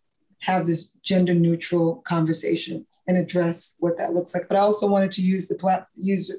have 0.40 0.66
this 0.66 0.90
gender 1.02 1.34
neutral 1.34 1.96
conversation 2.06 2.86
and 3.06 3.16
address 3.16 3.76
what 3.80 3.96
that 3.98 4.14
looks 4.14 4.34
like. 4.34 4.48
But 4.48 4.56
I 4.56 4.60
also 4.60 4.86
wanted 4.86 5.10
to 5.12 5.22
use 5.22 5.48
the 5.48 5.54
plat- 5.56 5.88
use 5.96 6.32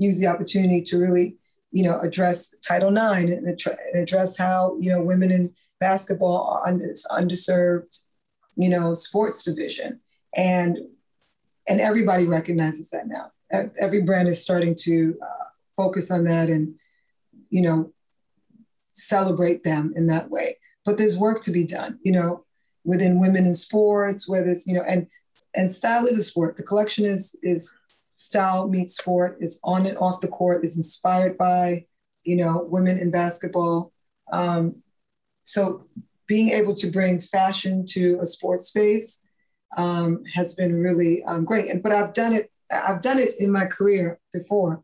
use 0.00 0.20
the 0.20 0.28
opportunity 0.28 0.80
to 0.80 0.98
really, 0.98 1.36
you 1.72 1.82
know, 1.82 1.98
address 1.98 2.54
Title 2.66 2.96
IX 2.96 3.30
and, 3.32 3.60
address 3.94 4.36
how 4.36 4.76
you 4.80 4.90
know 4.90 5.02
women 5.02 5.30
in 5.30 5.52
basketball 5.80 6.46
are 6.46 6.68
under, 6.68 6.92
underserved, 7.10 8.04
you 8.56 8.68
know, 8.68 8.94
sports 8.94 9.42
division, 9.42 10.00
and 10.34 10.78
and 11.68 11.80
everybody 11.80 12.26
recognizes 12.26 12.90
that 12.90 13.08
now. 13.08 13.30
Every 13.80 14.02
brand 14.02 14.28
is 14.28 14.42
starting 14.42 14.74
to 14.80 15.18
uh, 15.22 15.44
focus 15.78 16.10
on 16.10 16.24
that 16.24 16.50
and, 16.50 16.74
you 17.48 17.62
know, 17.62 17.92
celebrate 18.92 19.62
them 19.64 19.94
in 19.96 20.08
that 20.08 20.28
way. 20.28 20.58
But 20.84 20.98
there's 20.98 21.16
work 21.16 21.40
to 21.42 21.52
be 21.52 21.64
done, 21.64 21.98
you 22.02 22.12
know, 22.12 22.44
within 22.84 23.20
women 23.20 23.46
in 23.46 23.54
sports, 23.54 24.28
whether 24.28 24.50
it's, 24.50 24.66
you 24.66 24.74
know, 24.74 24.82
and 24.82 25.06
and 25.54 25.72
style 25.72 26.04
is 26.04 26.18
a 26.18 26.22
sport. 26.22 26.56
The 26.56 26.62
collection 26.70 27.04
is 27.06 27.38
is 27.42 27.78
style 28.14 28.68
meets 28.68 28.96
sport, 28.96 29.38
is 29.40 29.60
on 29.62 29.86
and 29.86 29.96
off 29.98 30.20
the 30.20 30.28
court, 30.28 30.64
is 30.64 30.76
inspired 30.76 31.38
by, 31.38 31.84
you 32.24 32.36
know, 32.36 32.66
women 32.68 32.98
in 32.98 33.10
basketball. 33.10 33.92
Um, 34.32 34.82
so 35.44 35.86
being 36.26 36.50
able 36.50 36.74
to 36.74 36.90
bring 36.90 37.20
fashion 37.20 37.86
to 37.94 38.18
a 38.20 38.26
sports 38.26 38.64
space 38.66 39.20
um, 39.76 40.24
has 40.34 40.54
been 40.54 40.74
really 40.74 41.22
um, 41.24 41.44
great. 41.44 41.70
And 41.70 41.82
but 41.82 41.92
I've 41.92 42.12
done 42.12 42.32
it. 42.34 42.50
I've 42.70 43.00
done 43.00 43.18
it 43.18 43.40
in 43.40 43.50
my 43.50 43.64
career 43.64 44.18
before 44.32 44.82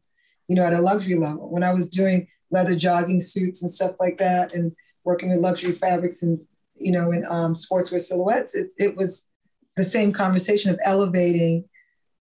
you 0.49 0.55
know, 0.55 0.64
at 0.64 0.72
a 0.72 0.80
luxury 0.80 1.16
level. 1.16 1.51
When 1.51 1.62
I 1.62 1.72
was 1.72 1.88
doing 1.88 2.28
leather 2.51 2.74
jogging 2.74 3.20
suits 3.20 3.62
and 3.62 3.72
stuff 3.72 3.97
like 3.99 4.18
that, 4.18 4.55
and 4.55 4.72
working 5.05 5.30
with 5.30 5.40
luxury 5.40 5.72
fabrics 5.72 6.22
and 6.22 6.40
you 6.76 6.92
know, 6.92 7.12
in 7.12 7.24
um, 7.26 7.55
sportswear 7.55 8.01
silhouettes, 8.01 8.55
it, 8.55 8.72
it 8.78 8.97
was 8.97 9.28
the 9.76 9.84
same 9.84 10.12
conversation 10.12 10.70
of 10.70 10.78
elevating, 10.84 11.68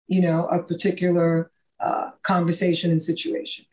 you 0.07 0.21
know, 0.21 0.45
a 0.47 0.61
particular 0.61 1.51
uh, 1.79 2.11
conversation 2.21 2.91
and 2.91 3.01
situation. 3.01 3.65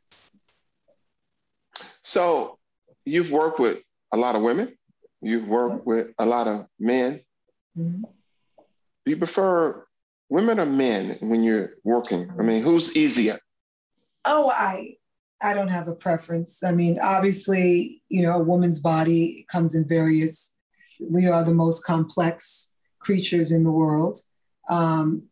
So 2.03 2.59
you've 3.05 3.31
worked 3.31 3.61
with 3.61 3.83
a 4.13 4.17
lot 4.17 4.35
of 4.35 4.43
women. 4.43 4.77
You've 5.23 5.47
worked 5.47 5.87
with 5.87 6.13
a 6.19 6.27
lot 6.27 6.49
of 6.49 6.67
men. 6.79 7.21
Mm-hmm. 7.79 8.03
Do 9.05 9.11
you 9.11 9.17
prefer 9.17 9.87
women 10.29 10.61
or 10.61 10.67
men 10.67 11.19
when 11.21 11.43
you're 11.43 11.75
working? 11.85 12.31
I 12.39 12.43
mean, 12.43 12.63
who's 12.63 12.97
easier? 12.97 13.39
Oh, 14.25 14.51
I 14.51 14.97
I 15.43 15.55
don't 15.55 15.69
have 15.69 15.89
a 15.89 15.95
preference. 15.95 16.63
I 16.63 16.73
mean, 16.73 16.99
obviously, 17.01 18.03
you 18.09 18.23
know, 18.23 18.39
a 18.39 18.43
woman's 18.43 18.81
body 18.81 19.47
comes 19.51 19.75
in 19.75 19.89
various. 19.89 20.57
We 21.01 21.29
are 21.29 21.43
the 21.43 21.55
most 21.55 21.85
complex 21.85 22.73
creatures 22.99 23.51
in 23.53 23.65
the 23.65 23.71
world, 23.71 24.19
um, 24.69 25.23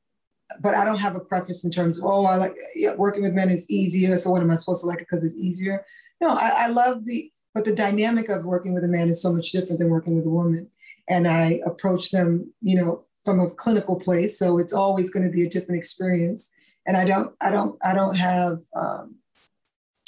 but 0.61 0.75
I 0.75 0.87
don't 0.87 0.99
have 0.99 1.15
a 1.15 1.21
preference 1.21 1.65
in 1.65 1.71
terms 1.71 1.99
of 1.99 2.07
oh, 2.07 2.25
I 2.25 2.37
like 2.37 2.55
yeah, 2.75 2.95
working 2.95 3.23
with 3.23 3.35
men 3.35 3.51
is 3.51 3.71
easier. 3.71 4.17
So 4.17 4.31
what 4.31 4.43
am 4.43 4.51
I 4.51 4.55
supposed 4.55 4.83
to 4.83 4.87
like 4.87 4.99
it 4.99 5.09
because 5.11 5.25
it's 5.25 5.37
easier? 5.37 5.85
No, 6.21 6.31
I, 6.31 6.65
I 6.65 6.67
love 6.69 7.05
the 7.05 7.31
but 7.55 7.65
the 7.65 7.75
dynamic 7.75 8.29
of 8.29 8.45
working 8.45 8.73
with 8.73 8.85
a 8.85 8.89
man 8.89 9.09
is 9.09 9.21
so 9.21 9.33
much 9.33 9.53
different 9.53 9.79
than 9.79 9.91
working 9.91 10.17
with 10.17 10.27
a 10.27 10.31
woman, 10.31 10.69
and 11.09 11.29
I 11.29 11.61
approach 11.67 12.11
them, 12.11 12.53
you 12.63 12.77
know, 12.77 13.05
from 13.25 13.41
a 13.41 13.51
clinical 13.51 13.97
place. 13.97 14.39
So 14.39 14.59
it's 14.59 14.73
always 14.73 15.11
going 15.11 15.27
to 15.27 15.33
be 15.33 15.43
a 15.43 15.49
different 15.49 15.79
experience 15.79 16.51
and 16.89 16.97
I 16.97 17.05
don't, 17.05 17.35
I 17.41 17.51
don't, 17.51 17.79
I 17.85 17.93
don't 17.93 18.17
have, 18.17 18.63
um, 18.75 19.17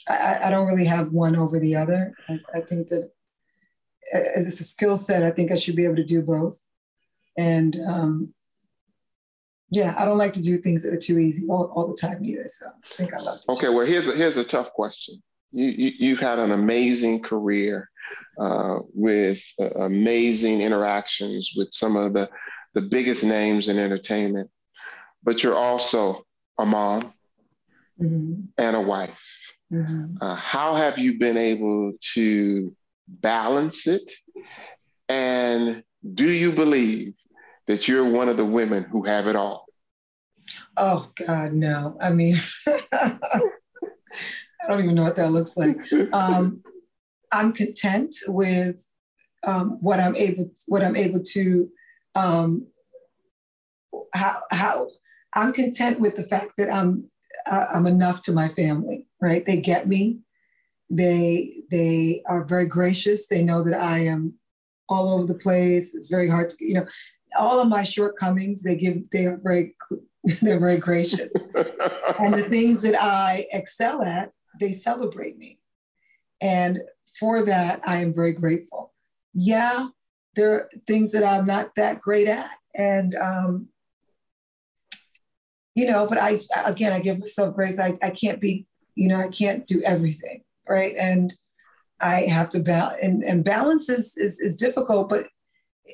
I, 0.09 0.39
I 0.47 0.51
don't 0.51 0.67
really 0.67 0.87
have 0.87 1.13
one 1.13 1.37
over 1.37 1.61
the 1.61 1.77
other. 1.77 2.15
I, 2.27 2.41
I 2.55 2.61
think 2.63 2.89
that 2.89 3.13
as 4.13 4.47
a 4.61 4.65
skill 4.65 4.97
set, 4.97 5.23
I 5.23 5.31
think 5.31 5.53
I 5.53 5.57
should 5.57 5.77
be 5.77 5.85
able 5.85 5.97
to 5.97 6.05
do 6.05 6.23
both. 6.23 6.67
And 7.37 7.77
um, 7.87 8.35
yeah, 9.71 9.95
I 9.99 10.07
don't 10.07 10.19
like 10.19 10.33
to 10.33 10.43
do 10.43 10.57
things 10.57 10.83
that 10.83 10.95
are 10.95 10.99
too 10.99 11.19
easy 11.19 11.47
all, 11.49 11.71
all 11.75 11.87
the 11.87 11.97
time 12.01 12.25
either. 12.25 12.49
So 12.49 12.67
I 12.67 12.97
think 12.97 13.15
I 13.15 13.19
love. 13.19 13.41
Okay, 13.51 13.69
well 13.69 13.87
here's 13.87 14.09
a, 14.09 14.17
here's 14.17 14.39
a 14.39 14.45
tough 14.45 14.73
question. 14.73 15.23
You, 15.53 15.93
you 15.99 16.17
have 16.17 16.31
had 16.31 16.39
an 16.39 16.53
amazing 16.53 17.23
career 17.23 17.91
uh, 18.41 18.79
with 18.95 19.43
uh, 19.61 19.71
amazing 19.81 20.63
interactions 20.63 21.53
with 21.55 21.69
some 21.73 21.95
of 21.97 22.15
the 22.15 22.29
the 22.73 22.83
biggest 22.83 23.25
names 23.25 23.69
in 23.69 23.79
entertainment, 23.79 24.49
but 25.25 25.43
you're 25.43 25.57
also 25.57 26.25
a 26.61 26.67
mom, 26.67 27.13
mm-hmm. 28.01 28.43
and 28.59 28.77
a 28.77 28.81
wife. 28.81 29.21
Mm-hmm. 29.73 30.17
Uh, 30.21 30.35
how 30.35 30.75
have 30.75 30.99
you 30.99 31.19
been 31.19 31.37
able 31.37 31.93
to 32.15 32.75
balance 33.09 33.87
it? 33.87 34.11
And 35.09 35.83
do 36.15 36.29
you 36.29 36.53
believe 36.53 37.15
that 37.67 37.89
you're 37.89 38.09
one 38.09 38.29
of 38.29 38.37
the 38.37 38.45
women 38.45 38.85
who 38.85 39.05
have 39.05 39.27
it 39.27 39.37
all? 39.37 39.67
Oh, 40.77 41.11
God, 41.27 41.53
no. 41.53 41.97
I 42.01 42.11
mean, 42.11 42.37
I 42.93 43.49
don't 44.67 44.83
even 44.83 44.95
know 44.95 45.03
what 45.03 45.17
that 45.17 45.33
looks 45.33 45.57
like. 45.57 45.79
Um, 46.13 46.63
I'm 47.33 47.53
content 47.53 48.15
with 48.27 48.89
um, 49.47 49.79
what 49.81 50.01
I'm 50.01 50.17
able, 50.17 50.51
what 50.69 50.83
I'm 50.83 50.97
able 50.97 51.21
to, 51.21 51.71
um, 52.15 52.67
how, 54.15 54.41
how, 54.51 54.89
I'm 55.35 55.53
content 55.53 56.01
with 56.01 56.17
the 56.17 56.23
fact 56.23 56.55
that 56.59 56.73
I'm 56.73 57.11
uh, 57.47 57.67
I'm 57.73 57.87
enough 57.87 58.23
to 58.23 58.33
my 58.33 58.49
family, 58.49 59.07
right? 59.21 59.45
They 59.45 59.61
get 59.61 59.89
me. 59.89 60.21
They 60.89 61.63
they 61.71 62.23
are 62.27 62.45
very 62.45 62.67
gracious. 62.67 63.29
They 63.29 63.43
know 63.43 63.63
that 63.63 63.81
I 63.81 63.99
am 63.99 64.35
all 64.89 65.11
over 65.11 65.27
the 65.27 65.39
place. 65.39 65.95
It's 65.95 66.09
very 66.09 66.29
hard 66.29 66.51
to, 66.51 66.65
you 66.65 66.75
know, 66.75 66.87
all 67.39 67.61
of 67.61 67.69
my 67.69 67.85
shortcomings. 67.85 68.63
They 68.63 68.77
give. 68.77 69.09
They 69.11 69.27
are 69.27 69.41
very 69.43 69.75
they're 70.43 70.59
very 70.59 70.79
gracious, 70.79 71.33
and 72.19 72.35
the 72.35 72.47
things 72.49 72.83
that 72.83 73.01
I 73.01 73.47
excel 73.53 74.03
at, 74.03 74.33
they 74.59 74.73
celebrate 74.73 75.39
me, 75.39 75.61
and 76.41 76.81
for 77.19 77.45
that 77.45 77.81
I 77.87 77.99
am 77.99 78.13
very 78.13 78.33
grateful. 78.33 78.93
Yeah, 79.33 79.89
there 80.35 80.53
are 80.53 80.71
things 80.87 81.13
that 81.13 81.25
I'm 81.25 81.47
not 81.47 81.75
that 81.77 82.01
great 82.01 82.27
at, 82.27 82.51
and 82.75 83.15
um, 83.15 83.69
you 85.75 85.91
know, 85.91 86.07
but 86.07 86.19
I, 86.19 86.41
again, 86.67 86.93
I 86.93 87.01
give 87.01 87.19
myself 87.19 87.55
grace. 87.55 87.79
I, 87.79 87.95
I 88.03 88.11
can't 88.11 88.41
be, 88.41 88.67
you 88.95 89.09
know, 89.09 89.21
I 89.21 89.29
can't 89.29 89.67
do 89.67 89.83
everything. 89.85 90.43
Right. 90.69 90.95
And 90.97 91.33
I 92.01 92.23
have 92.23 92.51
to 92.51 92.61
balance 92.61 92.99
and, 93.03 93.25
and 93.25 93.45
balance 93.45 93.89
is, 93.89 94.17
is, 94.17 94.41
is 94.41 94.57
difficult, 94.57 95.09
but 95.09 95.27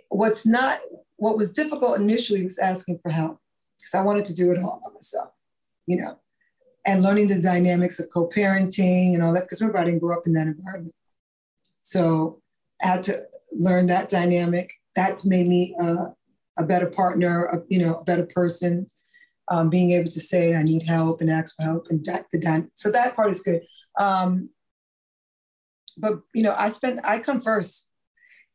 what's 0.09 0.47
not, 0.47 0.79
what 1.16 1.37
was 1.37 1.51
difficult 1.51 1.99
initially 1.99 2.45
was 2.45 2.59
asking 2.59 2.99
for 3.03 3.11
help 3.11 3.39
because 3.79 3.95
I 3.95 4.03
wanted 4.03 4.24
to 4.27 4.35
do 4.35 4.51
it 4.53 4.59
all 4.59 4.81
by 4.85 4.93
myself, 4.93 5.31
you 5.87 5.97
know, 5.97 6.18
and 6.85 7.03
learning 7.03 7.29
the 7.29 7.41
dynamics 7.41 7.99
of 7.99 8.11
co-parenting 8.12 9.14
and 9.14 9.22
all 9.22 9.33
that. 9.33 9.45
Because 9.45 9.61
remember, 9.61 9.79
I 9.79 9.85
didn't 9.85 10.01
grow 10.01 10.16
up 10.16 10.27
in 10.27 10.35
that 10.35 10.47
environment. 10.47 10.95
So 11.83 12.43
I 12.83 12.89
had 12.89 13.03
to 13.05 13.27
learn 13.53 13.87
that 13.87 14.09
dynamic. 14.09 14.72
That's 14.95 15.24
made 15.24 15.49
me 15.49 15.74
uh, 15.81 16.09
a 16.59 16.64
better 16.64 16.87
partner, 16.87 17.47
a, 17.47 17.62
you 17.68 17.79
know, 17.79 17.97
a 17.97 18.05
better 18.05 18.27
person 18.27 18.87
um, 19.49 19.71
being 19.71 19.93
able 19.93 20.11
to 20.11 20.21
say 20.21 20.55
I 20.55 20.63
need 20.63 20.83
help 20.83 21.21
and 21.21 21.31
ask 21.31 21.57
for 21.57 21.63
help 21.63 21.87
and 21.91 22.05
that, 22.07 22.27
the 22.33 22.69
so 22.75 22.91
that 22.91 23.15
part 23.15 23.31
is 23.31 23.43
good. 23.43 23.63
Um, 23.99 24.51
but 25.99 26.21
you 26.35 26.43
know, 26.43 26.55
I 26.57 26.69
spend 26.71 27.01
I 27.05 27.19
come 27.19 27.41
first, 27.41 27.89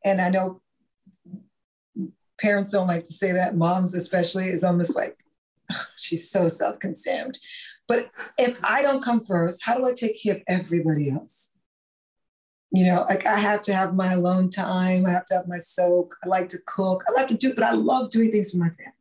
and 0.05 0.21
I 0.21 0.29
know 0.29 0.61
parents 2.39 2.71
don't 2.71 2.87
like 2.87 3.05
to 3.05 3.13
say 3.13 3.31
that, 3.31 3.55
moms 3.55 3.95
especially, 3.95 4.47
is 4.47 4.63
almost 4.63 4.95
like, 4.95 5.17
she's 5.97 6.29
so 6.29 6.47
self 6.47 6.79
consumed. 6.79 7.39
But 7.87 8.09
if 8.37 8.59
I 8.63 8.81
don't 8.83 9.03
come 9.03 9.23
first, 9.23 9.63
how 9.63 9.77
do 9.77 9.85
I 9.85 9.93
take 9.93 10.21
care 10.21 10.35
of 10.35 10.41
everybody 10.47 11.11
else? 11.11 11.51
You 12.71 12.85
know, 12.85 13.05
like 13.09 13.25
I 13.25 13.37
have 13.37 13.63
to 13.63 13.73
have 13.73 13.95
my 13.95 14.13
alone 14.13 14.49
time. 14.49 15.05
I 15.05 15.11
have 15.11 15.25
to 15.27 15.35
have 15.35 15.47
my 15.47 15.57
soak. 15.57 16.15
I 16.23 16.29
like 16.29 16.47
to 16.49 16.57
cook. 16.65 17.03
I 17.07 17.11
like 17.11 17.27
to 17.27 17.37
do, 17.37 17.53
but 17.53 17.65
I 17.65 17.73
love 17.73 18.11
doing 18.11 18.31
things 18.31 18.51
for 18.51 18.59
my 18.59 18.69
family. 18.69 18.93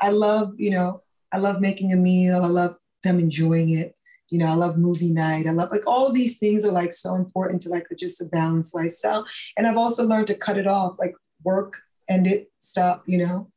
I 0.00 0.10
love, 0.10 0.54
you 0.58 0.70
know, 0.70 1.02
I 1.32 1.38
love 1.38 1.60
making 1.60 1.92
a 1.92 1.96
meal. 1.96 2.44
I 2.44 2.48
love 2.48 2.76
them 3.02 3.18
enjoying 3.18 3.70
it. 3.70 3.96
You 4.28 4.38
know, 4.38 4.46
I 4.46 4.54
love 4.54 4.78
movie 4.78 5.12
night. 5.12 5.46
I 5.46 5.50
love 5.50 5.70
like 5.72 5.86
all 5.86 6.12
these 6.12 6.38
things 6.38 6.64
are 6.64 6.72
like 6.72 6.92
so 6.92 7.16
important 7.16 7.62
to 7.62 7.68
like 7.68 7.86
just 7.98 8.20
a 8.20 8.26
balanced 8.26 8.74
lifestyle. 8.74 9.26
And 9.56 9.66
I've 9.66 9.76
also 9.76 10.06
learned 10.06 10.28
to 10.28 10.34
cut 10.34 10.56
it 10.56 10.66
off, 10.66 10.98
like 10.98 11.14
work, 11.42 11.76
end 12.08 12.26
it, 12.26 12.50
stop, 12.60 13.02
you 13.06 13.18
know, 13.18 13.50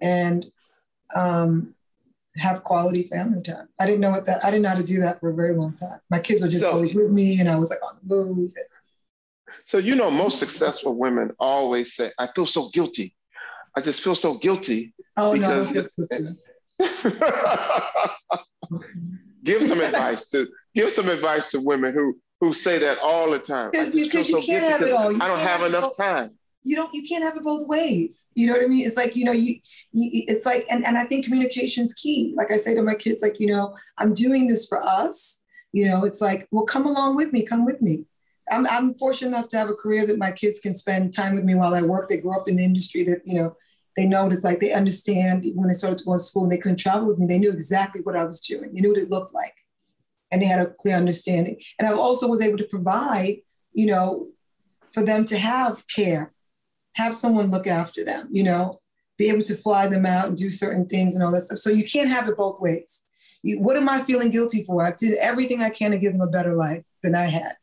and 0.00 0.46
um, 1.14 1.74
have 2.36 2.62
quality 2.62 3.02
family 3.02 3.42
time. 3.42 3.68
I 3.80 3.86
didn't 3.86 4.00
know 4.00 4.12
what 4.12 4.26
that, 4.26 4.44
I 4.44 4.50
didn't 4.50 4.62
know 4.62 4.68
how 4.68 4.76
to 4.76 4.86
do 4.86 5.00
that 5.00 5.18
for 5.18 5.30
a 5.30 5.34
very 5.34 5.54
long 5.54 5.74
time. 5.74 5.98
My 6.10 6.20
kids 6.20 6.42
were 6.42 6.48
just 6.48 6.62
so, 6.62 6.72
always 6.72 6.94
with 6.94 7.10
me 7.10 7.40
and 7.40 7.50
I 7.50 7.56
was 7.56 7.70
like 7.70 7.82
on 7.82 7.98
the 8.02 8.14
move. 8.14 8.52
So, 9.64 9.78
you 9.78 9.96
know, 9.96 10.10
most 10.10 10.38
successful 10.38 10.94
women 10.94 11.32
always 11.40 11.94
say, 11.94 12.10
I 12.18 12.28
feel 12.28 12.46
so 12.46 12.68
guilty. 12.72 13.14
I 13.76 13.80
just 13.80 14.00
feel 14.00 14.14
so 14.14 14.38
guilty. 14.38 14.94
Oh, 15.16 15.32
because 15.32 15.74
no. 15.74 16.34
give 19.44 19.64
some 19.64 19.80
advice 19.80 20.28
to 20.28 20.46
give 20.74 20.92
some 20.92 21.08
advice 21.08 21.50
to 21.52 21.60
women 21.60 21.94
who 21.94 22.18
who 22.40 22.54
say 22.54 22.78
that 22.78 22.98
all 23.02 23.30
the 23.30 23.38
time. 23.38 23.70
Because 23.70 23.94
you, 23.94 24.04
you 24.04 24.24
so 24.24 24.42
can't 24.42 24.64
have 24.64 24.82
it 24.82 24.92
all. 24.92 25.12
You 25.12 25.18
I 25.20 25.28
don't 25.28 25.38
have, 25.38 25.60
have 25.60 25.68
enough 25.68 25.96
time. 25.96 26.32
You 26.62 26.76
don't. 26.76 26.92
You 26.94 27.02
can't 27.02 27.22
have 27.22 27.36
it 27.36 27.42
both 27.42 27.68
ways. 27.68 28.28
You 28.34 28.46
know 28.46 28.54
what 28.54 28.62
I 28.62 28.66
mean? 28.66 28.86
It's 28.86 28.96
like 28.96 29.16
you 29.16 29.24
know. 29.24 29.32
You. 29.32 29.56
you 29.92 30.24
it's 30.28 30.46
like, 30.46 30.66
and 30.70 30.84
and 30.84 30.96
I 30.96 31.04
think 31.04 31.24
communication 31.24 31.84
is 31.84 31.94
key. 31.94 32.34
Like 32.36 32.50
I 32.50 32.56
say 32.56 32.74
to 32.74 32.82
my 32.82 32.94
kids, 32.94 33.22
like 33.22 33.40
you 33.40 33.46
know, 33.46 33.76
I'm 33.98 34.12
doing 34.12 34.46
this 34.46 34.66
for 34.66 34.82
us. 34.82 35.42
You 35.72 35.86
know, 35.86 36.04
it's 36.04 36.20
like, 36.20 36.48
well, 36.50 36.64
come 36.64 36.86
along 36.86 37.16
with 37.16 37.32
me. 37.32 37.44
Come 37.44 37.64
with 37.64 37.80
me. 37.80 38.04
I'm, 38.50 38.66
I'm 38.66 38.94
fortunate 38.94 39.28
enough 39.28 39.48
to 39.50 39.58
have 39.58 39.68
a 39.68 39.74
career 39.74 40.06
that 40.06 40.18
my 40.18 40.32
kids 40.32 40.60
can 40.60 40.74
spend 40.74 41.14
time 41.14 41.34
with 41.34 41.44
me 41.44 41.54
while 41.54 41.74
I 41.74 41.82
work. 41.82 42.08
They 42.08 42.16
grow 42.16 42.40
up 42.40 42.48
in 42.48 42.56
the 42.56 42.64
industry 42.64 43.04
that, 43.04 43.20
you 43.24 43.34
know, 43.34 43.56
they 44.08 44.32
it's 44.32 44.44
like 44.44 44.60
they 44.60 44.72
understand 44.72 45.44
when 45.54 45.68
they 45.68 45.74
started 45.74 45.98
to 45.98 46.04
go 46.04 46.14
to 46.14 46.18
school 46.18 46.44
and 46.44 46.52
they 46.52 46.58
couldn't 46.58 46.78
travel 46.78 47.06
with 47.06 47.18
me, 47.18 47.26
they 47.26 47.38
knew 47.38 47.50
exactly 47.50 48.00
what 48.02 48.16
I 48.16 48.24
was 48.24 48.40
doing. 48.40 48.72
They 48.72 48.80
knew 48.80 48.90
what 48.90 48.98
it 48.98 49.10
looked 49.10 49.34
like. 49.34 49.54
And 50.30 50.40
they 50.40 50.46
had 50.46 50.60
a 50.60 50.70
clear 50.70 50.96
understanding. 50.96 51.60
And 51.78 51.86
I 51.86 51.92
also 51.92 52.26
was 52.28 52.40
able 52.40 52.58
to 52.58 52.64
provide, 52.64 53.38
you 53.72 53.86
know, 53.86 54.28
for 54.92 55.04
them 55.04 55.24
to 55.26 55.38
have 55.38 55.86
care, 55.88 56.32
have 56.94 57.14
someone 57.14 57.50
look 57.50 57.66
after 57.66 58.04
them, 58.04 58.28
you 58.30 58.42
know, 58.42 58.80
be 59.18 59.28
able 59.28 59.42
to 59.42 59.54
fly 59.54 59.86
them 59.86 60.06
out 60.06 60.28
and 60.28 60.36
do 60.36 60.48
certain 60.48 60.86
things 60.86 61.14
and 61.14 61.24
all 61.24 61.32
that 61.32 61.42
stuff. 61.42 61.58
So 61.58 61.70
you 61.70 61.84
can't 61.84 62.08
have 62.08 62.28
it 62.28 62.36
both 62.36 62.60
ways. 62.60 63.02
You, 63.42 63.60
what 63.60 63.76
am 63.76 63.88
I 63.88 64.00
feeling 64.02 64.30
guilty 64.30 64.64
for? 64.64 64.86
I 64.86 64.92
did 64.92 65.14
everything 65.18 65.62
I 65.62 65.70
can 65.70 65.90
to 65.90 65.98
give 65.98 66.12
them 66.12 66.22
a 66.22 66.30
better 66.30 66.54
life 66.54 66.84
than 67.02 67.14
I 67.14 67.26
had. 67.26 67.56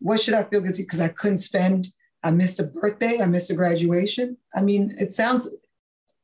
What 0.00 0.20
should 0.20 0.34
I 0.34 0.42
feel 0.42 0.60
guilty 0.60 0.82
because 0.82 1.00
I 1.00 1.08
couldn't 1.08 1.38
spend 1.38 1.88
I 2.24 2.30
missed 2.30 2.58
a 2.58 2.64
birthday, 2.64 3.20
I 3.20 3.26
missed 3.26 3.50
a 3.50 3.54
graduation. 3.54 4.38
I 4.54 4.62
mean, 4.62 4.94
it 4.98 5.12
sounds 5.12 5.54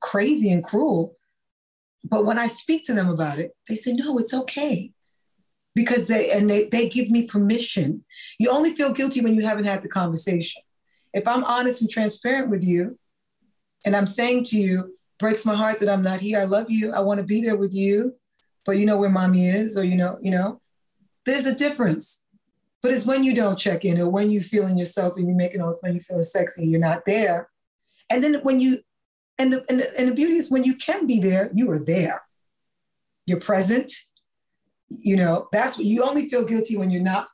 crazy 0.00 0.50
and 0.50 0.64
cruel, 0.64 1.16
but 2.02 2.24
when 2.24 2.38
I 2.38 2.46
speak 2.46 2.84
to 2.86 2.94
them 2.94 3.10
about 3.10 3.38
it, 3.38 3.52
they 3.68 3.76
say, 3.76 3.92
no, 3.92 4.18
it's 4.18 4.32
okay. 4.32 4.92
Because 5.74 6.08
they 6.08 6.32
and 6.32 6.50
they, 6.50 6.64
they 6.64 6.88
give 6.88 7.10
me 7.10 7.26
permission. 7.26 8.04
You 8.40 8.50
only 8.50 8.74
feel 8.74 8.92
guilty 8.92 9.20
when 9.20 9.34
you 9.34 9.42
haven't 9.42 9.66
had 9.66 9.82
the 9.82 9.88
conversation. 9.88 10.62
If 11.14 11.28
I'm 11.28 11.44
honest 11.44 11.80
and 11.80 11.90
transparent 11.90 12.50
with 12.50 12.64
you, 12.64 12.98
and 13.84 13.94
I'm 13.94 14.06
saying 14.06 14.44
to 14.44 14.58
you, 14.58 14.96
breaks 15.18 15.46
my 15.46 15.54
heart 15.54 15.78
that 15.80 15.88
I'm 15.88 16.02
not 16.02 16.20
here. 16.20 16.40
I 16.40 16.44
love 16.44 16.70
you. 16.70 16.92
I 16.92 17.00
want 17.00 17.18
to 17.18 17.24
be 17.24 17.40
there 17.40 17.56
with 17.56 17.72
you, 17.72 18.16
but 18.64 18.78
you 18.78 18.86
know 18.86 18.96
where 18.96 19.10
mommy 19.10 19.48
is, 19.48 19.78
or 19.78 19.84
you 19.84 19.96
know, 19.96 20.18
you 20.20 20.30
know, 20.30 20.60
there's 21.24 21.46
a 21.46 21.54
difference. 21.54 22.24
But 22.82 22.92
it's 22.92 23.04
when 23.04 23.24
you 23.24 23.34
don't 23.34 23.58
check 23.58 23.84
in 23.84 24.00
or 24.00 24.08
when 24.08 24.30
you're 24.30 24.42
feeling 24.42 24.78
yourself 24.78 25.14
and 25.16 25.26
you're 25.26 25.36
making 25.36 25.60
those 25.60 25.78
when 25.80 25.92
you're 25.92 26.00
feeling 26.00 26.22
sexy 26.22 26.62
and 26.62 26.70
you're 26.70 26.80
not 26.80 27.04
there. 27.06 27.50
And 28.08 28.24
then 28.24 28.34
when 28.42 28.58
you, 28.58 28.78
and 29.38 29.52
the, 29.52 29.64
and 29.68 29.80
the, 29.80 29.98
and 29.98 30.08
the 30.08 30.14
beauty 30.14 30.34
is 30.34 30.50
when 30.50 30.64
you 30.64 30.76
can 30.76 31.06
be 31.06 31.20
there, 31.20 31.50
you 31.54 31.70
are 31.70 31.78
there. 31.78 32.22
You're 33.26 33.40
present. 33.40 33.92
You 34.88 35.16
know, 35.16 35.48
that's 35.52 35.76
what 35.76 35.86
you 35.86 36.04
only 36.04 36.28
feel 36.28 36.44
guilty 36.44 36.76
when 36.76 36.90
you're 36.90 37.02
not 37.02 37.28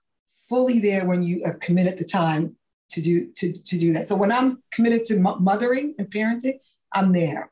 fully 0.49 0.79
there 0.79 1.07
when 1.07 1.23
you 1.23 1.43
have 1.45 1.61
committed 1.61 1.99
the 1.99 2.05
time 2.05 2.57
to 2.91 3.01
do 3.01 3.33
to, 3.37 3.53
to 3.53 3.79
do 3.79 3.93
that. 3.93 4.09
So 4.09 4.17
when 4.17 4.33
I'm 4.33 4.63
committed 4.71 5.05
to 5.07 5.19
mothering 5.19 5.95
and 5.99 6.11
parenting, 6.11 6.59
I'm 6.93 7.13
there. 7.13 7.51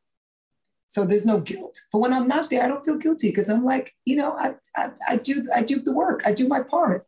So 0.88 1.04
there's 1.04 1.26
no 1.26 1.40
guilt. 1.40 1.76
But 1.92 1.98
when 1.98 2.12
I'm 2.12 2.28
not 2.28 2.50
there, 2.50 2.62
I 2.62 2.68
don't 2.68 2.84
feel 2.84 2.98
guilty 2.98 3.30
because 3.30 3.48
I'm 3.48 3.64
like, 3.64 3.94
you 4.04 4.16
know, 4.16 4.32
I, 4.38 4.54
I, 4.76 4.90
I 5.08 5.16
do 5.16 5.34
I 5.54 5.62
do 5.62 5.80
the 5.80 5.94
work. 5.94 6.22
I 6.24 6.32
do 6.32 6.46
my 6.46 6.62
part. 6.62 7.06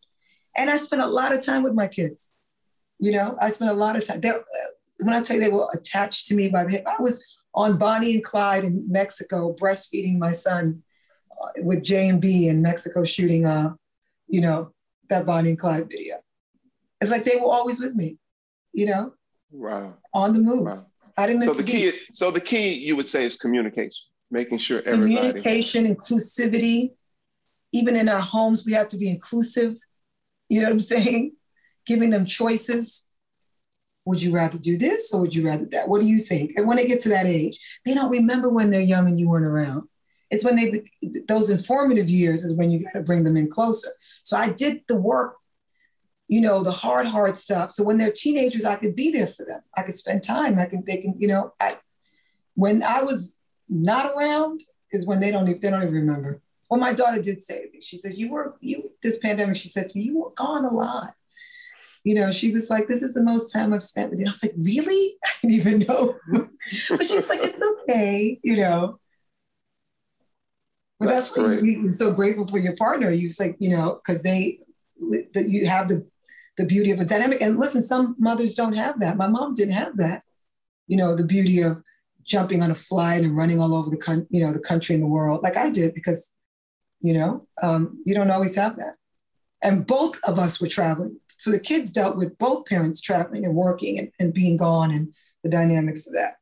And 0.57 0.71
I 0.71 0.77
spent 0.77 1.03
a 1.03 1.07
lot 1.07 1.33
of 1.33 1.45
time 1.45 1.63
with 1.63 1.75
my 1.75 1.89
kids. 1.89 2.31
You 2.99 3.13
know, 3.13 3.37
I 3.41 3.51
spent 3.51 3.71
a 3.71 3.75
lot 3.75 3.97
of 3.97 4.05
time. 4.07 4.21
They're, 4.21 4.43
when 4.99 5.15
I 5.15 5.23
tell 5.23 5.37
you 5.37 5.43
they 5.43 5.51
were 5.51 5.69
attached 5.75 6.27
to 6.27 6.35
me 6.35 6.49
by 6.49 6.65
the 6.65 6.71
hip, 6.71 6.85
I 6.87 7.01
was 7.01 7.27
on 7.55 7.79
Bonnie 7.79 8.15
and 8.15 8.25
Clyde 8.25 8.65
in 8.65 8.85
Mexico, 8.91 9.55
breastfeeding 9.55 10.19
my 10.19 10.33
son 10.33 10.83
uh, 11.31 11.49
with 11.59 11.83
J 11.83 12.09
and 12.09 12.21
B 12.21 12.49
in 12.49 12.63
Mexico, 12.63 13.05
shooting, 13.05 13.45
uh, 13.45 13.75
you 14.27 14.41
know, 14.41 14.73
that 15.09 15.27
Bonnie 15.27 15.51
and 15.51 15.59
Clyde 15.59 15.89
video. 15.91 16.17
It's 17.01 17.11
like 17.11 17.25
they 17.25 17.37
were 17.37 17.53
always 17.53 17.81
with 17.81 17.95
me, 17.95 18.17
you 18.73 18.87
know, 18.87 19.13
wow. 19.51 19.95
on 20.15 20.33
the 20.33 20.41
move. 20.41 20.67
Wow. 20.67 20.87
I 21.19 21.27
didn't 21.27 21.41
miss 21.41 21.49
so 21.49 21.63
the 21.63 21.71
key. 21.71 21.93
So 22.13 22.31
the 22.31 22.41
key 22.41 22.75
you 22.75 22.97
would 22.97 23.07
say 23.07 23.25
is 23.25 23.37
communication, 23.37 24.07
making 24.31 24.59
sure 24.59 24.83
everybody 24.85 25.17
communication, 25.17 25.95
inclusivity. 25.95 26.93
Even 27.73 27.97
in 27.97 28.09
our 28.09 28.21
homes, 28.21 28.65
we 28.65 28.73
have 28.73 28.89
to 28.89 28.97
be 28.97 29.09
inclusive. 29.09 29.77
You 30.49 30.61
know 30.61 30.67
what 30.67 30.73
I'm 30.73 30.81
saying? 30.81 31.33
Giving 31.87 32.11
them 32.11 32.27
choices. 32.27 33.09
Would 34.05 34.23
you 34.23 34.33
rather 34.33 34.59
do 34.59 34.79
this 34.79 35.13
or 35.13 35.21
would 35.23 35.35
you 35.35 35.45
rather 35.47 35.67
that? 35.73 35.89
What 35.89 36.01
do 36.01 36.07
you 36.07 36.19
think? 36.19 36.53
And 36.57 36.69
when 36.69 36.77
they 36.77 36.87
get 36.87 37.01
to 37.01 37.09
that 37.09 37.27
age, 37.27 37.59
they 37.85 37.93
don't 37.93 38.11
remember 38.11 38.49
when 38.49 38.71
they're 38.71 38.81
young 38.81 39.09
and 39.09 39.19
you 39.19 39.29
weren't 39.29 39.47
around. 39.47 39.89
It's 40.31 40.45
when 40.45 40.57
they, 40.57 40.85
those 41.27 41.51
informative 41.51 42.09
years 42.09 42.45
is 42.45 42.57
when 42.57 42.71
you 42.71 42.83
got 42.83 42.93
to 42.93 43.03
bring 43.03 43.25
them 43.25 43.37
in 43.37 43.49
closer. 43.49 43.91
So 44.23 44.37
I 44.37 44.51
did 44.51 44.83
the 44.89 44.97
work, 44.97 45.37
you 46.29 46.41
know, 46.41 46.63
the 46.63 46.73
hard, 46.73 47.07
hard 47.07 47.37
stuff. 47.37 47.71
So 47.71 47.85
when 47.85 47.99
they're 47.99 48.13
teenagers, 48.13 48.65
I 48.65 48.77
could 48.77 48.97
be 48.97 49.11
there 49.11 49.29
for 49.29 49.45
them. 49.45 49.61
I 49.77 49.83
could 49.83 49.95
spend 49.95 50.23
time. 50.23 50.59
I 50.59 50.67
can, 50.67 50.85
they 50.85 50.99
can, 50.99 51.15
you 51.19 51.29
know, 51.29 51.53
I, 51.61 51.77
when 52.55 52.83
I 52.83 53.03
was 53.03 53.39
not 53.69 54.13
around 54.17 54.63
is 54.93 55.07
when 55.07 55.21
they 55.21 55.31
don't, 55.31 55.47
they 55.61 55.71
don't 55.71 55.83
even 55.83 55.95
remember. 55.95 56.41
Well, 56.69 56.81
my 56.81 56.93
daughter 56.93 57.21
did 57.21 57.43
say 57.43 57.65
to 57.67 57.71
me, 57.73 57.81
she 57.81 57.97
said, 57.97 58.17
You 58.17 58.31
were, 58.31 58.57
you, 58.61 58.91
this 59.03 59.19
pandemic, 59.19 59.57
she 59.57 59.69
said 59.69 59.89
to 59.89 59.99
me, 59.99 60.05
you 60.05 60.19
were 60.19 60.31
gone 60.31 60.65
a 60.65 60.73
lot. 60.73 61.15
You 62.05 62.15
know, 62.15 62.33
she 62.33 62.53
was 62.53 62.71
like, 62.71 62.89
This 62.89 63.03
is 63.03 63.15
the 63.15 63.23
most 63.23 63.53
time 63.53 63.73
I've 63.73 63.83
spent 63.83 64.11
with 64.11 64.21
you. 64.21 64.27
I 64.27 64.31
was 64.31 64.43
like, 64.43 64.55
Really? 64.59 65.15
I 65.25 65.29
didn't 65.43 65.53
even 65.53 65.79
know. 65.81 66.17
but 66.33 67.07
she's 67.07 67.29
like, 67.29 67.41
It's 67.43 67.63
okay, 67.63 68.41
you 68.43 68.57
know. 68.57 68.99
But 70.99 71.07
that's, 71.07 71.31
that's 71.31 71.47
great. 71.47 71.79
I'm 71.79 71.93
so 71.93 72.11
grateful 72.11 72.47
for 72.47 72.59
your 72.59 72.75
partner. 72.75 73.11
You 73.11 73.27
was 73.27 73.39
like, 73.39 73.57
you 73.59 73.69
know, 73.69 74.01
because 74.03 74.23
they, 74.23 74.61
that 75.35 75.49
you 75.49 75.67
have 75.67 75.89
the, 75.89 76.07
the 76.57 76.65
beauty 76.65 76.91
of 76.91 77.01
a 77.01 77.05
dynamic. 77.05 77.43
And 77.43 77.61
listen, 77.61 77.83
some 77.83 78.17
mothers 78.19 78.55
don't 78.55 78.73
have 78.73 78.99
that. 79.01 79.17
My 79.17 79.29
mom 79.29 79.55
didn't 79.55 79.75
have 79.75 79.99
that. 79.99 80.23
You 80.87 80.97
know, 80.97 81.15
the 81.15 81.25
beauty 81.25 81.61
of 81.61 81.83
jumping 82.25 82.63
on 82.63 82.71
a 82.71 82.75
flight 82.75 83.23
and 83.23 83.37
running 83.37 83.61
all 83.61 83.75
over 83.75 83.91
the 83.91 83.97
country, 83.97 84.27
you 84.31 84.41
know, 84.41 84.53
the 84.53 84.59
country 84.59 84.95
and 84.95 85.03
the 85.03 85.09
world, 85.09 85.43
like 85.43 85.57
I 85.57 85.71
did, 85.71 85.95
because 85.95 86.33
you 87.01 87.13
know 87.13 87.47
um, 87.63 88.03
you 88.05 88.15
don't 88.15 88.31
always 88.31 88.55
have 88.55 88.77
that. 88.77 88.95
And 89.63 89.87
both 89.87 90.21
of 90.25 90.39
us 90.39 90.61
were 90.61 90.69
traveling. 90.69 91.19
So 91.39 91.51
the 91.51 91.59
kids 91.59 91.91
dealt 91.91 92.17
with 92.17 92.39
both 92.39 92.67
parents 92.67 93.01
traveling 93.01 93.45
and 93.45 93.55
working 93.55 93.99
and, 93.99 94.11
and 94.21 94.33
being 94.33 94.57
gone 94.57 94.91
and 94.91 95.15
the 95.43 95.49
dynamics 95.49 96.07
of 96.07 96.15
that. 96.15 96.37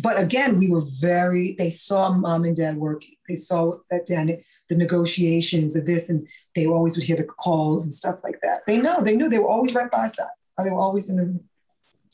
But 0.00 0.18
again 0.18 0.58
we 0.58 0.70
were 0.70 0.84
very 1.00 1.54
they 1.58 1.70
saw 1.70 2.12
mom 2.12 2.44
and 2.44 2.56
dad 2.56 2.76
working. 2.76 3.16
They 3.28 3.36
saw 3.36 3.74
that 3.90 4.06
dad 4.06 4.42
the 4.68 4.76
negotiations 4.76 5.76
of 5.76 5.86
this 5.86 6.08
and 6.08 6.26
they 6.54 6.66
always 6.66 6.96
would 6.96 7.04
hear 7.04 7.16
the 7.16 7.24
calls 7.24 7.84
and 7.84 7.92
stuff 7.92 8.20
like 8.24 8.40
that. 8.42 8.62
They 8.66 8.78
know 8.78 9.02
they 9.02 9.16
knew 9.16 9.28
they 9.28 9.38
were 9.38 9.50
always 9.50 9.74
right 9.74 9.90
by 9.90 10.06
side. 10.06 10.28
They 10.58 10.70
were 10.70 10.80
always 10.80 11.10
in 11.10 11.16
the 11.16 11.40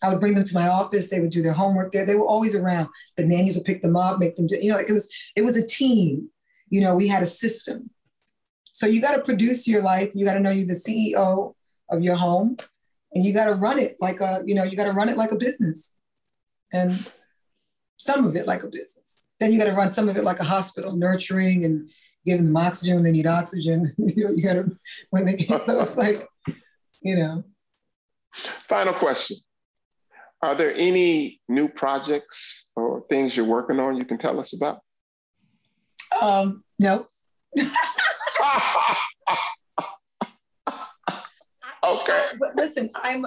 I 0.03 0.09
would 0.09 0.21
bring 0.21 0.35
them 0.35 0.45
to 0.45 0.55
my 0.55 0.69
office. 0.69 1.11
They 1.11 1.21
would 1.21 1.31
do 1.31 1.43
their 1.43 1.53
homework 1.53 1.93
there. 1.93 2.07
They 2.07 2.15
were 2.15 2.27
always 2.27 2.55
around. 2.55 2.89
The 3.17 3.27
nannies 3.27 3.57
would 3.57 3.65
pick 3.65 3.83
them 3.83 3.97
up, 3.97 4.19
make 4.19 4.37
them 4.37 4.47
do, 4.47 4.57
you 4.57 4.71
know, 4.71 4.79
it 4.79 4.93
was, 4.93 5.13
it 5.35 5.43
was 5.43 5.57
a 5.57 5.67
team 5.67 6.31
you 6.71 6.81
know, 6.81 6.95
we 6.95 7.09
had 7.09 7.23
a 7.23 7.27
system. 7.27 7.91
So 8.65 8.87
you 8.87 9.01
got 9.01 9.17
to 9.17 9.23
produce 9.23 9.67
your 9.67 9.83
life. 9.83 10.13
You 10.15 10.25
got 10.25 10.35
to 10.35 10.41
know 10.41 10.51
you're 10.51 10.67
the 10.67 10.73
CEO 10.73 11.55
of 11.91 12.03
your 12.03 12.17
home 12.17 12.57
and 13.13 13.25
you 13.25 13.33
got 13.33 13.47
to 13.47 13.55
run 13.55 13.79
it 13.79 13.97
like 14.01 14.21
a, 14.21 14.43
you 14.45 14.55
know, 14.55 14.65
you 14.65 14.77
got 14.77 14.85
to 14.85 14.93
run 14.93 15.09
it 15.09 15.17
like 15.17 15.33
a 15.33 15.37
business 15.37 15.97
and 16.73 17.07
some 17.97 18.27
of 18.27 18.37
it 18.37 18.47
like 18.47 18.63
a 18.63 18.69
business. 18.69 19.27
Then 19.41 19.53
you 19.53 19.59
got 19.59 19.67
to 19.67 19.73
run 19.73 19.93
some 19.93 20.09
of 20.09 20.17
it 20.17 20.25
like 20.25 20.41
a 20.41 20.45
hospital, 20.45 20.93
nurturing 20.93 21.65
and 21.65 21.89
giving 22.25 22.47
them 22.47 22.57
oxygen 22.57 22.97
when 22.97 23.05
they 23.05 23.13
need 23.13 23.27
oxygen. 23.27 23.93
you 23.99 24.25
know, 24.25 24.31
you 24.31 24.43
got 24.43 24.55
to, 24.55 24.77
when 25.11 25.25
they 25.25 25.35
get, 25.35 25.65
so 25.65 25.81
it's 25.81 25.97
like, 25.97 26.29
you 27.01 27.17
know. 27.17 27.45
Final 28.69 28.93
question. 28.95 29.39
Are 30.43 30.55
there 30.55 30.73
any 30.77 31.41
new 31.49 31.69
projects 31.69 32.71
or 32.77 33.05
things 33.09 33.37
you're 33.37 33.47
working 33.47 33.81
on 33.81 33.97
you 33.97 34.05
can 34.05 34.19
tell 34.19 34.39
us 34.39 34.55
about? 34.55 34.81
Um, 36.21 36.65
no. 36.79 37.05
okay. 41.85 42.27
But 42.39 42.57
listen, 42.57 42.91
I'm 42.95 43.27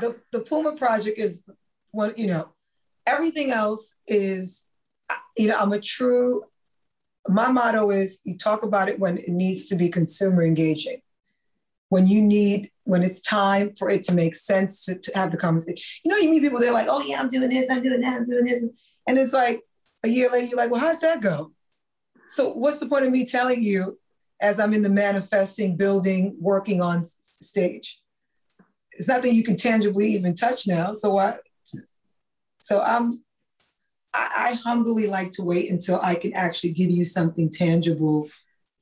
the 0.00 0.16
the 0.32 0.40
Puma 0.40 0.72
project 0.76 1.18
is 1.18 1.44
one. 1.92 2.14
You 2.16 2.26
know, 2.28 2.48
everything 3.06 3.50
else 3.52 3.94
is. 4.06 4.66
You 5.36 5.48
know, 5.48 5.58
I'm 5.58 5.72
a 5.72 5.80
true. 5.80 6.42
My 7.28 7.50
motto 7.50 7.90
is: 7.90 8.20
you 8.24 8.36
talk 8.36 8.62
about 8.62 8.88
it 8.88 8.98
when 8.98 9.18
it 9.18 9.28
needs 9.28 9.68
to 9.68 9.76
be 9.76 9.88
consumer 9.88 10.42
engaging. 10.42 11.00
When 11.88 12.06
you 12.06 12.22
need, 12.22 12.70
when 12.84 13.02
it's 13.02 13.20
time 13.20 13.74
for 13.78 13.90
it 13.90 14.02
to 14.04 14.14
make 14.14 14.34
sense 14.34 14.86
to, 14.86 14.98
to 14.98 15.12
have 15.14 15.30
the 15.30 15.36
conversation. 15.36 16.00
You 16.04 16.10
know, 16.10 16.16
you 16.16 16.30
meet 16.30 16.40
people, 16.40 16.58
they're 16.58 16.72
like, 16.72 16.88
"Oh 16.88 17.02
yeah, 17.02 17.20
I'm 17.20 17.28
doing 17.28 17.50
this, 17.50 17.70
I'm 17.70 17.82
doing 17.82 18.00
that, 18.00 18.16
I'm 18.16 18.24
doing 18.24 18.44
this," 18.44 18.66
and 19.06 19.18
it's 19.18 19.34
like 19.34 19.60
a 20.02 20.08
year 20.08 20.30
later, 20.30 20.46
you're 20.46 20.56
like, 20.56 20.70
"Well, 20.70 20.80
how 20.80 20.92
did 20.92 21.02
that 21.02 21.20
go?" 21.20 21.52
So, 22.32 22.52
what's 22.52 22.80
the 22.80 22.86
point 22.86 23.04
of 23.04 23.12
me 23.12 23.24
telling 23.26 23.62
you 23.62 23.98
as 24.40 24.58
I'm 24.58 24.74
in 24.74 24.82
the 24.82 24.88
manifesting, 24.88 25.76
building, 25.76 26.34
working 26.40 26.82
on 26.82 27.04
stage? 27.22 28.02
it's 28.94 29.08
nothing 29.08 29.34
you 29.34 29.42
can 29.42 29.56
tangibly 29.56 30.12
even 30.12 30.34
touch 30.34 30.66
now. 30.66 30.92
So 30.92 31.18
I, 31.18 31.36
so 32.60 32.80
I'm, 32.80 33.12
I, 34.14 34.30
I 34.36 34.58
humbly 34.64 35.06
like 35.06 35.30
to 35.32 35.42
wait 35.42 35.70
until 35.70 36.00
I 36.02 36.14
can 36.14 36.34
actually 36.34 36.72
give 36.72 36.90
you 36.90 37.04
something 37.04 37.50
tangible 37.50 38.28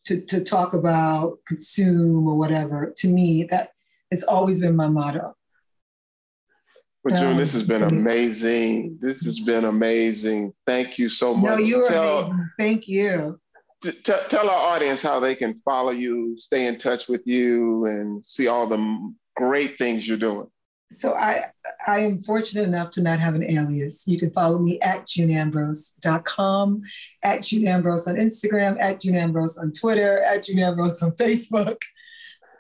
to, 0.05 0.21
to 0.23 0.43
talk 0.43 0.75
about, 0.75 1.39
consume 1.47 2.27
or 2.27 2.37
whatever. 2.37 2.93
To 2.99 3.09
me, 3.09 3.45
that 3.45 3.71
has 4.11 4.25
always 4.25 4.61
been 4.61 4.77
my 4.77 4.89
motto. 4.89 5.37
Well, 7.05 7.19
June, 7.19 7.33
um, 7.33 7.37
this 7.39 7.53
has 7.55 7.67
been 7.67 7.83
amazing. 7.83 8.99
This 9.01 9.25
has 9.25 9.41
been 9.41 9.65
amazing. 9.65 10.53
Thank 10.67 10.99
you 10.99 11.09
so 11.09 11.35
much. 11.35 11.59
No, 11.59 11.65
you're 11.65 11.89
tell, 11.89 12.19
amazing. 12.19 12.51
Thank 12.59 12.89
you. 12.89 13.40
T- 13.83 13.93
tell 14.03 14.51
our 14.51 14.75
audience 14.75 15.01
how 15.01 15.21
they 15.21 15.35
can 15.35 15.61
follow 15.65 15.91
you, 15.91 16.37
stay 16.39 16.67
in 16.67 16.79
touch 16.79 17.09
with 17.09 17.27
you, 17.27 17.87
and 17.87 18.25
see 18.25 18.47
all 18.47 18.67
the 18.67 19.15
great 19.37 19.79
things 19.79 20.07
you're 20.07 20.19
doing. 20.19 20.47
So 20.93 21.15
I 21.15 21.45
I 21.87 22.01
am 22.01 22.21
fortunate 22.21 22.65
enough 22.65 22.91
to 22.93 23.03
not 23.03 23.21
have 23.21 23.35
an 23.35 23.45
alias. 23.45 24.07
You 24.09 24.19
can 24.19 24.31
follow 24.33 24.59
me 24.59 24.81
at 24.81 25.07
juneambrose.com, 25.07 26.83
at 27.23 27.43
juneambrose 27.43 28.09
on 28.09 28.17
Instagram, 28.17 28.77
at 28.81 29.01
juneambrose 29.01 29.57
on 29.57 29.73
Twitter, 29.73 30.23
at 30.25 30.45
juneambrose 30.45 31.01
on 31.03 31.13
Facebook. 31.13 31.79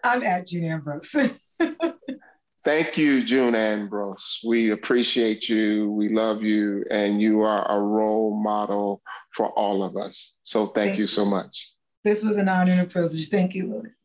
I'm 0.04 0.22
at 0.22 0.46
June 0.46 0.64
Ambrose. 0.64 1.14
Thank 2.62 2.98
you, 2.98 3.22
June 3.24 3.54
Ambrose. 3.54 4.40
We 4.44 4.70
appreciate 4.70 5.48
you. 5.48 5.90
We 5.92 6.11
love 6.11 6.42
you. 6.42 6.84
And 6.90 7.20
you 7.20 7.40
are 7.40 7.70
a 7.70 7.80
role 7.80 8.36
model 8.36 9.00
for 9.32 9.46
all 9.50 9.82
of 9.82 9.96
us. 9.96 10.36
So 10.42 10.66
thank, 10.66 10.90
thank 10.90 10.98
you 10.98 11.06
so 11.06 11.24
much. 11.24 11.72
This 12.04 12.24
was 12.24 12.36
an 12.36 12.48
honor 12.48 12.72
and 12.72 12.80
a 12.82 12.86
privilege. 12.86 13.28
Thank 13.28 13.54
you, 13.54 13.68
Louis. 13.68 13.98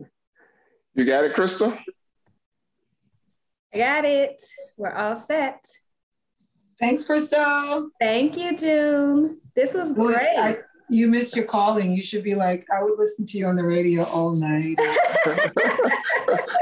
You 0.94 1.04
got 1.04 1.22
it, 1.22 1.32
Crystal? 1.32 1.78
I 3.72 3.78
got 3.78 4.04
it. 4.04 4.42
We're 4.76 4.92
all 4.92 5.14
set. 5.14 5.64
Thanks, 6.80 7.06
Crystal. 7.06 7.90
Thank 8.00 8.36
you, 8.36 8.56
June. 8.56 9.40
This 9.54 9.74
was 9.74 9.92
great. 9.92 10.36
I, 10.36 10.58
you 10.88 11.08
missed 11.08 11.36
your 11.36 11.44
calling. 11.44 11.92
You 11.92 12.00
should 12.00 12.24
be 12.24 12.34
like, 12.34 12.66
I 12.74 12.82
would 12.82 12.98
listen 12.98 13.26
to 13.26 13.38
you 13.38 13.46
on 13.46 13.56
the 13.56 13.64
radio 13.64 14.04
all 14.04 14.34
night. 14.34 14.76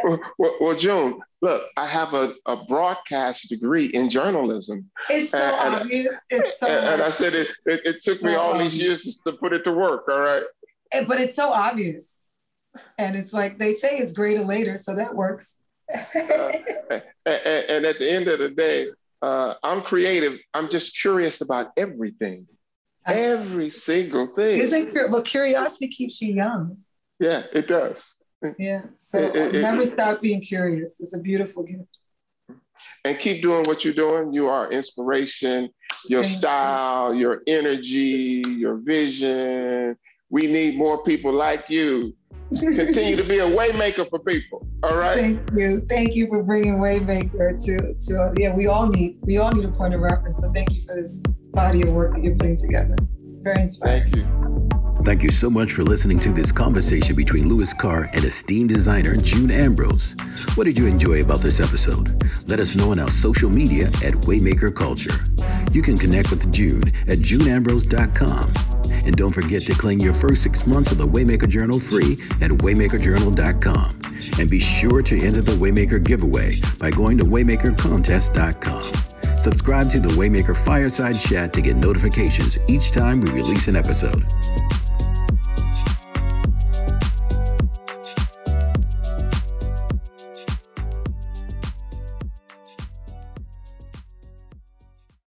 well, 0.38 0.56
well, 0.60 0.76
June, 0.76 1.20
look, 1.42 1.62
I 1.76 1.86
have 1.86 2.14
a, 2.14 2.32
a 2.46 2.56
broadcast 2.64 3.48
degree 3.48 3.86
in 3.86 4.10
journalism. 4.10 4.90
It's 5.10 5.30
so 5.30 5.38
and, 5.38 5.74
obvious. 5.76 6.14
It's 6.30 6.60
so 6.60 6.66
and, 6.66 6.86
and 6.86 7.02
I 7.02 7.10
said 7.10 7.34
it, 7.34 7.48
it, 7.66 7.80
it 7.84 8.02
took 8.02 8.20
so 8.20 8.26
me 8.26 8.34
all 8.34 8.52
obvious. 8.52 8.72
these 8.72 8.82
years 8.82 9.20
to 9.26 9.32
put 9.32 9.52
it 9.52 9.64
to 9.64 9.72
work, 9.72 10.08
all 10.08 10.20
right? 10.20 10.42
But 11.06 11.20
it's 11.20 11.34
so 11.34 11.52
obvious. 11.52 12.20
And 12.98 13.16
it's 13.16 13.32
like 13.32 13.58
they 13.58 13.74
say 13.74 13.98
it's 13.98 14.12
greater 14.12 14.44
later, 14.44 14.76
so 14.76 14.94
that 14.96 15.14
works 15.14 15.56
uh, 15.94 15.98
and, 17.26 17.64
and, 17.68 17.86
at 17.86 17.98
the 17.98 18.10
end 18.10 18.28
of 18.28 18.38
the 18.38 18.50
day, 18.50 18.88
uh, 19.22 19.54
I'm 19.62 19.82
creative. 19.82 20.38
I'm 20.54 20.68
just 20.68 21.00
curious 21.00 21.40
about 21.40 21.72
everything, 21.76 22.46
every 23.06 23.70
single 23.70 24.28
thing. 24.34 24.60
Isn't 24.60 24.94
but 25.10 25.24
curiosity 25.24 25.88
keeps 25.88 26.20
you 26.20 26.34
young? 26.34 26.78
Yeah, 27.18 27.42
it 27.52 27.68
does. 27.68 28.14
Yeah. 28.58 28.82
So 28.96 29.18
it, 29.18 29.54
it, 29.54 29.62
never 29.62 29.82
it, 29.82 29.86
stop 29.86 30.20
being 30.20 30.40
curious. 30.40 31.00
It's 31.00 31.14
a 31.14 31.20
beautiful 31.20 31.62
gift. 31.62 31.98
And 33.04 33.18
keep 33.18 33.40
doing 33.40 33.64
what 33.64 33.84
you're 33.84 33.94
doing. 33.94 34.32
You 34.32 34.48
are 34.48 34.70
inspiration. 34.70 35.70
Your 36.08 36.22
Thank 36.22 36.34
style, 36.36 37.14
you. 37.14 37.20
your 37.20 37.42
energy, 37.46 38.42
your 38.46 38.76
vision. 38.76 39.96
We 40.28 40.48
need 40.48 40.76
more 40.76 41.02
people 41.04 41.32
like 41.32 41.70
you 41.70 42.15
continue 42.54 43.16
to 43.16 43.24
be 43.24 43.38
a 43.38 43.46
waymaker 43.46 44.08
for 44.08 44.18
people. 44.20 44.66
All 44.82 44.96
right. 44.96 45.18
Thank 45.18 45.50
you. 45.56 45.84
Thank 45.88 46.14
you 46.14 46.28
for 46.28 46.42
bringing 46.42 46.78
waymaker 46.78 47.62
to 47.64 47.94
to 47.94 48.34
yeah. 48.38 48.54
We 48.54 48.66
all 48.66 48.86
need 48.86 49.18
we 49.22 49.38
all 49.38 49.52
need 49.52 49.64
a 49.64 49.72
point 49.72 49.94
of 49.94 50.00
reference. 50.00 50.40
So 50.40 50.52
thank 50.52 50.72
you 50.72 50.82
for 50.82 50.94
this 50.94 51.22
body 51.52 51.82
of 51.82 51.92
work 51.92 52.14
that 52.14 52.22
you're 52.22 52.36
putting 52.36 52.56
together. 52.56 52.96
Very 53.42 53.62
inspiring. 53.62 54.02
Thank 54.02 54.16
you. 54.16 54.46
Thank 55.04 55.22
you 55.22 55.30
so 55.30 55.48
much 55.50 55.72
for 55.72 55.84
listening 55.84 56.18
to 56.20 56.32
this 56.32 56.50
conversation 56.50 57.14
between 57.14 57.48
Louis 57.48 57.72
Carr 57.72 58.08
and 58.12 58.24
esteemed 58.24 58.70
designer 58.70 59.14
June 59.16 59.50
Ambrose. 59.50 60.16
What 60.54 60.64
did 60.64 60.78
you 60.78 60.86
enjoy 60.86 61.22
about 61.22 61.40
this 61.40 61.60
episode? 61.60 62.20
Let 62.48 62.58
us 62.58 62.74
know 62.74 62.90
on 62.90 62.98
our 62.98 63.08
social 63.08 63.50
media 63.50 63.86
at 63.86 64.14
Waymaker 64.24 64.74
Culture. 64.74 65.14
You 65.70 65.82
can 65.82 65.96
connect 65.96 66.30
with 66.30 66.50
June 66.50 66.88
at 67.06 67.18
juneambrose.com 67.18 68.75
and 69.06 69.16
don't 69.16 69.32
forget 69.32 69.62
to 69.62 69.74
claim 69.74 70.00
your 70.00 70.12
first 70.12 70.42
six 70.42 70.66
months 70.66 70.92
of 70.92 70.98
the 70.98 71.06
Waymaker 71.06 71.48
Journal 71.48 71.80
free 71.80 72.12
at 72.42 72.50
waymakerjournal.com. 72.50 74.00
And 74.38 74.50
be 74.50 74.60
sure 74.60 75.00
to 75.02 75.24
enter 75.24 75.40
the 75.40 75.52
Waymaker 75.52 76.02
giveaway 76.02 76.60
by 76.78 76.90
going 76.90 77.16
to 77.18 77.24
waymakercontest.com. 77.24 79.38
Subscribe 79.38 79.90
to 79.92 80.00
the 80.00 80.08
Waymaker 80.10 80.56
Fireside 80.56 81.20
Chat 81.20 81.52
to 81.52 81.62
get 81.62 81.76
notifications 81.76 82.58
each 82.68 82.90
time 82.90 83.20
we 83.20 83.30
release 83.32 83.68
an 83.68 83.76
episode. 83.76 84.26